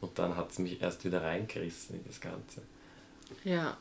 Und 0.00 0.18
dann 0.18 0.34
hat 0.36 0.50
es 0.50 0.58
mich 0.58 0.80
erst 0.80 1.04
wieder 1.04 1.22
reingerissen 1.22 1.96
in 1.96 2.04
das 2.06 2.20
Ganze. 2.20 2.62
Ja. 3.44 3.76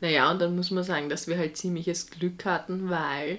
Naja, 0.00 0.30
und 0.30 0.40
dann 0.40 0.56
muss 0.56 0.70
man 0.72 0.82
sagen, 0.82 1.08
dass 1.08 1.28
wir 1.28 1.38
halt 1.38 1.56
ziemliches 1.56 2.10
Glück 2.10 2.44
hatten, 2.44 2.90
weil 2.90 3.38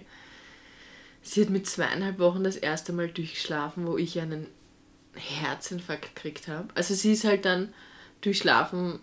sie 1.22 1.42
hat 1.42 1.50
mit 1.50 1.68
zweieinhalb 1.68 2.18
Wochen 2.20 2.44
das 2.44 2.56
erste 2.56 2.94
Mal 2.94 3.10
durchgeschlafen, 3.10 3.86
wo 3.86 3.98
ich 3.98 4.20
einen 4.20 4.48
Herzinfarkt 5.18 6.16
gekriegt 6.16 6.48
habe. 6.48 6.68
Also 6.76 6.94
sie 6.94 7.14
ist 7.14 7.24
halt 7.24 7.46
dann 7.46 7.74
durchschlafen. 8.22 9.00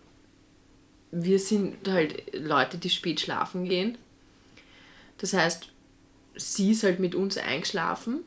Wir 1.11 1.39
sind 1.39 1.89
halt 1.89 2.35
Leute, 2.35 2.79
die 2.79 2.91
spät 2.91 3.21
schlafen 3.21 3.65
gehen. 3.65 3.99
Das 5.19 5.33
heißt, 5.33 5.69
sie 6.37 6.73
ist 6.73 6.83
halt 6.83 6.99
mit 6.99 7.15
uns 7.15 7.37
eingeschlafen 7.37 8.21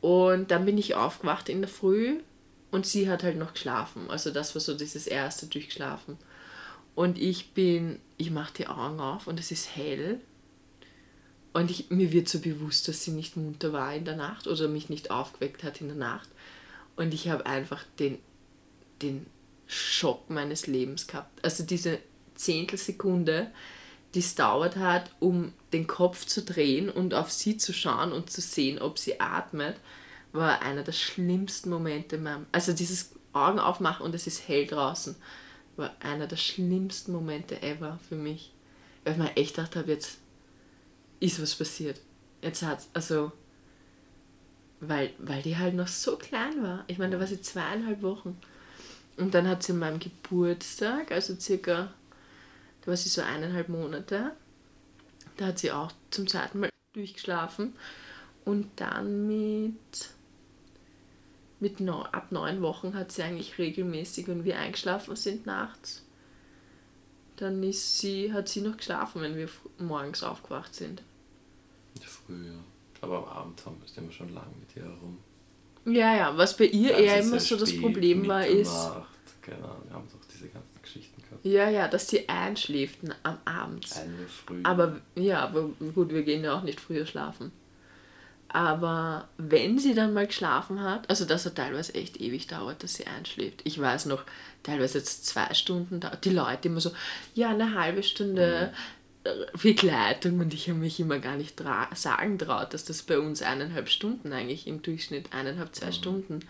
und 0.00 0.50
dann 0.50 0.64
bin 0.64 0.78
ich 0.78 0.94
aufgewacht 0.94 1.48
in 1.48 1.60
der 1.60 1.68
Früh 1.68 2.20
und 2.70 2.86
sie 2.86 3.08
hat 3.08 3.22
halt 3.22 3.36
noch 3.36 3.52
geschlafen. 3.52 4.10
Also 4.10 4.30
das 4.30 4.54
war 4.54 4.60
so 4.60 4.74
dieses 4.74 5.06
erste 5.06 5.46
durchgeschlafen. 5.46 6.16
Und 6.94 7.18
ich 7.18 7.52
bin, 7.52 7.98
ich 8.18 8.30
mache 8.30 8.52
die 8.54 8.66
Augen 8.66 9.00
auf 9.00 9.26
und 9.26 9.40
es 9.40 9.50
ist 9.50 9.76
hell. 9.76 10.20
Und 11.52 11.70
ich, 11.70 11.90
mir 11.90 12.12
wird 12.12 12.28
so 12.28 12.40
bewusst, 12.40 12.88
dass 12.88 13.04
sie 13.04 13.10
nicht 13.10 13.36
munter 13.36 13.72
war 13.72 13.94
in 13.94 14.04
der 14.04 14.16
Nacht 14.16 14.46
oder 14.46 14.68
mich 14.68 14.88
nicht 14.88 15.10
aufgeweckt 15.10 15.64
hat 15.64 15.80
in 15.80 15.88
der 15.88 15.96
Nacht. 15.96 16.28
Und 16.96 17.14
ich 17.14 17.28
habe 17.28 17.46
einfach 17.46 17.84
den, 17.98 18.18
den 19.00 19.26
Schock 19.66 20.28
meines 20.28 20.66
Lebens 20.66 21.06
gehabt. 21.06 21.44
Also 21.44 21.64
diese 21.64 21.98
Zehntelsekunde, 22.34 23.50
die 24.14 24.18
es 24.18 24.34
dauert 24.34 24.76
hat, 24.76 25.10
um 25.20 25.52
den 25.72 25.86
Kopf 25.86 26.26
zu 26.26 26.42
drehen 26.42 26.90
und 26.90 27.14
auf 27.14 27.30
sie 27.30 27.56
zu 27.56 27.72
schauen 27.72 28.12
und 28.12 28.30
zu 28.30 28.40
sehen, 28.40 28.78
ob 28.78 28.98
sie 28.98 29.20
atmet, 29.20 29.76
war 30.32 30.62
einer 30.62 30.82
der 30.82 30.92
schlimmsten 30.92 31.70
Momente 31.70 32.16
in 32.16 32.22
meinem. 32.22 32.46
Also 32.52 32.72
dieses 32.72 33.12
Augen 33.32 33.58
aufmachen 33.58 34.04
und 34.04 34.14
es 34.14 34.26
ist 34.26 34.46
hell 34.48 34.66
draußen, 34.66 35.16
war 35.76 35.92
einer 36.00 36.26
der 36.26 36.36
schlimmsten 36.36 37.12
Momente 37.12 37.62
ever 37.62 37.98
für 38.08 38.16
mich. 38.16 38.52
Weil 39.04 39.14
ich 39.14 39.18
mir 39.18 39.36
echt 39.36 39.56
gedacht 39.56 39.76
habe, 39.76 39.92
jetzt 39.92 40.18
ist 41.20 41.40
was 41.40 41.54
passiert. 41.54 42.00
Jetzt 42.42 42.62
hat 42.62 42.80
also 42.92 43.32
weil, 44.82 45.12
weil 45.18 45.42
die 45.42 45.56
halt 45.56 45.74
noch 45.74 45.86
so 45.86 46.16
klein 46.16 46.60
war. 46.62 46.84
Ich 46.88 46.98
meine, 46.98 47.12
da 47.12 47.20
war 47.20 47.26
sie 47.26 47.40
zweieinhalb 47.40 48.02
Wochen. 48.02 48.36
Und 49.16 49.32
dann 49.32 49.46
hat 49.46 49.62
sie 49.62 49.72
an 49.72 49.78
meinem 49.78 50.00
Geburtstag, 50.00 51.12
also 51.12 51.38
circa, 51.38 51.92
da 52.80 52.86
war 52.86 52.96
sie 52.96 53.08
so 53.08 53.22
eineinhalb 53.22 53.68
Monate, 53.68 54.32
da 55.36 55.46
hat 55.46 55.60
sie 55.60 55.70
auch 55.70 55.92
zum 56.10 56.26
zweiten 56.26 56.60
Mal 56.60 56.70
durchgeschlafen. 56.94 57.74
Und 58.44 58.68
dann 58.76 59.28
mit, 59.28 60.10
mit 61.60 61.78
neu, 61.78 62.02
ab 62.02 62.32
neun 62.32 62.60
Wochen 62.60 62.94
hat 62.94 63.12
sie 63.12 63.22
eigentlich 63.22 63.58
regelmäßig, 63.58 64.26
wenn 64.26 64.44
wir 64.44 64.58
eingeschlafen 64.58 65.14
sind 65.14 65.46
nachts, 65.46 66.04
dann 67.36 67.62
ist 67.62 67.98
sie, 67.98 68.32
hat 68.32 68.48
sie 68.48 68.62
noch 68.62 68.78
geschlafen, 68.78 69.22
wenn 69.22 69.36
wir 69.36 69.48
morgens 69.78 70.24
aufgewacht 70.24 70.74
sind. 70.74 71.02
Früher. 72.00 72.64
Aber 73.02 73.18
am 73.18 73.24
Abend 73.24 73.66
haben 73.66 73.76
wir 73.84 74.02
immer 74.02 74.12
schon 74.12 74.32
lange 74.32 74.54
mit 74.58 74.74
ihr 74.76 74.82
herum. 74.84 75.18
Ja, 75.84 76.16
ja, 76.16 76.36
was 76.38 76.56
bei 76.56 76.66
ihr 76.66 76.96
eher 76.96 77.20
immer 77.20 77.40
so 77.40 77.56
das 77.56 77.76
Problem 77.76 78.26
war, 78.28 78.46
ist, 78.46 78.70
Ahnung, 78.70 79.06
wir 79.44 79.94
haben 79.94 80.08
doch 80.08 80.24
diese 80.32 80.48
ganzen 80.48 80.80
Geschichten 80.80 81.20
gehabt. 81.20 81.44
ja, 81.44 81.68
ja, 81.68 81.88
dass 81.88 82.08
sie 82.08 82.28
einschläft 82.28 83.02
n- 83.02 83.14
am 83.24 83.38
Abend. 83.44 83.88
Eine 83.96 84.28
früh. 84.28 84.60
Aber 84.62 85.00
ja, 85.16 85.40
aber 85.40 85.70
gut, 85.94 86.10
wir 86.12 86.22
gehen 86.22 86.44
ja 86.44 86.56
auch 86.56 86.62
nicht 86.62 86.80
früher 86.80 87.04
schlafen. 87.04 87.50
Aber 88.48 89.28
wenn 89.38 89.78
sie 89.78 89.94
dann 89.94 90.12
mal 90.12 90.26
geschlafen 90.26 90.82
hat, 90.82 91.08
also 91.08 91.24
das 91.24 91.46
hat 91.46 91.54
teilweise 91.56 91.94
echt 91.94 92.20
ewig 92.20 92.46
dauert, 92.48 92.82
dass 92.82 92.94
sie 92.94 93.06
einschläft. 93.06 93.62
Ich 93.64 93.80
weiß 93.80 94.06
noch, 94.06 94.24
teilweise 94.62 94.98
jetzt 94.98 95.24
zwei 95.26 95.52
Stunden 95.54 96.00
dauert. 96.00 96.24
Die 96.26 96.30
Leute 96.30 96.68
immer 96.68 96.80
so, 96.80 96.90
ja, 97.34 97.48
eine 97.50 97.74
halbe 97.74 98.02
Stunde 98.02 98.70
äh, 98.72 98.76
Begleitung 99.62 100.40
und 100.40 100.52
ich 100.52 100.68
habe 100.68 100.78
mich 100.78 100.98
immer 100.98 101.18
gar 101.18 101.36
nicht 101.36 101.56
tra 101.56 101.88
sagen 101.94 102.38
traut, 102.38 102.74
dass 102.74 102.84
das 102.84 103.02
bei 103.02 103.18
uns 103.18 103.42
eineinhalb 103.42 103.88
Stunden 103.88 104.32
eigentlich 104.32 104.66
im 104.66 104.82
Durchschnitt, 104.82 105.32
eineinhalb, 105.32 105.74
zwei 105.74 105.92
Stunden, 105.92 106.40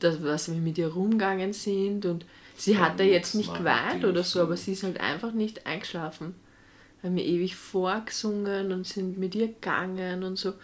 das, 0.00 0.22
was 0.22 0.50
wir 0.50 0.60
mit 0.60 0.78
ihr 0.78 0.88
rumgegangen 0.88 1.52
sind 1.52 2.04
und 2.04 2.24
sie 2.56 2.78
hat 2.78 2.98
da 2.98 3.04
jetzt 3.04 3.34
nicht 3.34 3.54
geweint 3.54 4.04
oder 4.04 4.24
so, 4.24 4.40
aber 4.40 4.56
sie 4.56 4.72
ist 4.72 4.82
halt 4.82 5.00
einfach 5.00 5.32
nicht 5.32 5.66
eingeschlafen. 5.66 6.34
Haben 7.02 7.14
mir 7.14 7.24
ewig 7.24 7.54
vorgesungen 7.54 8.72
und 8.72 8.86
sind 8.86 9.18
mit 9.18 9.34
ihr 9.34 9.48
gegangen 9.48 10.24
und 10.24 10.36
so. 10.36 10.54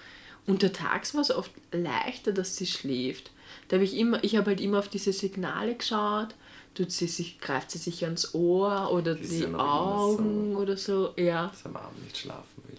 Untertags 0.46 1.14
war 1.14 1.20
es 1.20 1.30
oft 1.30 1.52
leichter, 1.70 2.32
dass 2.32 2.56
sie 2.56 2.66
schläft. 2.66 3.30
Da 3.68 3.76
habe 3.76 3.84
ich 3.84 3.96
immer, 3.96 4.24
ich 4.24 4.36
habe 4.36 4.50
halt 4.50 4.60
immer 4.60 4.80
auf 4.80 4.88
diese 4.88 5.12
Signale 5.12 5.76
geschaut. 5.76 6.34
Tut 6.74 6.90
sie 6.90 7.06
sich, 7.06 7.38
greift 7.38 7.70
sie 7.70 7.78
sich 7.78 8.02
ans 8.04 8.34
Ohr 8.34 8.90
oder 8.92 9.14
Das 9.14 9.28
die 9.28 9.40
ja 9.40 9.54
Augen 9.58 10.56
oder 10.56 10.76
so. 10.76 11.12
Ja, 11.18 11.48
dass 11.48 11.66
am 11.66 11.76
Abend 11.76 12.02
nicht 12.02 12.16
schlafen 12.16 12.62
will. 12.66 12.78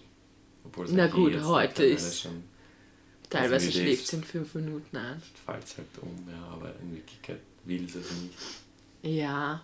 Obwohl 0.64 0.86
Na 0.90 1.06
gut, 1.06 1.40
heute 1.44 1.84
ist- 1.84 2.22
Schon, 2.22 2.42
teilweise 3.30 3.66
Also 3.66 3.78
schläft 3.78 4.06
sie 4.08 4.16
in 4.16 4.24
fünf 4.24 4.54
Minuten 4.56 4.96
ein. 4.96 5.22
fällt 5.46 5.64
es 5.64 5.76
halt 5.78 5.86
um, 6.02 6.28
ja, 6.28 6.42
aber 6.52 6.74
in 6.82 6.94
Wirklichkeit 6.96 7.38
will 7.64 7.88
sie 7.88 8.00
es 8.00 8.10
nicht. 8.10 8.34
Ja. 9.02 9.62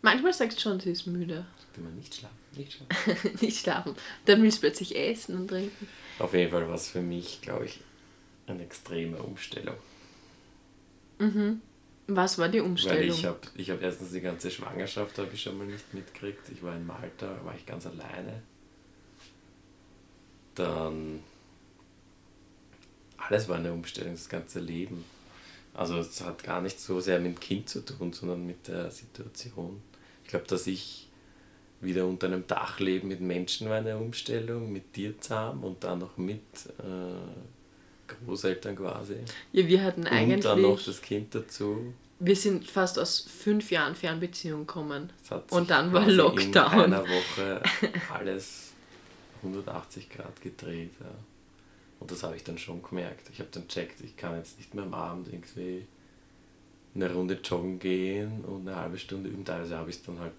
Manchmal 0.00 0.32
sagt 0.32 0.52
sie 0.52 0.60
schon, 0.60 0.80
sie 0.80 0.90
ist 0.92 1.06
müde. 1.06 1.44
Sagt 1.58 1.78
immer 1.78 1.90
nicht 1.90 2.14
schlafen, 2.14 2.36
nicht 2.56 2.72
schlafen. 2.72 3.38
Nicht 3.40 3.58
schlafen. 3.60 3.94
Dann 4.26 4.42
will 4.42 4.50
sie 4.50 4.60
plötzlich 4.60 4.96
essen 4.96 5.36
und 5.36 5.48
trinken. 5.48 5.88
Auf 6.18 6.32
jeden 6.34 6.50
Fall 6.50 6.66
war 6.68 6.74
es 6.74 6.88
für 6.88 7.00
mich, 7.02 7.40
glaube 7.42 7.66
ich, 7.66 7.80
eine 8.46 8.62
extreme 8.62 9.16
Umstellung. 9.22 9.76
Was 12.06 12.38
war 12.38 12.48
die 12.48 12.60
Weil 12.60 12.66
Umstellung? 12.66 13.16
ich 13.16 13.24
habe 13.24 13.40
ich 13.54 13.70
hab 13.70 13.80
erstens 13.80 14.12
die 14.12 14.20
ganze 14.20 14.50
Schwangerschaft 14.50 15.18
habe 15.18 15.30
ich 15.32 15.42
schon 15.42 15.56
mal 15.56 15.66
nicht 15.66 15.92
mitgekriegt. 15.94 16.48
Ich 16.52 16.62
war 16.62 16.76
in 16.76 16.86
Malta, 16.86 17.38
war 17.44 17.54
ich 17.54 17.64
ganz 17.64 17.86
alleine. 17.86 18.42
Dann 20.54 21.20
alles 23.16 23.48
war 23.48 23.56
eine 23.56 23.72
Umstellung, 23.72 24.12
das 24.12 24.28
ganze 24.28 24.60
Leben. 24.60 25.04
Also 25.72 25.98
es 25.98 26.20
hat 26.20 26.44
gar 26.44 26.60
nicht 26.60 26.78
so 26.78 27.00
sehr 27.00 27.18
mit 27.18 27.36
dem 27.36 27.40
Kind 27.40 27.68
zu 27.68 27.84
tun, 27.84 28.12
sondern 28.12 28.46
mit 28.46 28.68
der 28.68 28.90
Situation. 28.90 29.82
Ich 30.22 30.30
glaube, 30.30 30.46
dass 30.46 30.66
ich 30.66 31.08
wieder 31.80 32.06
unter 32.06 32.26
einem 32.28 32.46
Dach 32.46 32.80
lebe 32.80 33.06
mit 33.06 33.20
Menschen 33.20 33.68
war 33.68 33.76
eine 33.76 33.96
Umstellung, 33.98 34.72
mit 34.72 34.94
dir 34.96 35.18
zusammen 35.20 35.64
und 35.64 35.84
dann 35.84 35.98
noch 35.98 36.16
mit 36.16 36.40
äh, 36.78 37.53
Großeltern 38.06 38.76
quasi. 38.76 39.16
ja, 39.52 39.66
wir 39.66 39.82
hatten 39.82 40.00
Und 40.06 40.44
dann 40.44 40.60
noch 40.62 40.70
eigentlich. 40.70 40.86
das 40.86 41.02
Kind 41.02 41.34
dazu. 41.34 41.92
Wir 42.20 42.36
sind 42.36 42.70
fast 42.70 42.98
aus 42.98 43.20
fünf 43.20 43.70
Jahren 43.70 43.94
Fernbeziehung 43.94 44.66
gekommen. 44.66 45.10
Und 45.50 45.70
dann 45.70 45.92
war 45.92 46.08
Lockdown. 46.08 46.72
In 46.72 46.80
einer 46.94 47.02
Woche 47.08 47.62
alles 48.12 48.72
180 49.42 50.08
Grad 50.10 50.40
gedreht. 50.40 50.90
Ja. 51.00 51.06
Und 52.00 52.10
das 52.10 52.22
habe 52.22 52.36
ich 52.36 52.44
dann 52.44 52.56
schon 52.58 52.82
gemerkt. 52.82 53.28
Ich 53.32 53.40
habe 53.40 53.48
dann 53.52 53.66
checkt, 53.68 54.00
ich 54.00 54.16
kann 54.16 54.36
jetzt 54.36 54.58
nicht 54.58 54.74
mehr 54.74 54.84
am 54.84 54.94
Abend 54.94 55.28
irgendwie 55.28 55.86
eine 56.94 57.12
Runde 57.12 57.38
joggen 57.42 57.78
gehen 57.78 58.44
und 58.44 58.68
eine 58.68 58.76
halbe 58.76 58.98
Stunde 58.98 59.28
üben. 59.28 59.44
Teilweise 59.44 59.76
habe 59.76 59.90
ich 59.90 59.96
es 59.96 60.02
dann 60.04 60.20
halt 60.20 60.34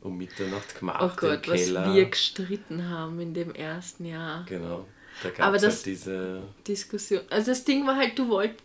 um 0.00 0.16
Mitternacht 0.16 0.78
gemacht 0.78 1.02
Oh 1.02 1.10
Gott, 1.16 1.46
im 1.46 1.52
was 1.52 1.64
Keller. 1.64 1.94
wir 1.94 2.04
gestritten 2.04 2.88
haben 2.88 3.18
in 3.20 3.34
dem 3.34 3.52
ersten 3.54 4.04
Jahr. 4.04 4.44
Genau. 4.48 4.86
Da 5.22 5.28
Aber 5.30 5.36
gab 5.36 5.54
es 5.54 5.62
das- 5.62 5.76
halt 5.76 5.86
diese. 5.86 6.42
Diskussion. 6.66 7.22
Also 7.30 7.50
das 7.52 7.64
Ding 7.64 7.86
war 7.86 7.96
halt, 7.96 8.18
du 8.18 8.28
wolltest. 8.28 8.62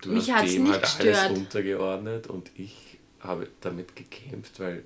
Du 0.00 0.10
mich 0.10 0.30
hast 0.30 0.52
dem 0.54 0.62
nicht 0.64 0.72
halt 0.72 0.82
gestört. 0.82 1.16
alles 1.16 1.38
untergeordnet 1.38 2.26
und 2.28 2.50
ich 2.56 2.98
habe 3.20 3.48
damit 3.60 3.96
gekämpft, 3.96 4.60
weil 4.60 4.84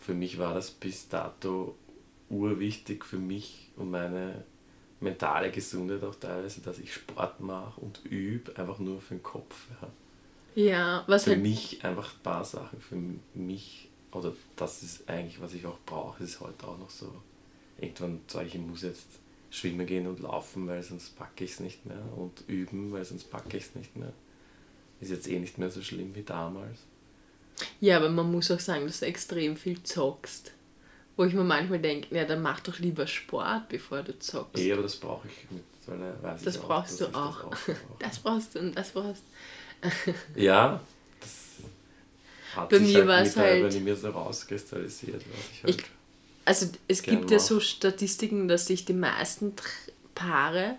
für 0.00 0.14
mich 0.14 0.38
war 0.38 0.54
das 0.54 0.70
bis 0.70 1.08
dato 1.08 1.74
urwichtig 2.30 3.04
für 3.04 3.16
mich 3.18 3.70
und 3.76 3.90
meine 3.90 4.44
mentale 5.00 5.50
Gesundheit 5.50 6.04
auch 6.04 6.14
teilweise, 6.14 6.60
dass 6.60 6.78
ich 6.78 6.94
Sport 6.94 7.40
mache 7.40 7.80
und 7.80 8.00
übe, 8.04 8.56
einfach 8.56 8.78
nur 8.78 9.00
für 9.00 9.14
den 9.16 9.22
Kopf. 9.24 9.66
Ja. 9.82 9.88
Ja, 10.62 11.04
was 11.08 11.24
Für 11.24 11.30
halt. 11.32 11.42
mich 11.42 11.84
einfach 11.84 12.14
ein 12.14 12.22
paar 12.22 12.44
Sachen, 12.44 12.80
für 12.80 12.96
mich, 13.34 13.88
oder 14.12 14.32
das 14.54 14.82
ist 14.84 15.08
eigentlich, 15.08 15.40
was 15.40 15.52
ich 15.52 15.66
auch 15.66 15.78
brauche, 15.84 16.22
ist 16.24 16.40
heute 16.40 16.66
auch 16.66 16.78
noch 16.78 16.88
so. 16.90 17.12
Irgendwann 17.78 18.20
sage 18.28 18.46
ich, 18.46 18.54
ich 18.54 18.60
muss 18.60 18.82
jetzt 18.82 19.08
schwimmen 19.56 19.86
gehen 19.86 20.06
und 20.06 20.20
laufen, 20.20 20.66
weil 20.66 20.82
sonst 20.82 21.16
packe 21.16 21.44
ich 21.44 21.52
es 21.52 21.60
nicht 21.60 21.86
mehr 21.86 22.02
und 22.16 22.42
üben, 22.46 22.92
weil 22.92 23.04
sonst 23.04 23.30
packe 23.30 23.56
ich 23.56 23.64
es 23.64 23.74
nicht 23.74 23.96
mehr. 23.96 24.12
Ist 25.00 25.10
jetzt 25.10 25.28
eh 25.28 25.38
nicht 25.38 25.58
mehr 25.58 25.70
so 25.70 25.82
schlimm 25.82 26.14
wie 26.14 26.22
damals. 26.22 26.78
Ja, 27.80 27.96
aber 27.96 28.10
man 28.10 28.30
muss 28.30 28.50
auch 28.50 28.60
sagen, 28.60 28.86
dass 28.86 29.00
du 29.00 29.06
extrem 29.06 29.56
viel 29.56 29.82
zockst. 29.82 30.52
Wo 31.16 31.24
ich 31.24 31.32
mir 31.32 31.44
manchmal 31.44 31.78
denke, 31.78 32.14
ja, 32.14 32.26
dann 32.26 32.42
mach 32.42 32.60
doch 32.60 32.78
lieber 32.78 33.06
Sport, 33.06 33.70
bevor 33.70 34.02
du 34.02 34.18
zockst. 34.18 34.62
Eh, 34.62 34.72
aber 34.72 34.82
das 34.82 34.96
brauche 34.96 35.26
ich 35.28 35.46
mittlerweile, 35.50 36.14
weiß 36.22 36.42
Das 36.42 36.56
ich 36.56 36.60
auch, 36.60 36.66
brauchst 36.66 37.00
du 37.00 37.04
ich 37.06 37.14
auch. 37.14 37.50
Das 37.50 37.58
auch. 37.70 37.74
Das 37.98 38.18
brauchst 38.18 38.54
du 38.54 38.58
und 38.58 38.74
das 38.76 38.90
brauchst 38.90 39.22
Ja, 40.34 40.80
das 41.20 41.64
hat 42.54 42.68
Bei 42.68 42.78
sich 42.78 42.88
mir 42.94 43.06
halt 43.06 43.24
mittlerweile 43.26 43.62
halt- 43.64 43.72
nicht 43.72 43.84
mehr 43.84 43.96
so 43.96 44.10
rauskristallisiert, 44.10 45.22
was 45.32 45.50
ich 45.52 45.62
halt. 45.64 45.80
Ich- 45.80 45.95
Also 46.46 46.68
es 46.86 47.02
Gern 47.02 47.18
gibt 47.18 47.32
ja 47.32 47.40
so 47.40 47.60
Statistiken, 47.60 48.46
dass 48.48 48.66
sich 48.66 48.84
die 48.84 48.94
meisten 48.94 49.52
Paare 50.14 50.76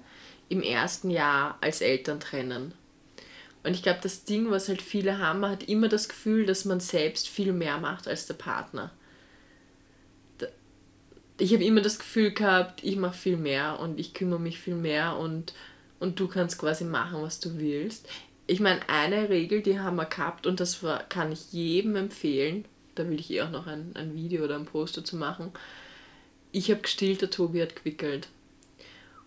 im 0.50 0.64
ersten 0.64 1.10
Jahr 1.12 1.58
als 1.62 1.82
Eltern 1.82 2.22
trennen. 2.22 2.74
Und 3.64 3.74
ich 3.74 3.84
glaube, 3.84 4.00
das 4.02 4.24
Ding, 4.24 4.50
was 4.50 4.70
halt 4.70 4.82
viele 4.82 5.20
haben, 5.20 5.42
man 5.42 5.52
hat 5.52 5.64
immer 5.64 5.90
das 5.90 6.08
Gefühl, 6.08 6.46
dass 6.46 6.64
man 6.64 6.80
selbst 6.80 7.28
viel 7.28 7.52
mehr 7.52 7.80
macht 7.80 8.08
als 8.08 8.26
der 8.26 8.36
Partner. 8.36 8.92
Ich 11.38 11.54
habe 11.54 11.66
immer 11.66 11.82
das 11.82 12.00
Gefühl 12.00 12.32
gehabt, 12.32 12.82
ich 12.84 12.96
mache 12.96 13.18
viel 13.18 13.38
mehr 13.38 13.80
und 13.82 14.00
ich 14.00 14.14
kümmere 14.14 14.40
mich 14.40 14.60
viel 14.60 14.76
mehr 14.76 15.18
und, 15.18 15.54
und 16.00 16.18
du 16.18 16.30
kannst 16.30 16.60
quasi 16.60 16.86
machen, 16.86 17.22
was 17.22 17.42
du 17.42 17.60
willst. 17.60 18.08
Ich 18.48 18.62
meine, 18.62 18.88
eine 18.88 19.28
Regel, 19.28 19.62
die 19.62 19.82
haben 19.82 19.98
wir 19.98 20.06
gehabt 20.06 20.48
und 20.48 20.62
das 20.62 20.82
war, 20.82 21.04
kann 21.04 21.34
ich 21.34 21.52
jedem 21.52 21.98
empfehlen, 21.98 22.64
da 23.00 23.10
will 23.10 23.20
ich 23.20 23.32
eh 23.32 23.42
auch 23.42 23.52
noch 23.52 23.68
ein, 23.68 23.92
ein 23.96 24.16
Video 24.16 24.44
oder 24.44 24.56
ein 24.56 24.66
Post 24.66 24.98
dazu 24.98 25.16
machen. 25.16 25.52
Ich 26.52 26.72
habe 26.72 26.82
gestillt, 26.82 27.22
der 27.22 27.30
Tobi 27.30 27.62
hat 27.62 27.76
gewickelt. 27.76 28.28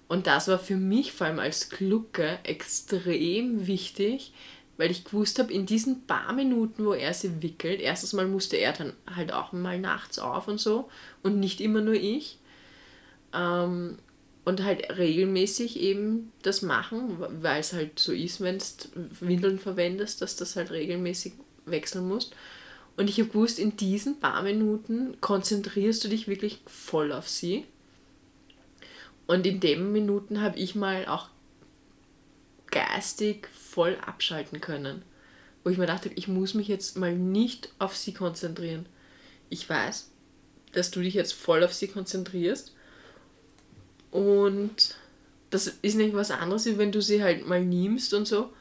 Und 0.09 0.27
das 0.27 0.49
war 0.49 0.59
für 0.59 0.77
mich 0.77 1.12
vor 1.12 1.29
allem 1.29 1.39
als 1.39 1.71
Glucke 1.71 2.39
extrem 2.43 3.66
wichtig, 3.66 4.33
weil 4.77 4.91
ich 4.91 5.05
gewusst 5.05 5.39
habe, 5.39 5.53
in 5.53 5.66
diesen 5.66 6.07
paar 6.07 6.33
Minuten, 6.33 6.85
wo 6.85 6.95
er 6.95 7.14
sie 7.14 7.43
wickelt, 7.43 7.81
erstens 7.81 8.14
mal 8.14 8.27
musste 8.27 8.57
er 8.57 8.73
dann 8.73 8.95
halt 9.14 9.33
auch 9.33 9.53
mal 9.53 9.79
nachts 9.79 10.18
auf 10.18 10.49
und 10.49 10.59
so 10.59 10.89
und 11.23 11.39
nicht 11.39 11.61
immer 11.61 11.81
nur 11.81 11.95
ich. 11.95 12.39
Ähm, 13.33 13.99
und 14.45 14.64
halt 14.64 14.97
regelmäßig 14.97 15.79
eben 15.79 16.33
das 16.43 16.62
machen, 16.62 17.16
weil 17.18 17.61
es 17.61 17.73
halt 17.73 17.99
so 17.99 18.12
ist, 18.12 18.41
wenn 18.41 18.59
du 18.59 18.64
Windeln 19.21 19.59
verwendest, 19.59 20.23
dass 20.23 20.35
das 20.35 20.57
halt 20.57 20.71
regelmäßig 20.71 21.35
wechseln 21.66 22.09
musst. 22.09 22.35
Und 23.01 23.09
ich 23.09 23.18
habe 23.18 23.30
gewusst, 23.30 23.59
in 23.59 23.78
diesen 23.78 24.20
paar 24.20 24.42
Minuten 24.42 25.18
konzentrierst 25.22 26.05
du 26.05 26.09
dich 26.09 26.28
wirklich 26.28 26.61
voll 26.66 27.12
auf 27.12 27.30
sie. 27.30 27.64
Und 29.26 29.46
in 29.46 29.59
den 29.59 29.90
Minuten 29.90 30.42
habe 30.42 30.59
ich 30.59 30.74
mal 30.74 31.07
auch 31.07 31.30
geistig 32.70 33.48
voll 33.59 33.96
abschalten 34.05 34.61
können. 34.61 35.01
Wo 35.64 35.70
ich 35.70 35.78
mir 35.78 35.86
dachte, 35.86 36.11
ich 36.14 36.28
muss 36.28 36.53
mich 36.53 36.68
jetzt 36.68 36.98
mal 36.98 37.16
nicht 37.16 37.72
auf 37.78 37.96
sie 37.96 38.12
konzentrieren. 38.12 38.84
Ich 39.48 39.66
weiß, 39.66 40.11
dass 40.72 40.90
du 40.90 41.01
dich 41.01 41.14
jetzt 41.14 41.32
voll 41.32 41.64
auf 41.64 41.72
sie 41.72 41.88
konzentrierst. 41.88 42.74
Und 44.11 44.94
das 45.48 45.68
ist 45.80 45.94
nicht 45.94 46.14
was 46.14 46.30
anderes, 46.30 46.66
wenn 46.76 46.92
du 46.92 47.01
sie 47.01 47.22
halt 47.22 47.46
mal 47.46 47.64
nimmst 47.64 48.12
und 48.12 48.28
so. 48.28 48.53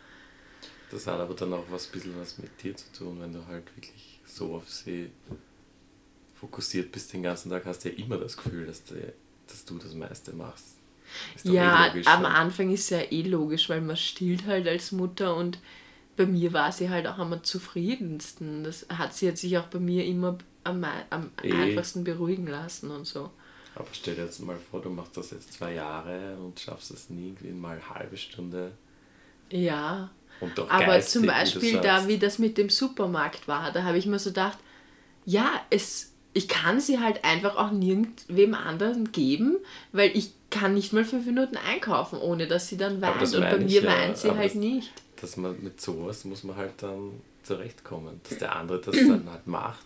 Das 0.91 1.07
hat 1.07 1.19
aber 1.19 1.33
dann 1.33 1.51
auch 1.51 1.65
was 1.69 1.87
bisschen 1.87 2.17
was 2.17 2.37
mit 2.37 2.63
dir 2.63 2.73
zu 2.77 2.85
tun, 2.93 3.17
wenn 3.19 3.33
du 3.33 3.45
halt 3.45 3.65
wirklich 3.75 4.18
so 4.29 4.55
auf 4.55 4.69
sie 4.69 5.11
fokussiert 6.35 6.91
bist 6.91 7.13
den 7.13 7.23
ganzen 7.23 7.49
Tag, 7.49 7.65
hast 7.65 7.83
du 7.83 7.89
ja 7.89 7.95
immer 7.97 8.17
das 8.17 8.37
Gefühl, 8.37 8.65
dass, 8.65 8.83
du, 8.85 8.95
dass 9.47 9.65
du 9.65 9.77
das 9.77 9.93
meiste 9.93 10.33
machst. 10.33 10.75
Ist 11.35 11.49
doch 11.49 11.55
Ja, 11.55 11.93
eh 11.93 12.01
am. 12.05 12.25
Anfang 12.25 12.71
ist 12.71 12.89
ja 12.89 12.99
eh 13.11 13.21
logisch, 13.23 13.69
weil 13.69 13.81
man 13.81 13.97
stillt 13.97 14.45
halt 14.45 14.67
als 14.67 14.91
Mutter 14.91 15.35
und 15.35 15.59
bei 16.17 16.25
mir 16.25 16.53
war 16.53 16.71
sie 16.71 16.89
halt 16.89 17.07
auch 17.07 17.19
am 17.19 17.43
zufriedensten. 17.43 18.63
Das 18.63 18.87
hat 18.89 19.15
sie 19.15 19.27
jetzt 19.27 19.41
sich 19.41 19.57
auch 19.57 19.67
bei 19.67 19.79
mir 19.79 20.05
immer 20.05 20.37
am, 20.63 20.85
am 21.11 21.31
Eh. 21.43 21.49
einfachsten 21.51 22.03
beruhigen 22.03 22.47
lassen 22.47 22.91
und 22.91 23.05
so. 23.07 23.31
Aber 23.75 23.87
stell 23.93 24.15
dir 24.15 24.25
jetzt 24.25 24.39
mal 24.41 24.57
vor, 24.59 24.81
du 24.81 24.89
machst 24.91 25.17
das 25.17 25.31
jetzt 25.31 25.53
zwei 25.53 25.73
Jahre 25.73 26.37
und 26.37 26.59
schaffst 26.59 26.91
es 26.91 27.09
nie 27.09 27.29
irgendwie 27.29 27.51
mal 27.51 27.77
eine 27.77 27.89
halbe 27.89 28.17
Stunde 28.17 28.73
Ja, 29.51 30.09
und 30.39 30.57
doch 30.57 30.69
aber 30.69 31.01
zum 31.01 31.25
Beispiel 31.25 31.79
da, 31.79 32.07
wie 32.07 32.17
das 32.17 32.39
mit 32.39 32.57
dem 32.57 32.69
Supermarkt 32.69 33.47
war, 33.47 33.71
da 33.71 33.83
habe 33.83 33.97
ich 33.97 34.05
mir 34.05 34.19
so 34.19 34.29
gedacht, 34.29 34.57
ja, 35.25 35.49
es, 35.69 36.13
ich 36.33 36.47
kann 36.47 36.79
sie 36.79 36.99
halt 36.99 37.23
einfach 37.25 37.55
auch 37.57 37.71
nirgendwem 37.71 38.53
anderen 38.53 39.11
geben, 39.11 39.57
weil 39.91 40.15
ich 40.15 40.31
kann 40.49 40.73
nicht 40.73 40.93
mal 40.93 41.05
fünf 41.05 41.25
Minuten 41.25 41.57
einkaufen, 41.57 42.17
ohne 42.19 42.47
dass 42.47 42.67
sie 42.67 42.77
dann 42.77 43.01
weint. 43.01 43.21
Und 43.21 43.41
bei 43.41 43.57
mir 43.57 43.83
ja, 43.83 43.89
weint 43.89 44.17
sie 44.17 44.31
halt 44.31 44.55
nicht. 44.55 44.91
dass 45.21 45.37
man 45.37 45.61
mit 45.61 45.79
sowas 45.81 46.25
muss 46.25 46.43
man 46.43 46.55
halt 46.55 46.73
dann 46.81 47.11
zurechtkommen, 47.43 48.21
dass 48.27 48.37
der 48.37 48.55
andere 48.55 48.79
das 48.81 48.95
dann 48.95 49.29
halt 49.29 49.47
macht 49.47 49.85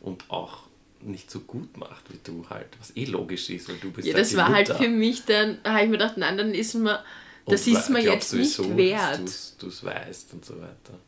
und 0.00 0.24
auch 0.30 0.64
nicht 1.00 1.30
so 1.30 1.40
gut 1.40 1.76
macht 1.76 2.02
wie 2.12 2.18
du 2.24 2.44
halt, 2.50 2.66
was 2.78 2.96
eh 2.96 3.04
logisch 3.04 3.50
ist, 3.50 3.68
weil 3.68 3.76
du 3.76 3.90
bist 3.92 4.08
Ja, 4.08 4.14
halt 4.14 4.24
das 4.24 4.36
war 4.36 4.48
halt 4.48 4.68
Mutter. 4.68 4.82
für 4.82 4.88
mich 4.88 5.24
dann, 5.24 5.58
da 5.62 5.72
habe 5.74 5.84
ich 5.84 5.90
mir 5.90 5.98
gedacht, 5.98 6.16
nein, 6.16 6.36
dann 6.36 6.52
ist 6.54 6.74
mir, 6.74 7.02
das 7.46 7.66
ist 7.66 7.90
mir 7.90 8.00
jetzt 8.00 8.32
nicht 8.32 8.58
wert. 8.76 9.20
Du 9.58 9.68
es 9.68 9.84
weißt 9.84 10.32
und 10.34 10.44
so 10.44 10.60
weiter. 10.60 10.98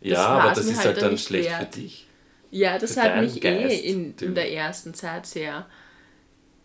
Das 0.00 0.10
Ja, 0.10 0.26
aber 0.26 0.48
war's 0.48 0.58
das 0.58 0.66
ist 0.66 0.76
halt 0.78 0.86
halt 0.86 1.02
dann 1.02 1.18
schlecht 1.18 1.50
wert. 1.50 1.74
für 1.74 1.80
dich. 1.80 2.06
Ja, 2.50 2.78
das 2.78 2.94
für 2.94 3.02
hat 3.02 3.20
mich 3.20 3.40
Geist, 3.40 3.84
eh 3.84 3.90
in, 3.90 4.14
in 4.20 4.34
der 4.34 4.52
ersten 4.52 4.94
Zeit 4.94 5.26
sehr 5.26 5.66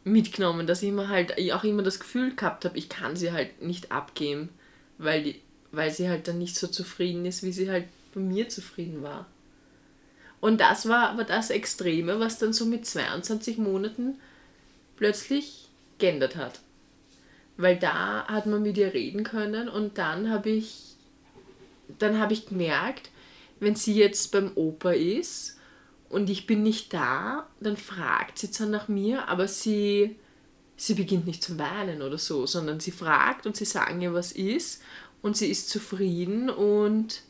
mitgenommen, 0.04 0.68
dass 0.68 0.82
ich 0.82 0.90
immer 0.90 1.10
halt 1.10 1.34
auch 1.54 1.64
immer 1.64 1.84
das 1.84 2.00
Gefühl 2.00 2.36
gehabt 2.36 2.66
habe, 2.66 2.78
ich 2.78 2.90
kann 2.90 3.16
sie 3.16 3.32
halt 3.32 3.62
nicht 3.62 3.92
abgeben, 3.92 4.50
weil, 4.98 5.24
die, 5.24 5.42
weil 5.72 5.92
sie 5.92 6.10
halt 6.10 6.28
dann 6.28 6.40
nicht 6.40 6.56
so 6.56 6.68
zufrieden 6.68 7.26
ist, 7.26 7.44
wie 7.44 7.52
sie 7.52 7.70
halt 7.70 7.86
bei 8.14 8.22
mir 8.22 8.50
zufrieden 8.50 9.04
war. 9.04 9.26
Und 10.42 10.60
das 10.60 10.90
war 10.90 11.10
aber 11.10 11.24
das 11.24 11.50
Extreme, 11.50 12.20
was 12.20 12.38
dann 12.38 12.52
so 12.52 12.66
mit 12.66 12.86
22 12.86 13.58
Monaten 13.58 14.16
plötzlich 14.98 15.70
geändert 16.00 16.36
hat. 16.36 16.60
Weil 17.58 17.78
da 17.78 18.26
hat 18.28 18.46
man 18.46 18.64
mit 18.64 18.78
ihr 18.78 18.94
reden 18.94 19.24
können 19.24 19.70
und 19.70 19.98
dann 19.98 20.30
habe 20.30 20.50
ich, 20.50 20.96
dann 22.00 22.20
habe 22.20 22.34
ich 22.34 22.48
gemerkt, 22.48 23.12
wenn 23.60 23.76
sie 23.76 23.96
jetzt 23.96 24.32
beim 24.32 24.52
Opa 24.56 24.92
ist 24.92 25.60
und 26.10 26.30
ich 26.30 26.48
bin 26.48 26.64
nicht 26.64 26.94
da, 26.94 27.48
dann 27.60 27.78
fragt 27.78 28.40
sie 28.40 28.52
zwar 28.52 28.68
nach 28.68 28.88
mir, 28.88 29.28
aber 29.30 29.48
sie, 29.48 30.16
sie 30.76 30.96
beginnt 30.96 31.28
nicht 31.28 31.44
zu 31.44 31.58
weinen 31.60 32.02
oder 32.02 32.18
so, 32.18 32.46
sondern 32.46 32.80
sie 32.80 32.92
fragt 32.92 33.46
und 33.46 33.56
sie 33.56 33.66
sagen 33.66 34.02
ihr, 34.02 34.14
was 34.14 34.32
ist 34.32 34.82
und 35.22 35.38
sie 35.38 35.50
ist 35.50 35.70
zufrieden 35.70 36.50
und 36.50 37.22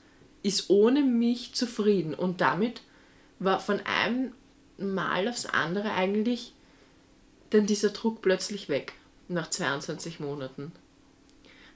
ist 0.41 0.69
ohne 0.69 1.01
mich 1.01 1.53
zufrieden. 1.53 2.13
Und 2.13 2.41
damit 2.41 2.82
war 3.39 3.59
von 3.59 3.80
einem 3.86 4.34
Mal 4.78 5.28
aufs 5.28 5.45
andere 5.45 5.91
eigentlich 5.91 6.53
dann 7.51 7.67
dieser 7.67 7.89
Druck 7.89 8.21
plötzlich 8.21 8.67
weg 8.67 8.93
nach 9.34 9.49
22 9.49 10.19
Monaten. 10.19 10.71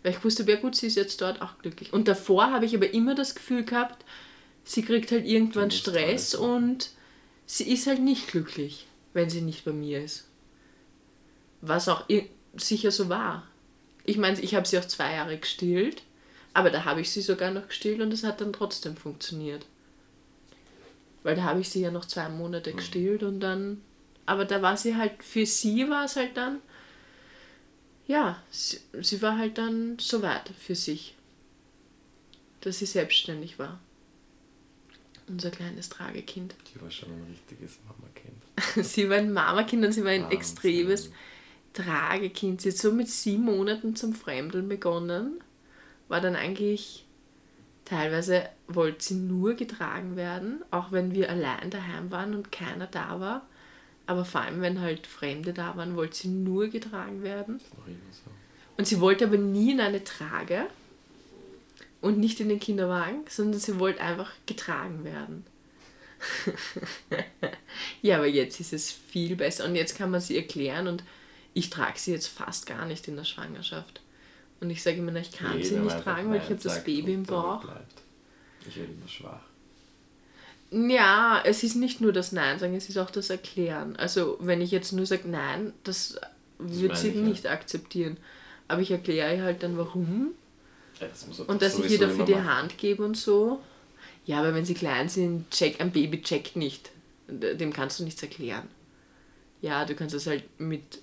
Weil 0.04 0.14
ich 0.14 0.24
wusste, 0.24 0.44
ja 0.44 0.56
gut, 0.58 0.76
sie 0.76 0.88
ist 0.88 0.96
jetzt 0.96 1.22
dort 1.22 1.42
auch 1.42 1.58
glücklich. 1.60 1.94
Und 1.94 2.08
davor 2.08 2.52
habe 2.52 2.66
ich 2.66 2.76
aber 2.76 2.94
immer 2.94 3.16
das 3.16 3.36
Gefühl 3.36 3.66
gehabt, 3.66 4.06
sie 4.64 4.84
kriegt 4.84 5.12
halt 5.12 5.26
irgendwann 5.26 5.72
Stress 5.72 6.36
und 6.36 6.92
sie 7.46 7.72
ist 7.72 7.88
halt 7.88 8.02
nicht 8.02 8.28
glücklich, 8.28 8.88
wenn 9.14 9.30
sie 9.30 9.42
nicht 9.42 9.66
bei 9.66 9.74
mir 9.74 10.04
ist. 10.04 10.28
Was 11.62 11.90
auch 11.90 12.06
sicher 12.56 12.92
so 12.92 13.10
war. 13.10 13.48
Ich 14.04 14.18
meine, 14.18 14.40
ich 14.40 14.56
habe 14.56 14.68
sie 14.68 14.78
auch 14.78 14.86
zwei 14.86 15.14
Jahre 15.14 15.38
gestillt, 15.38 16.04
aber 16.54 16.70
da 16.70 16.86
habe 16.86 17.02
ich 17.02 17.12
sie 17.12 17.22
sogar 17.22 17.52
noch 17.52 17.68
gestillt 17.68 18.00
und 18.00 18.14
es 18.14 18.24
hat 18.24 18.40
dann 18.42 18.54
trotzdem 18.54 18.96
funktioniert. 18.96 19.66
Weil 21.24 21.36
da 21.36 21.44
habe 21.44 21.60
ich 21.60 21.70
sie 21.70 21.82
ja 21.82 21.92
noch 21.92 22.06
zwei 22.06 22.30
Monate 22.30 22.72
mhm. 22.72 22.78
gestillt 22.78 23.24
und 23.24 23.40
dann. 23.40 23.82
Aber 24.26 24.46
da 24.46 24.62
war 24.62 24.78
sie 24.78 24.96
halt, 24.96 25.24
für 25.24 25.46
sie 25.46 25.90
war 25.90 26.06
es 26.06 26.16
halt 26.16 26.38
dann 26.38 26.60
ja, 28.08 28.42
sie, 28.50 28.80
sie 29.02 29.22
war 29.22 29.38
halt 29.38 29.58
dann 29.58 29.98
so 30.00 30.22
weit 30.22 30.50
für 30.58 30.76
sich, 30.76 31.16
dass 32.62 32.80
sie 32.80 32.86
selbstständig 32.86 33.60
war. 33.60 33.80
Unser 35.28 35.52
kleines 35.52 35.90
Tragekind. 35.90 36.56
Die 36.74 36.82
war 36.82 36.90
schon 36.90 37.10
ein 37.10 37.28
richtiges 37.30 37.80
Mamakind. 37.86 38.86
sie 38.88 39.10
war 39.10 39.18
ein 39.18 39.34
Mamakind 39.34 39.86
und 39.86 39.92
sie 39.92 40.04
war 40.04 40.12
ein 40.12 40.24
Wahnsinn. 40.24 40.38
extremes 40.38 41.12
Tragekind. 41.74 42.62
Sie 42.62 42.70
hat 42.70 42.78
so 42.78 42.94
mit 42.94 43.10
sieben 43.10 43.44
Monaten 43.44 43.96
zum 43.96 44.14
Fremdeln 44.14 44.70
begonnen, 44.70 45.42
war 46.08 46.22
dann 46.22 46.36
eigentlich 46.36 47.06
teilweise 47.84 48.50
wollte 48.68 49.04
sie 49.04 49.16
nur 49.16 49.54
getragen 49.54 50.16
werden, 50.16 50.64
auch 50.72 50.92
wenn 50.92 51.14
wir 51.14 51.30
allein 51.30 51.70
daheim 51.70 52.12
waren 52.12 52.36
und 52.36 52.52
keiner 52.52 52.88
da 52.88 53.20
war. 53.20 53.48
Aber 54.08 54.24
vor 54.24 54.42
allem, 54.42 54.62
wenn 54.62 54.80
halt 54.80 55.06
Fremde 55.06 55.54
da 55.54 55.76
waren, 55.76 55.96
wollte 55.96 56.16
sie 56.18 56.30
nur 56.30 56.70
getragen 56.70 57.24
werden. 57.24 57.60
Und 58.78 58.88
sie 58.88 59.02
wollte 59.02 59.26
aber 59.26 59.38
nie 59.38 59.72
in 59.72 59.82
eine 59.82 60.04
Trage 60.04 60.68
und 62.02 62.18
nicht 62.18 62.40
in 62.40 62.50
den 62.50 62.60
Kinderwagen, 62.60 63.26
sondern 63.28 63.60
sie 63.60 63.80
wollte 63.80 64.02
einfach 64.02 64.32
getragen 64.46 65.04
werden. 65.04 65.46
ja, 68.02 68.18
aber 68.18 68.28
jetzt 68.28 68.60
ist 68.60 68.74
es 68.74 68.92
viel 68.92 69.36
besser 69.36 69.66
und 69.66 69.76
jetzt 69.76 69.98
kann 69.98 70.10
man 70.10 70.22
sie 70.22 70.38
erklären 70.38 70.88
und 70.88 71.04
ich 71.54 71.70
trage 71.70 72.00
sie 72.00 72.12
jetzt 72.12 72.28
fast 72.28 72.66
gar 72.66 72.86
nicht 72.86 73.08
in 73.08 73.18
der 73.18 73.24
Schwangerschaft. 73.24 74.02
Und 74.60 74.70
ich 74.70 74.82
sage 74.82 74.98
immer, 74.98 75.14
ich 75.16 75.32
kann 75.32 75.58
Jeder 75.58 75.68
sie 75.68 75.80
nicht 75.80 76.00
tragen, 76.02 76.30
weil 76.30 76.38
ich 76.38 76.44
habe 76.44 76.56
das 76.56 76.84
Baby 76.84 77.14
im 77.14 77.24
Bauch. 77.24 77.64
Ich 78.68 78.78
werde 78.78 78.92
immer 78.94 79.08
schwach. 79.08 79.42
Ja, 80.70 81.42
es 81.46 81.64
ist 81.64 81.76
nicht 81.76 82.02
nur 82.02 82.12
das 82.12 82.32
Nein 82.32 82.60
sagen, 82.60 82.76
es 82.76 82.90
ist 82.90 82.98
auch 82.98 83.10
das 83.10 83.30
Erklären. 83.30 83.96
Also 83.96 84.38
wenn 84.42 84.62
ich 84.62 84.72
jetzt 84.72 84.92
nur 84.92 85.06
sage 85.06 85.30
Nein, 85.30 85.74
das, 85.84 86.20
das 86.60 86.80
wird 86.80 86.98
sie 86.98 87.12
nicht 87.12 87.46
ja. 87.46 87.52
akzeptieren. 87.52 88.18
Aber 88.68 88.82
ich 88.82 88.92
erkläre 88.92 89.42
halt 89.42 89.64
dann 89.64 89.78
warum. 89.78 90.32
Ja, 91.00 91.08
das 91.08 91.40
und 91.40 91.62
dass 91.62 91.80
ich 91.80 91.92
ihr 91.92 92.00
dafür 92.00 92.26
die 92.26 92.36
Hand 92.36 92.78
gebe 92.78 93.04
und 93.06 93.16
so. 93.16 93.62
Ja, 94.26 94.40
aber 94.40 94.54
wenn 94.54 94.66
sie 94.66 94.74
klein 94.74 95.08
sind, 95.08 95.50
check, 95.52 95.80
ein 95.80 95.92
Baby 95.92 96.22
checkt 96.22 96.58
nicht. 96.58 96.92
Dem 97.30 97.72
kannst 97.72 98.00
du 98.00 98.04
nichts 98.04 98.22
erklären. 98.22 98.68
Ja, 99.62 99.86
du 99.86 99.96
kannst 99.96 100.16
es 100.16 100.28
halt 100.28 100.44
mit, 100.60 101.00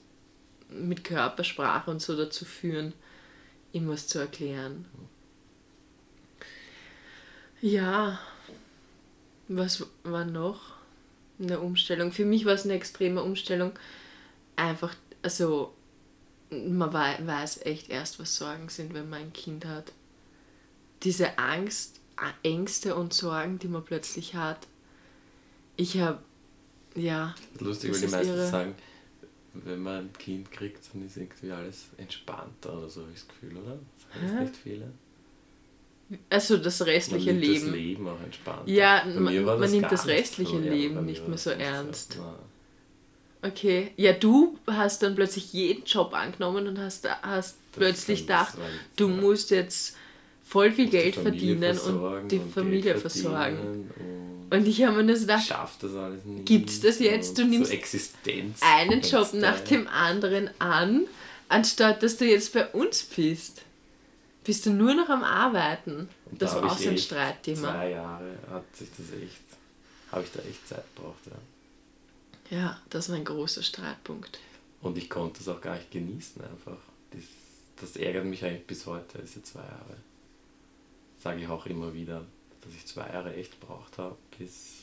mit 0.68 1.04
Körpersprache 1.04 1.90
und 1.90 2.02
so 2.02 2.16
dazu 2.16 2.44
führen, 2.44 2.92
ihm 3.72 3.88
was 3.88 4.08
zu 4.08 4.18
erklären. 4.18 4.84
Ja, 7.62 8.20
was 9.56 9.86
war 10.02 10.24
noch 10.24 10.74
eine 11.38 11.60
Umstellung? 11.60 12.12
Für 12.12 12.24
mich 12.24 12.44
war 12.44 12.54
es 12.54 12.64
eine 12.64 12.74
extreme 12.74 13.22
Umstellung. 13.22 13.72
Einfach, 14.56 14.94
also 15.22 15.74
man 16.50 16.92
weiß 16.92 17.62
echt 17.66 17.90
erst, 17.90 18.18
was 18.18 18.36
Sorgen 18.36 18.68
sind, 18.68 18.94
wenn 18.94 19.08
man 19.08 19.22
ein 19.22 19.32
Kind 19.32 19.64
hat. 19.64 19.92
Diese 21.02 21.38
Angst, 21.38 22.00
Ängste 22.42 22.94
und 22.94 23.12
Sorgen, 23.12 23.58
die 23.58 23.68
man 23.68 23.84
plötzlich 23.84 24.34
hat. 24.34 24.66
Ich 25.76 25.98
habe, 25.98 26.22
ja. 26.94 27.34
Lustig, 27.58 27.92
weil 27.92 28.00
die 28.00 28.06
meisten 28.06 28.34
ihre... 28.34 28.48
sagen, 28.48 28.74
wenn 29.54 29.82
man 29.82 29.96
ein 30.06 30.12
Kind 30.12 30.50
kriegt, 30.50 30.88
dann 30.92 31.04
ist 31.04 31.16
irgendwie 31.16 31.50
alles 31.50 31.86
entspannter 31.96 32.78
oder 32.78 32.88
so, 32.88 33.02
habe 33.02 33.12
ich 33.12 33.20
das 33.20 33.28
Gefühl, 33.28 33.56
oder? 33.56 33.78
Das 33.98 34.22
heißt 34.22 34.40
nicht 34.40 34.56
viele. 34.56 34.92
Also 36.28 36.58
das 36.58 36.84
restliche 36.84 37.32
man 37.32 37.40
Leben. 37.40 37.66
das 37.66 37.74
Leben 37.74 38.08
auch 38.08 38.22
entspannt. 38.22 38.68
Ja, 38.68 39.04
man, 39.06 39.44
man 39.44 39.70
nimmt 39.70 39.90
das 39.90 40.06
restliche 40.06 40.52
so, 40.52 40.58
Leben 40.58 40.96
ja, 40.96 41.02
nicht 41.02 41.26
mehr 41.26 41.38
so 41.38 41.50
ernst. 41.50 42.14
So, 42.14 42.34
okay, 43.42 43.92
ja, 43.96 44.12
du 44.12 44.58
hast 44.66 45.02
dann 45.02 45.14
plötzlich 45.14 45.52
jeden 45.52 45.84
Job 45.84 46.12
angenommen 46.14 46.66
und 46.66 46.78
hast, 46.78 47.08
hast 47.22 47.56
plötzlich 47.72 48.22
gedacht, 48.22 48.54
du 48.96 49.08
musst 49.08 49.50
jetzt 49.50 49.96
voll 50.44 50.70
viel 50.72 50.88
Geld 50.88 51.14
verdienen 51.14 51.78
und 51.78 52.28
die 52.28 52.40
Familie 52.40 52.96
versorgen. 52.96 53.90
Und, 54.50 54.58
und 54.58 54.68
ich 54.68 54.84
habe 54.84 55.02
mir 55.02 55.12
das 55.12 55.22
gedacht, 55.22 55.50
das 55.80 55.94
alles 55.94 56.24
nicht. 56.24 56.46
Gibt 56.46 56.68
es 56.68 56.80
das 56.80 56.98
jetzt? 57.00 57.38
Du 57.38 57.44
nimmst 57.44 57.72
so 57.72 58.08
einen 58.60 59.00
Job 59.00 59.32
nach 59.32 59.60
dem 59.60 59.88
anderen 59.88 60.50
an, 60.58 61.06
anstatt 61.48 62.02
dass 62.02 62.18
du 62.18 62.26
jetzt 62.26 62.52
bei 62.52 62.66
uns 62.68 63.02
bist 63.04 63.62
bist 64.44 64.66
du 64.66 64.70
nur 64.70 64.94
noch 64.94 65.08
am 65.08 65.24
Arbeiten. 65.24 66.08
Und 66.30 66.40
das 66.40 66.52
da 66.52 66.62
war 66.62 66.72
auch 66.72 66.78
so 66.78 66.90
ein 66.90 66.98
Streitthema. 66.98 67.72
Zwei 67.72 67.90
Jahre 67.90 68.38
hat 68.50 68.76
sich 68.76 68.88
das 68.96 69.10
echt, 69.20 69.40
habe 70.12 70.22
ich 70.22 70.32
da 70.32 70.40
echt 70.40 70.68
Zeit 70.68 70.84
gebraucht, 70.94 71.20
ja. 71.26 72.56
Ja, 72.56 72.80
das 72.90 73.08
war 73.08 73.16
ein 73.16 73.24
großer 73.24 73.62
Streitpunkt. 73.62 74.38
Und 74.82 74.98
ich 74.98 75.08
konnte 75.08 75.40
es 75.40 75.48
auch 75.48 75.60
gar 75.60 75.76
nicht 75.76 75.90
genießen 75.90 76.44
einfach. 76.44 76.76
Das, 77.10 77.22
das 77.80 77.96
ärgert 77.96 78.26
mich 78.26 78.44
eigentlich 78.44 78.66
bis 78.66 78.84
heute, 78.86 79.18
diese 79.22 79.42
zwei 79.42 79.62
Jahre. 79.62 79.96
Sage 81.22 81.40
ich 81.40 81.48
auch 81.48 81.64
immer 81.64 81.94
wieder, 81.94 82.22
dass 82.60 82.74
ich 82.74 82.86
zwei 82.86 83.08
Jahre 83.08 83.34
echt 83.34 83.58
gebraucht 83.58 83.96
habe, 83.96 84.16
bis, 84.38 84.82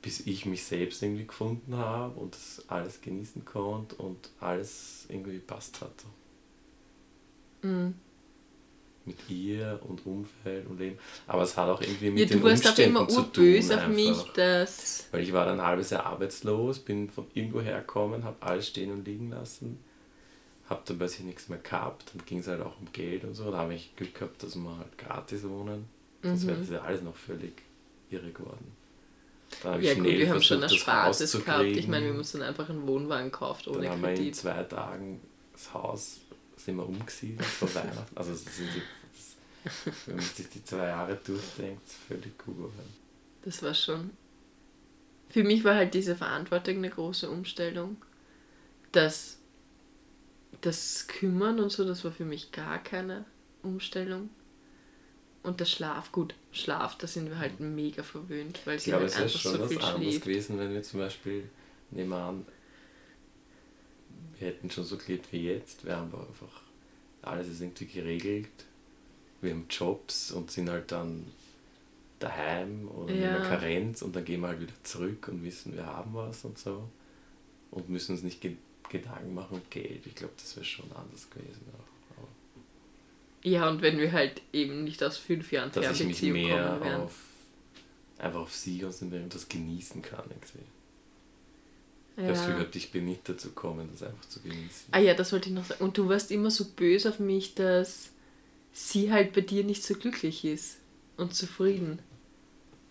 bis 0.00 0.20
ich 0.20 0.46
mich 0.46 0.64
selbst 0.64 1.02
irgendwie 1.02 1.26
gefunden 1.26 1.76
habe 1.76 2.18
und 2.18 2.34
das 2.34 2.64
alles 2.68 3.02
genießen 3.02 3.44
konnte 3.44 3.96
und 3.96 4.30
alles 4.40 5.04
irgendwie 5.10 5.38
passt 5.38 5.82
hat. 5.82 5.92
Mhm. 7.62 7.94
Mit 9.06 9.16
ihr 9.28 9.80
und 9.88 10.04
Umfeld 10.06 10.66
und 10.66 10.78
Leben. 10.78 10.98
Aber 11.26 11.42
es 11.42 11.56
hat 11.56 11.68
auch 11.68 11.80
irgendwie 11.80 12.10
mit 12.10 12.30
ja, 12.30 12.36
den 12.36 12.44
Umständen 12.44 12.96
auch 12.96 13.08
immer 13.08 13.08
zu 13.08 13.22
tun. 13.22 13.72
auf 13.72 13.88
mich, 13.88 14.22
dass... 14.34 15.08
Weil 15.10 15.22
ich 15.22 15.32
war 15.32 15.46
dann 15.46 15.58
ein 15.58 15.66
halbes 15.66 15.90
Jahr 15.90 16.06
arbeitslos, 16.06 16.78
bin 16.80 17.08
von 17.08 17.26
irgendwo 17.34 17.60
hergekommen, 17.60 18.24
habe 18.24 18.36
alles 18.40 18.68
stehen 18.68 18.92
und 18.92 19.06
liegen 19.06 19.30
lassen, 19.30 19.78
habe 20.68 20.82
dann 20.84 20.98
plötzlich 20.98 21.26
nichts 21.26 21.48
mehr 21.48 21.58
gehabt. 21.58 22.12
Dann 22.14 22.24
ging 22.26 22.38
es 22.38 22.46
halt 22.46 22.60
auch 22.60 22.78
um 22.78 22.92
Geld 22.92 23.24
und 23.24 23.34
so. 23.34 23.50
Da 23.50 23.58
habe 23.58 23.74
ich 23.74 23.96
Glück 23.96 24.14
gehabt, 24.14 24.42
dass 24.42 24.54
wir 24.54 24.78
halt 24.78 24.98
gratis 24.98 25.48
wohnen. 25.48 25.88
Sonst 26.22 26.44
mhm. 26.44 26.48
wäre 26.48 26.58
das 26.58 26.70
ja 26.70 26.80
alles 26.82 27.02
noch 27.02 27.16
völlig 27.16 27.62
irre 28.10 28.30
geworden. 28.30 28.72
ja 29.80 29.94
gut, 29.94 30.04
wir 30.04 30.30
haben 30.30 30.42
schon 30.42 30.62
Erspartes 30.62 31.32
gehabt. 31.32 31.64
Ich 31.64 31.88
meine, 31.88 32.06
wir 32.06 32.12
mussten 32.12 32.42
einfach 32.42 32.68
einen 32.68 32.86
Wohnwagen 32.86 33.30
gekauft 33.30 33.66
ohne 33.68 33.82
dann 33.82 33.92
haben 33.92 34.02
Kredit. 34.02 34.18
Wir 34.18 34.26
in 34.26 34.34
zwei 34.34 34.62
Tagen 34.64 35.20
das 35.52 35.72
Haus 35.74 36.20
sind 36.64 36.76
wir 36.76 36.86
umgesiedelt 36.86 37.44
vor 37.44 37.74
Weihnachten. 37.74 38.16
Also 38.16 38.34
sind 38.34 38.50
sie, 38.52 38.82
das, 39.64 39.96
wenn 40.06 40.16
man 40.16 40.24
sich 40.24 40.48
die 40.48 40.64
zwei 40.64 40.86
Jahre 40.88 41.16
durchdenkt, 41.16 41.88
völlig 42.08 42.32
cool. 42.46 42.70
Das 43.44 43.62
war 43.62 43.74
schon. 43.74 44.10
Für 45.28 45.44
mich 45.44 45.64
war 45.64 45.76
halt 45.76 45.94
diese 45.94 46.16
Verantwortung 46.16 46.78
eine 46.78 46.90
große 46.90 47.30
Umstellung. 47.30 47.96
Das, 48.92 49.38
das 50.60 51.06
Kümmern 51.06 51.60
und 51.60 51.70
so, 51.70 51.84
das 51.84 52.04
war 52.04 52.12
für 52.12 52.24
mich 52.24 52.52
gar 52.52 52.82
keine 52.82 53.24
Umstellung. 53.62 54.30
Und 55.42 55.60
der 55.60 55.64
Schlaf, 55.64 56.12
gut, 56.12 56.34
Schlaf, 56.52 56.98
da 56.98 57.06
sind 57.06 57.30
wir 57.30 57.38
halt 57.38 57.60
mega 57.60 58.02
verwöhnt, 58.02 58.60
weil 58.66 58.78
sie 58.78 58.92
halt 58.92 59.16
einfach 59.16 59.40
so 59.40 59.66
viel 59.66 59.80
schläft. 59.80 60.22
gewesen, 60.22 60.58
wenn 60.58 60.72
wir 60.72 60.82
zum 60.82 61.00
Beispiel 61.00 61.48
nebenan 61.90 62.44
wir 64.40 64.48
hätten 64.48 64.70
schon 64.70 64.84
so 64.84 64.96
gelebt 64.96 65.30
wie 65.32 65.46
jetzt. 65.46 65.84
Wir 65.84 65.96
haben 65.96 66.12
einfach, 66.14 66.62
alles 67.22 67.48
ist 67.48 67.60
irgendwie 67.60 67.86
geregelt. 67.86 68.48
Wir 69.42 69.52
haben 69.52 69.66
Jobs 69.68 70.32
und 70.32 70.50
sind 70.50 70.70
halt 70.70 70.90
dann 70.90 71.26
daheim 72.18 72.88
oder 72.88 73.14
ja. 73.14 73.36
in 73.36 73.42
der 73.42 73.42
Karenz 73.42 74.02
und 74.02 74.16
dann 74.16 74.24
gehen 74.24 74.40
wir 74.40 74.48
halt 74.48 74.60
wieder 74.60 74.72
zurück 74.82 75.28
und 75.28 75.44
wissen, 75.44 75.76
wir 75.76 75.86
haben 75.86 76.12
was 76.14 76.44
und 76.44 76.58
so. 76.58 76.88
Und 77.70 77.88
müssen 77.88 78.12
uns 78.12 78.22
nicht 78.22 78.40
Gedanken 78.88 79.34
machen 79.34 79.58
um 79.58 79.62
Geld. 79.70 80.06
Ich 80.06 80.14
glaube, 80.14 80.34
das 80.36 80.56
wäre 80.56 80.64
schon 80.64 80.90
anders 80.92 81.28
gewesen. 81.30 81.62
Auch. 81.78 82.26
Ja, 83.42 83.68
und 83.68 83.80
wenn 83.80 83.98
wir 83.98 84.12
halt 84.12 84.42
eben 84.52 84.84
nicht 84.84 85.02
aus 85.02 85.16
fünf 85.16 85.52
Jahren 85.52 85.70
Dass 85.72 86.00
ich 86.00 86.06
mich 86.06 86.22
mehr 86.22 86.98
auf, 86.98 87.14
einfach 88.18 88.40
auf 88.40 88.54
sie 88.54 88.80
konzentrieren 88.80 89.24
und 89.24 89.34
das 89.34 89.48
genießen 89.48 90.02
kann. 90.02 90.24
Irgendwie. 90.28 90.64
Ja. 92.20 92.28
Das 92.28 92.40
Gefühl 92.40 92.54
gehabt, 92.54 92.76
ich 92.76 92.90
bin 92.92 93.06
nicht 93.06 93.28
dazu 93.28 93.48
gekommen, 93.48 93.88
das 93.92 94.02
einfach 94.02 94.24
zu 94.28 94.40
genießen. 94.40 94.88
Ah 94.90 94.98
ja, 94.98 95.14
das 95.14 95.32
wollte 95.32 95.48
ich 95.48 95.54
noch 95.54 95.64
sagen. 95.64 95.82
Und 95.82 95.96
du 95.96 96.08
warst 96.08 96.30
immer 96.30 96.50
so 96.50 96.64
böse 96.64 97.08
auf 97.08 97.18
mich, 97.18 97.54
dass 97.54 98.10
sie 98.72 99.12
halt 99.12 99.32
bei 99.32 99.40
dir 99.40 99.64
nicht 99.64 99.82
so 99.82 99.94
glücklich 99.94 100.44
ist 100.44 100.78
und 101.16 101.34
zufrieden. 101.34 102.00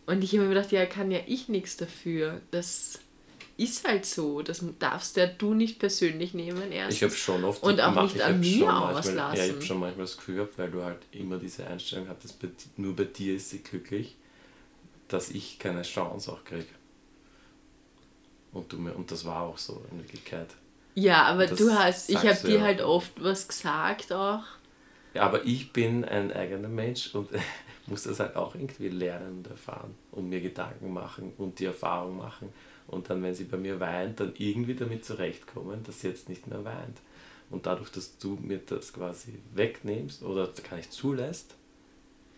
Und 0.05 0.23
ich 0.23 0.33
habe 0.33 0.43
mir 0.43 0.49
gedacht, 0.49 0.71
ja, 0.71 0.85
kann 0.85 1.11
ja 1.11 1.19
ich 1.27 1.49
nichts 1.49 1.77
dafür. 1.77 2.41
Das 2.51 2.99
ist 3.57 3.87
halt 3.87 4.05
so. 4.05 4.41
Das 4.41 4.63
darfst 4.79 5.17
ja 5.17 5.27
du 5.27 5.53
nicht 5.53 5.79
persönlich 5.79 6.33
nehmen 6.33 6.71
erst. 6.71 6.97
Ich 6.97 7.03
habe 7.03 7.13
schon 7.13 7.43
oft 7.43 7.61
und 7.61 7.79
auch 7.79 8.03
nicht 8.03 8.21
an 8.21 8.39
mir 8.39 8.73
auslassen. 8.73 9.15
Manchmal, 9.15 9.37
ja, 9.37 9.45
ich 9.45 9.51
habe 9.51 9.61
schon 9.61 9.79
manchmal 9.79 10.05
das 10.05 10.17
Gefühl 10.17 10.35
gehabt, 10.35 10.57
weil 10.57 10.71
du 10.71 10.83
halt 10.83 10.99
immer 11.11 11.37
diese 11.37 11.67
Einstellung 11.67 12.07
hattest, 12.07 12.37
nur 12.77 12.95
bei 12.95 13.03
dir 13.03 13.35
ist 13.35 13.51
sie 13.51 13.59
glücklich, 13.59 14.15
dass 15.09 15.29
ich 15.29 15.59
keine 15.59 15.83
Chance 15.83 16.31
auch 16.31 16.43
kriege. 16.43 16.65
Und, 18.51 18.71
du 18.71 18.77
mir, 18.77 18.93
und 18.93 19.11
das 19.11 19.25
war 19.25 19.41
auch 19.41 19.57
so 19.57 19.83
in 19.91 19.99
Wirklichkeit. 19.99 20.47
Ja, 20.95 21.23
aber 21.23 21.45
du 21.47 21.71
hast, 21.71 22.09
ich 22.09 22.17
habe 22.17 22.47
dir 22.47 22.57
ja 22.57 22.61
halt 22.61 22.81
oft 22.81 23.11
was 23.23 23.47
gesagt 23.47 24.11
auch. 24.11 24.43
Ja, 25.13 25.23
aber 25.23 25.45
ich 25.45 25.71
bin 25.71 26.03
ein 26.03 26.31
eigener 26.33 26.67
Mensch 26.67 27.13
und 27.15 27.29
muss 27.87 28.03
das 28.03 28.19
halt 28.19 28.35
auch 28.35 28.55
irgendwie 28.55 28.89
lernen 28.89 29.37
und 29.37 29.47
erfahren 29.47 29.95
und 30.11 30.29
mir 30.29 30.41
Gedanken 30.41 30.93
machen 30.93 31.33
und 31.37 31.59
die 31.59 31.65
Erfahrung 31.65 32.17
machen 32.17 32.49
und 32.87 33.09
dann, 33.09 33.21
wenn 33.21 33.35
sie 33.35 33.43
bei 33.45 33.57
mir 33.57 33.79
weint, 33.79 34.19
dann 34.19 34.33
irgendwie 34.37 34.75
damit 34.75 35.05
zurechtkommen, 35.05 35.83
dass 35.83 36.01
sie 36.01 36.07
jetzt 36.07 36.27
nicht 36.27 36.47
mehr 36.47 36.63
weint. 36.65 36.99
Und 37.49 37.65
dadurch, 37.65 37.91
dass 37.91 38.17
du 38.17 38.37
mir 38.41 38.59
das 38.59 38.93
quasi 38.93 39.39
wegnimmst 39.53 40.23
oder 40.23 40.47
kann 40.63 40.79
ich 40.79 40.89
zulässt, 40.89 41.55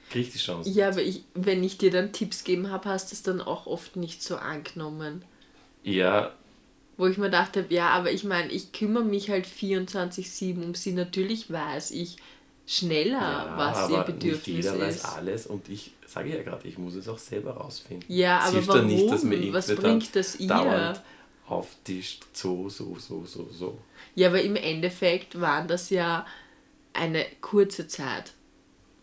kriege 0.10 0.28
ich 0.28 0.34
die 0.34 0.40
Chance. 0.40 0.70
Ja, 0.70 0.90
aber 0.90 1.02
ich, 1.02 1.24
wenn 1.34 1.64
ich 1.64 1.78
dir 1.78 1.92
dann 1.92 2.12
Tipps 2.12 2.44
gegeben 2.44 2.70
habe, 2.70 2.90
hast 2.90 3.12
du 3.12 3.16
es 3.16 3.24
dann 3.24 3.42
auch 3.42 3.66
oft 3.66 3.96
nicht 3.96 4.24
so 4.24 4.38
angenommen. 4.38 5.24
Ja. 5.84 6.32
Wo 6.98 7.08
ich 7.08 7.18
mir 7.18 7.30
dachte, 7.30 7.66
ja, 7.70 7.90
aber 7.90 8.12
ich 8.12 8.24
meine, 8.24 8.52
ich 8.52 8.72
kümmere 8.74 9.04
mich 9.04 9.30
halt 9.30 9.46
24-7 9.48 10.64
um 10.64 10.76
sie. 10.76 10.94
Natürlich 10.94 11.52
weiß 11.52 11.92
ich 11.92 12.18
schneller, 12.68 13.20
ja, 13.20 13.58
was 13.58 13.90
ihr 13.90 14.04
Bedürfnis 14.04 14.48
nicht 14.48 14.66
jeder 14.66 14.88
ist. 14.88 15.04
weiß 15.04 15.16
alles 15.16 15.48
und 15.48 15.68
ich 15.68 15.94
sage 16.06 16.30
ja 16.30 16.44
gerade, 16.44 16.68
ich 16.68 16.78
muss 16.78 16.96
es 16.96 17.08
auch 17.08 17.18
selber 17.18 17.52
rausfinden. 17.52 18.06
Ja, 18.08 18.40
aber 18.40 18.52
hilft 18.52 18.68
warum? 18.68 18.86
Nicht, 18.88 19.12
dass 19.12 19.24
mir 19.24 19.54
was 19.54 19.76
bringt 19.76 20.16
das 20.16 20.40
ihr? 20.40 20.94
Auftischt, 21.48 22.24
so, 22.32 22.70
so, 22.70 22.96
so, 22.98 23.26
so, 23.26 23.50
so. 23.52 23.78
Ja, 24.16 24.30
aber 24.30 24.42
im 24.42 24.56
Endeffekt 24.56 25.42
war 25.42 25.66
das 25.68 25.90
ja 25.90 26.26
eine 26.94 27.26
kurze 27.42 27.88
Zeit, 27.88 28.32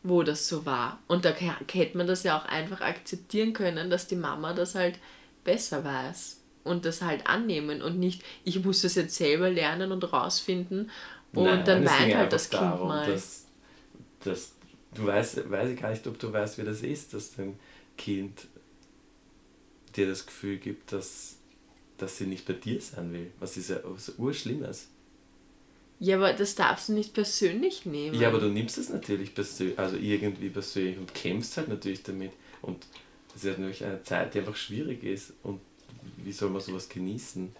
wo 0.02 0.22
das 0.22 0.48
so 0.48 0.64
war. 0.64 0.98
Und 1.08 1.26
da 1.26 1.30
hätte 1.30 1.98
man 1.98 2.06
das 2.06 2.22
ja 2.22 2.38
auch 2.38 2.46
einfach 2.46 2.80
akzeptieren 2.80 3.52
können, 3.52 3.90
dass 3.90 4.06
die 4.06 4.16
Mama 4.16 4.54
das 4.54 4.74
halt 4.74 4.98
besser 5.44 5.84
weiß 5.84 6.37
und 6.68 6.84
das 6.84 7.02
halt 7.02 7.26
annehmen 7.26 7.82
und 7.82 7.98
nicht, 7.98 8.22
ich 8.44 8.62
muss 8.64 8.82
das 8.82 8.94
jetzt 8.94 9.16
selber 9.16 9.50
lernen 9.50 9.92
und 9.92 10.12
rausfinden 10.12 10.90
und 11.32 11.44
Nein, 11.44 11.64
dann 11.64 11.84
weint 11.84 12.14
halt 12.14 12.32
das 12.32 12.50
Kind 12.50 12.62
darum, 12.62 12.88
mal. 12.88 13.10
Dass, 13.10 13.46
dass 14.24 14.52
du 14.94 15.06
weißt, 15.06 15.50
weiß 15.50 15.70
ich 15.70 15.80
gar 15.80 15.90
nicht, 15.90 16.06
ob 16.06 16.18
du 16.18 16.32
weißt, 16.32 16.58
wie 16.58 16.64
das 16.64 16.82
ist, 16.82 17.14
dass 17.14 17.34
dein 17.34 17.58
Kind 17.96 18.46
dir 19.96 20.06
das 20.06 20.26
Gefühl 20.26 20.56
gibt, 20.56 20.92
dass, 20.92 21.36
dass 21.98 22.16
sie 22.16 22.26
nicht 22.26 22.46
bei 22.46 22.54
dir 22.54 22.80
sein 22.80 23.12
will. 23.12 23.30
Was 23.40 23.56
ist 23.56 23.70
ja 23.70 23.80
was 23.84 24.10
Urschlimmes. 24.18 24.88
Ja, 26.00 26.16
aber 26.16 26.32
das 26.32 26.54
darfst 26.54 26.88
du 26.88 26.92
nicht 26.92 27.12
persönlich 27.12 27.84
nehmen. 27.84 28.18
Ja, 28.18 28.28
aber 28.28 28.38
du 28.38 28.48
nimmst 28.48 28.78
es 28.78 28.88
natürlich 28.88 29.34
persönlich, 29.34 29.78
also 29.78 29.96
irgendwie 29.96 30.48
persönlich 30.48 30.96
und 30.96 31.12
kämpfst 31.12 31.56
halt 31.56 31.68
natürlich 31.68 32.04
damit. 32.04 32.32
Und 32.62 32.86
das 33.32 33.44
ist 33.44 33.58
natürlich 33.58 33.84
eine 33.84 34.02
Zeit, 34.02 34.34
die 34.34 34.38
einfach 34.38 34.56
schwierig 34.56 35.02
ist. 35.02 35.32
Und 35.42 35.60
wie 36.28 36.32
soll 36.32 36.50
man 36.50 36.60
sowas 36.60 36.88
genießen, 36.90 37.54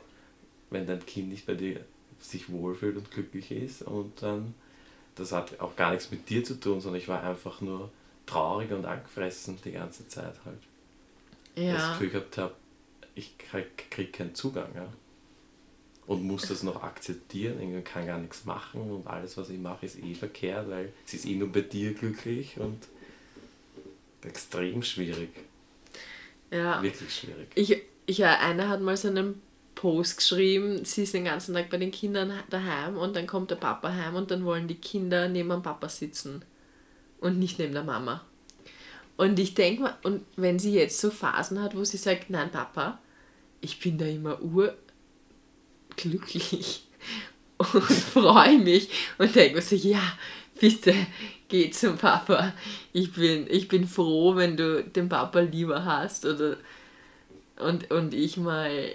wenn 0.70 0.86
dein 0.86 1.04
Kind 1.06 1.30
nicht 1.30 1.46
bei 1.46 1.54
dir 1.54 1.80
sich 2.20 2.50
wohlfühlt 2.50 2.98
und 2.98 3.10
glücklich 3.10 3.50
ist 3.50 3.82
und 3.82 4.22
dann 4.22 4.54
das 5.14 5.32
hat 5.32 5.58
auch 5.58 5.74
gar 5.74 5.90
nichts 5.90 6.10
mit 6.10 6.28
dir 6.28 6.44
zu 6.44 6.60
tun, 6.60 6.80
sondern 6.80 7.00
ich 7.00 7.08
war 7.08 7.22
einfach 7.22 7.60
nur 7.60 7.90
traurig 8.26 8.70
und 8.70 8.84
angefressen 8.84 9.58
die 9.64 9.72
ganze 9.72 10.06
Zeit 10.06 10.34
halt. 10.44 10.60
Ja. 11.56 11.72
Das 11.72 11.88
Gefühl 11.92 12.10
gehabt 12.10 12.38
habe, 12.38 12.54
ich 13.14 13.36
krieg, 13.38 13.90
krieg 13.90 14.12
keinen 14.12 14.34
Zugang. 14.34 14.68
Ja? 14.74 14.92
Und 16.06 16.22
muss 16.22 16.42
das 16.42 16.62
noch 16.62 16.82
akzeptieren, 16.82 17.60
ich 17.60 17.84
kann 17.84 18.06
gar 18.06 18.18
nichts 18.18 18.44
machen 18.44 18.80
und 18.90 19.06
alles, 19.06 19.36
was 19.36 19.50
ich 19.50 19.58
mache, 19.58 19.86
ist 19.86 19.98
eh 19.98 20.14
verkehrt, 20.14 20.70
weil 20.70 20.92
sie 21.04 21.16
ist 21.16 21.26
eh 21.26 21.34
nur 21.34 21.48
bei 21.48 21.62
dir 21.62 21.94
glücklich 21.94 22.58
und 22.58 22.86
extrem 24.22 24.82
schwierig. 24.82 25.30
Ja. 26.50 26.82
Wirklich 26.82 27.14
schwierig. 27.14 27.48
Ich, 27.56 27.82
ich, 28.08 28.24
einer 28.24 28.68
hat 28.68 28.80
mal 28.80 28.96
so 28.96 29.08
einen 29.08 29.40
Post 29.74 30.16
geschrieben, 30.16 30.84
sie 30.84 31.02
ist 31.02 31.12
den 31.14 31.26
ganzen 31.26 31.54
Tag 31.54 31.68
bei 31.70 31.76
den 31.76 31.90
Kindern 31.90 32.32
daheim 32.48 32.96
und 32.96 33.14
dann 33.14 33.26
kommt 33.26 33.50
der 33.50 33.56
Papa 33.56 33.92
heim 33.92 34.16
und 34.16 34.30
dann 34.30 34.44
wollen 34.44 34.66
die 34.66 34.76
Kinder 34.76 35.28
neben 35.28 35.50
dem 35.50 35.62
Papa 35.62 35.90
sitzen 35.90 36.42
und 37.20 37.38
nicht 37.38 37.58
neben 37.58 37.74
der 37.74 37.84
Mama. 37.84 38.24
Und 39.18 39.38
ich 39.38 39.54
denke 39.54 39.82
mal, 39.82 39.94
und 40.02 40.24
wenn 40.36 40.58
sie 40.58 40.72
jetzt 40.72 40.98
so 40.98 41.10
Phasen 41.10 41.62
hat, 41.62 41.76
wo 41.76 41.84
sie 41.84 41.98
sagt, 41.98 42.30
nein 42.30 42.50
Papa, 42.50 42.98
ich 43.60 43.78
bin 43.78 43.98
da 43.98 44.06
immer 44.06 44.40
urglücklich 45.96 46.86
und 47.58 47.68
freue 47.68 48.58
mich 48.58 48.88
und 49.18 49.34
denke 49.34 49.56
mir 49.56 49.62
so, 49.62 49.76
ja, 49.76 50.00
bitte 50.58 50.94
geh 51.48 51.70
zum 51.70 51.98
Papa. 51.98 52.54
Ich 52.94 53.12
bin, 53.12 53.46
ich 53.50 53.68
bin 53.68 53.86
froh, 53.86 54.34
wenn 54.34 54.56
du 54.56 54.82
den 54.82 55.10
Papa 55.10 55.40
lieber 55.40 55.84
hast 55.84 56.24
oder 56.24 56.56
und, 57.60 57.90
und 57.90 58.14
ich 58.14 58.36
mal 58.36 58.94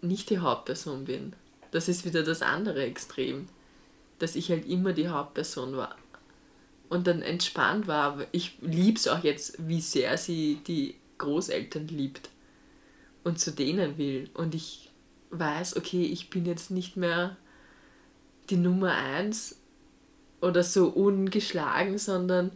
nicht 0.00 0.30
die 0.30 0.38
Hauptperson 0.38 1.04
bin. 1.04 1.34
Das 1.70 1.88
ist 1.88 2.04
wieder 2.04 2.22
das 2.22 2.42
andere 2.42 2.84
Extrem, 2.84 3.48
dass 4.18 4.36
ich 4.36 4.50
halt 4.50 4.68
immer 4.68 4.92
die 4.92 5.08
Hauptperson 5.08 5.76
war. 5.76 5.96
Und 6.88 7.06
dann 7.06 7.22
entspannt 7.22 7.86
war, 7.86 8.26
ich 8.30 8.58
liebe 8.60 8.98
es 8.98 9.08
auch 9.08 9.24
jetzt, 9.24 9.56
wie 9.68 9.80
sehr 9.80 10.16
sie 10.16 10.60
die 10.66 10.94
Großeltern 11.18 11.88
liebt 11.88 12.30
und 13.24 13.40
zu 13.40 13.50
denen 13.50 13.98
will. 13.98 14.30
Und 14.34 14.54
ich 14.54 14.90
weiß, 15.30 15.76
okay, 15.76 16.04
ich 16.04 16.30
bin 16.30 16.46
jetzt 16.46 16.70
nicht 16.70 16.96
mehr 16.96 17.36
die 18.50 18.56
Nummer 18.56 18.92
eins 18.92 19.56
oder 20.40 20.62
so 20.62 20.88
ungeschlagen, 20.88 21.98
sondern 21.98 22.52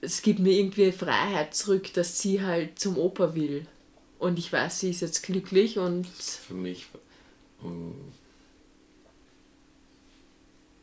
es 0.00 0.22
gibt 0.22 0.38
mir 0.38 0.52
irgendwie 0.52 0.92
Freiheit 0.92 1.54
zurück, 1.54 1.92
dass 1.92 2.18
sie 2.18 2.42
halt 2.42 2.78
zum 2.78 2.96
Opa 2.96 3.34
will. 3.34 3.66
Und 4.18 4.38
ich 4.38 4.52
weiß, 4.52 4.80
sie 4.80 4.90
ist 4.90 5.00
jetzt 5.02 5.22
glücklich 5.22 5.78
und. 5.78 6.06
Für 6.06 6.54
mich 6.54 6.86
um, 7.62 7.94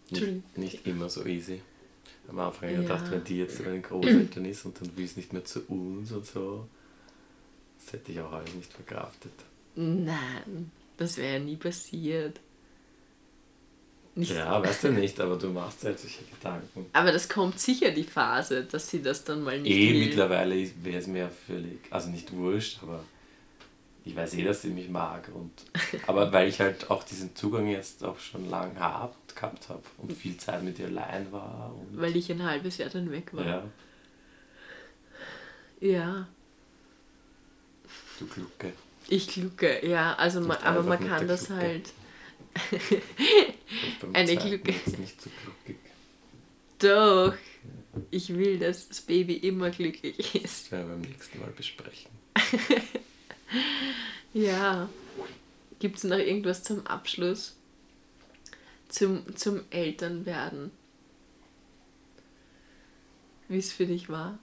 nicht, 0.09 0.57
nicht, 0.57 0.87
immer 0.87 1.09
so 1.09 1.25
easy. 1.25 1.61
Am 2.27 2.39
Anfang 2.39 2.69
habe 2.69 2.71
ich 2.81 2.87
ja. 2.89 2.95
gedacht, 2.95 3.11
wenn 3.11 3.23
die 3.23 3.37
jetzt 3.39 3.63
bei 3.63 3.71
den 3.71 3.81
Großeltern 3.81 4.45
ist 4.45 4.65
und 4.65 4.79
dann 4.79 4.95
will 4.95 5.05
es 5.05 5.17
nicht 5.17 5.33
mehr 5.33 5.43
zu 5.43 5.61
uns 5.67 6.11
und 6.11 6.25
so, 6.25 6.67
das 7.83 7.93
hätte 7.93 8.11
ich 8.11 8.19
auch 8.19 8.31
alles 8.31 8.53
nicht 8.53 8.71
verkraftet. 8.71 9.31
Nein, 9.75 10.71
das 10.97 11.17
wäre 11.17 11.33
ja 11.33 11.39
nie 11.39 11.57
passiert. 11.57 12.39
Nicht 14.15 14.31
ja, 14.31 14.61
weißt 14.63 14.85
du 14.85 14.91
nicht, 14.91 15.19
aber 15.19 15.37
du 15.37 15.49
machst 15.49 15.83
halt 15.83 15.99
solche 15.99 16.23
Gedanken. 16.25 16.85
Aber 16.93 17.11
das 17.11 17.27
kommt 17.27 17.59
sicher 17.59 17.91
die 17.91 18.03
Phase, 18.03 18.63
dass 18.63 18.89
sie 18.89 19.01
das 19.01 19.23
dann 19.23 19.43
mal 19.43 19.59
nicht 19.59 19.71
Eh, 19.71 19.91
will. 19.91 20.05
mittlerweile 20.05 20.69
wäre 20.83 20.99
es 20.99 21.07
mir 21.07 21.29
völlig, 21.29 21.79
also 21.89 22.09
nicht 22.09 22.31
wurscht, 22.31 22.79
aber 22.83 23.03
ich 24.05 24.15
weiß 24.15 24.33
eh, 24.35 24.43
dass 24.43 24.61
sie 24.61 24.69
mich 24.69 24.89
mag. 24.89 25.29
Und, 25.33 25.51
aber 26.07 26.31
weil 26.33 26.49
ich 26.49 26.59
halt 26.59 26.89
auch 26.89 27.03
diesen 27.03 27.35
Zugang 27.35 27.67
jetzt 27.67 28.03
auch 28.03 28.19
schon 28.19 28.49
lang 28.49 28.77
hab, 28.79 29.15
gehabt 29.33 29.69
habe 29.69 29.83
und 29.97 30.11
viel 30.13 30.37
Zeit 30.37 30.63
mit 30.63 30.79
ihr 30.79 30.87
allein 30.87 31.31
war. 31.31 31.73
Und 31.75 31.99
weil 31.99 32.15
ich 32.15 32.31
ein 32.31 32.43
halbes 32.43 32.77
Jahr 32.77 32.89
dann 32.89 33.11
weg 33.11 33.33
war. 33.33 33.45
Ja. 33.45 33.63
Ja. 35.79 36.27
Du 38.19 38.27
Glucke. 38.27 38.73
Ich 39.09 39.27
glucke, 39.27 39.85
ja. 39.87 40.15
Also 40.15 40.41
man, 40.41 40.57
aber 40.57 40.83
man 40.83 40.99
kann 40.99 41.27
das 41.27 41.47
Glucke. 41.47 41.61
halt. 41.61 41.93
Eine 44.13 44.35
Glucke. 44.35 44.71
Nicht 44.99 45.21
so 45.21 45.29
gluckig. 45.43 45.79
Doch. 46.79 47.33
Ich 48.11 48.35
will, 48.35 48.59
dass 48.59 48.87
das 48.87 49.01
Baby 49.01 49.35
immer 49.35 49.69
glücklich 49.69 50.35
ist. 50.35 50.65
Das 50.65 50.71
werden 50.71 50.87
wir 50.87 50.95
beim 50.95 51.01
nächsten 51.01 51.39
Mal 51.39 51.51
besprechen. 51.51 52.11
Ja. 54.33 54.89
Gibt 55.79 55.97
es 55.97 56.03
noch 56.03 56.17
irgendwas 56.17 56.63
zum 56.63 56.87
Abschluss? 56.87 57.55
zum, 58.93 59.35
zum 59.35 59.61
Elternwerden. 59.71 60.71
Wie 63.47 63.57
es 63.57 63.73
für 63.73 63.85
dich 63.85 64.09
war? 64.09 64.37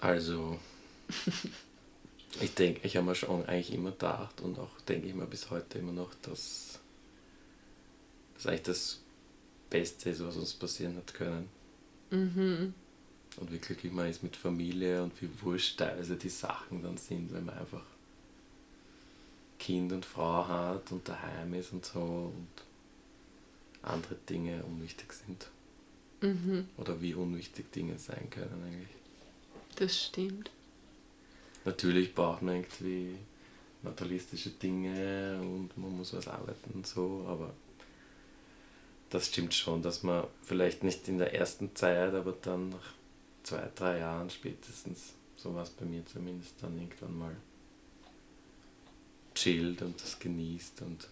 Also, 0.00 0.58
ich 2.40 2.54
denke, 2.54 2.80
ich 2.86 2.96
habe 2.96 3.06
mir 3.06 3.14
schon 3.14 3.46
eigentlich 3.46 3.72
immer 3.72 3.90
gedacht 3.92 4.40
und 4.40 4.58
auch 4.58 4.80
denke 4.82 5.08
ich 5.08 5.14
mir 5.14 5.26
bis 5.26 5.50
heute 5.50 5.78
immer 5.78 5.92
noch, 5.92 6.14
dass 6.22 6.78
das 8.34 8.46
eigentlich 8.46 8.62
das 8.62 9.00
Beste 9.70 10.10
ist, 10.10 10.24
was 10.24 10.36
uns 10.36 10.54
passieren 10.54 10.96
hat 10.96 11.14
können. 11.14 11.48
Mhm. 12.10 12.74
Und 13.40 13.52
wie 13.52 13.58
glücklich 13.58 13.92
man 13.92 14.08
ist 14.08 14.22
mit 14.22 14.36
Familie 14.36 15.02
und 15.02 15.20
wie 15.22 15.30
wurscht 15.42 15.78
teilweise 15.78 16.16
die 16.16 16.28
Sachen 16.28 16.82
dann 16.82 16.96
sind, 16.96 17.32
wenn 17.32 17.44
man 17.44 17.58
einfach 17.58 17.84
Kind 19.58 19.92
und 19.92 20.04
Frau 20.04 20.46
hat 20.46 20.90
und 20.92 21.08
daheim 21.08 21.54
ist 21.54 21.72
und 21.72 21.84
so 21.84 22.32
und 22.34 22.48
andere 23.82 24.16
Dinge 24.28 24.62
unwichtig 24.64 25.12
sind. 25.12 25.48
Mhm. 26.20 26.68
Oder 26.76 27.00
wie 27.00 27.14
unwichtig 27.14 27.70
Dinge 27.72 27.98
sein 27.98 28.28
können 28.30 28.62
eigentlich. 28.64 28.88
Das 29.76 30.06
stimmt. 30.06 30.50
Natürlich 31.64 32.14
braucht 32.14 32.42
man 32.42 32.56
irgendwie 32.56 33.16
materialistische 33.82 34.50
Dinge 34.50 35.38
und 35.40 35.76
man 35.76 35.96
muss 35.96 36.12
was 36.12 36.26
arbeiten 36.26 36.72
und 36.74 36.86
so, 36.86 37.24
aber 37.28 37.52
das 39.10 39.28
stimmt 39.28 39.54
schon, 39.54 39.82
dass 39.82 40.02
man 40.02 40.24
vielleicht 40.42 40.82
nicht 40.82 41.08
in 41.08 41.18
der 41.18 41.34
ersten 41.34 41.74
Zeit, 41.76 42.14
aber 42.14 42.34
dann 42.42 42.70
nach 42.70 42.92
zwei, 43.42 43.68
drei 43.74 43.98
Jahren 43.98 44.30
spätestens, 44.30 45.14
so 45.36 45.54
war 45.54 45.62
es 45.62 45.70
bei 45.70 45.84
mir 45.84 46.04
zumindest, 46.06 46.54
dann 46.60 46.78
irgendwann 46.78 47.18
mal 47.18 47.36
chillt 49.34 49.82
und 49.82 50.00
das 50.02 50.18
genießt 50.18 50.82
und 50.82 51.08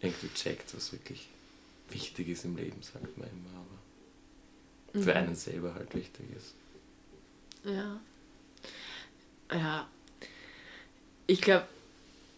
irgendwie 0.00 0.28
checkt, 0.34 0.74
was 0.74 0.92
wirklich 0.92 1.28
wichtig 1.90 2.28
ist 2.28 2.44
im 2.44 2.56
Leben, 2.56 2.82
sagt 2.82 3.16
man 3.18 3.28
immer, 3.28 3.50
aber 3.60 5.02
für 5.02 5.10
mhm. 5.10 5.16
einen 5.16 5.34
selber 5.34 5.74
halt 5.74 5.94
wichtig 5.94 6.26
ist. 6.36 6.54
Ja. 7.64 8.00
Ja. 9.52 9.88
Ich 11.26 11.40
glaube, 11.40 11.66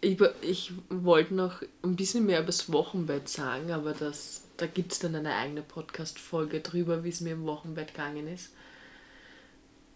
ich, 0.00 0.20
ich 0.42 0.72
wollte 0.88 1.34
noch 1.34 1.62
ein 1.82 1.96
bisschen 1.96 2.26
mehr 2.26 2.38
über 2.38 2.46
das 2.46 2.72
Wochenbett 2.72 3.28
sagen, 3.28 3.72
aber 3.72 3.92
das, 3.92 4.42
da 4.58 4.66
gibt 4.66 4.92
es 4.92 4.98
dann 4.98 5.14
eine 5.14 5.34
eigene 5.34 5.62
Podcast-Folge 5.62 6.60
drüber, 6.60 7.04
wie 7.04 7.08
es 7.08 7.20
mir 7.20 7.32
im 7.32 7.46
Wochenbett 7.46 7.94
gegangen 7.94 8.28
ist. 8.28 8.52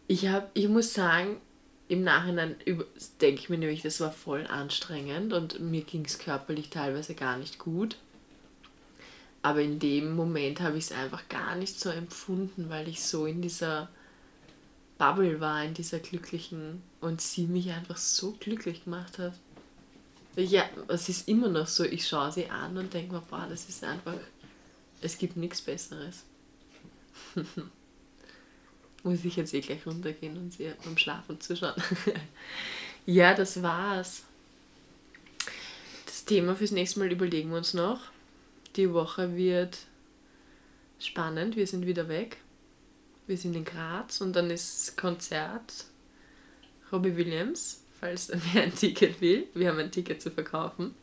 Ich, 0.07 0.29
hab, 0.29 0.51
ich 0.55 0.69
muss 0.69 0.95
sagen, 0.95 1.37
im 1.89 2.05
Nachhinein 2.05 2.57
denke 3.21 3.41
ich 3.41 3.49
mir 3.51 3.59
nämlich, 3.59 3.83
das 3.83 4.01
war 4.01 4.13
voll 4.13 4.47
anstrengend 4.47 5.33
und 5.33 5.61
mir 5.61 5.83
ging 5.83 6.05
es 6.05 6.19
körperlich 6.19 6.71
teilweise 6.71 7.15
gar 7.15 7.37
nicht 7.37 7.59
gut. 7.59 7.97
Aber 9.43 9.61
in 9.61 9.81
dem 9.81 10.15
Moment 10.15 10.61
habe 10.61 10.79
ich 10.79 10.85
es 10.85 10.93
einfach 10.93 11.29
gar 11.29 11.57
nicht 11.57 11.79
so 11.79 11.91
empfunden, 11.91 12.71
weil 12.71 12.87
ich 12.87 13.03
so 13.03 13.27
in 13.27 13.43
dieser 13.43 13.89
Bubble 14.97 15.41
war, 15.41 15.65
in 15.65 15.75
dieser 15.75 15.99
glücklichen 15.99 16.81
und 17.01 17.21
sie 17.21 17.49
mich 17.49 17.73
einfach 17.73 17.97
so 17.97 18.37
glücklich 18.39 18.85
gemacht 18.85 19.19
hat. 19.19 19.35
Ja, 20.37 20.65
es 20.89 21.09
ist 21.09 21.29
immer 21.29 21.49
noch 21.49 21.67
so, 21.67 21.85
ich 21.85 22.07
schaue 22.07 22.31
sie 22.31 22.49
an 22.49 22.79
und 22.79 22.95
denke 22.95 23.15
mir, 23.15 23.23
boah, 23.29 23.47
das 23.51 23.69
ist 23.69 23.83
einfach, 23.85 24.15
es 25.03 25.18
gibt 25.18 25.36
nichts 25.36 25.61
Besseres. 25.61 26.24
Muss 29.03 29.24
ich 29.24 29.36
jetzt 29.36 29.53
eh 29.53 29.61
gleich 29.61 29.84
runtergehen 29.86 30.36
und 30.36 30.53
sie 30.53 30.72
beim 30.84 30.96
Schlafen 30.96 31.40
zuschauen. 31.40 31.74
ja, 33.07 33.34
das 33.34 33.62
war's. 33.62 34.22
Das 36.07 36.24
Thema 36.24 36.55
fürs 36.55 36.70
nächste 36.70 37.00
Mal 37.00 37.11
überlegen 37.11 37.50
wir 37.50 37.59
uns 37.59 37.74
noch. 37.74 38.00
Die 38.76 38.92
Woche 38.92 39.36
wird 39.36 39.78
spannend, 40.98 41.57
wir 41.57 41.66
sind 41.66 41.84
wieder 41.86 42.09
weg. 42.09 42.38
Wir 43.26 43.36
sind 43.36 43.55
in 43.57 43.64
Graz 43.64 44.20
und 44.20 44.34
dann 44.34 44.50
ist 44.50 44.96
Konzert 44.96 45.86
Robbie 46.92 47.16
Williams 47.16 47.82
falls 48.03 48.30
wer 48.53 48.64
ein 48.64 48.74
Ticket 48.74 49.20
will. 49.20 49.46
Wir 49.55 49.68
haben 49.68 49.78
ein 49.78 49.90
Ticket 49.90 50.20
zu 50.20 50.30
verkaufen. 50.30 50.94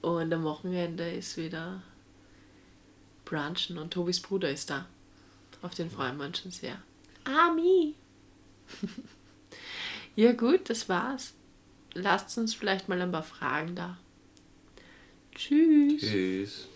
Und 0.00 0.32
am 0.32 0.44
Wochenende 0.44 1.10
ist 1.10 1.36
wieder 1.36 1.82
Brunchen 3.30 3.78
und 3.78 3.92
Tobis 3.92 4.20
Bruder 4.20 4.50
ist 4.50 4.70
da. 4.70 4.86
Auf 5.62 5.74
den 5.74 5.90
freuen 5.90 6.16
wir 6.18 6.26
uns 6.26 6.40
schon 6.40 6.50
sehr. 6.50 6.82
Ami! 7.24 7.94
ja 10.16 10.32
gut, 10.32 10.68
das 10.68 10.88
war's. 10.88 11.34
Lasst 11.94 12.36
uns 12.38 12.54
vielleicht 12.54 12.88
mal 12.88 13.00
ein 13.00 13.12
paar 13.12 13.22
Fragen 13.22 13.76
da. 13.76 13.96
Tschüss. 15.32 16.00
Tschüss. 16.00 16.68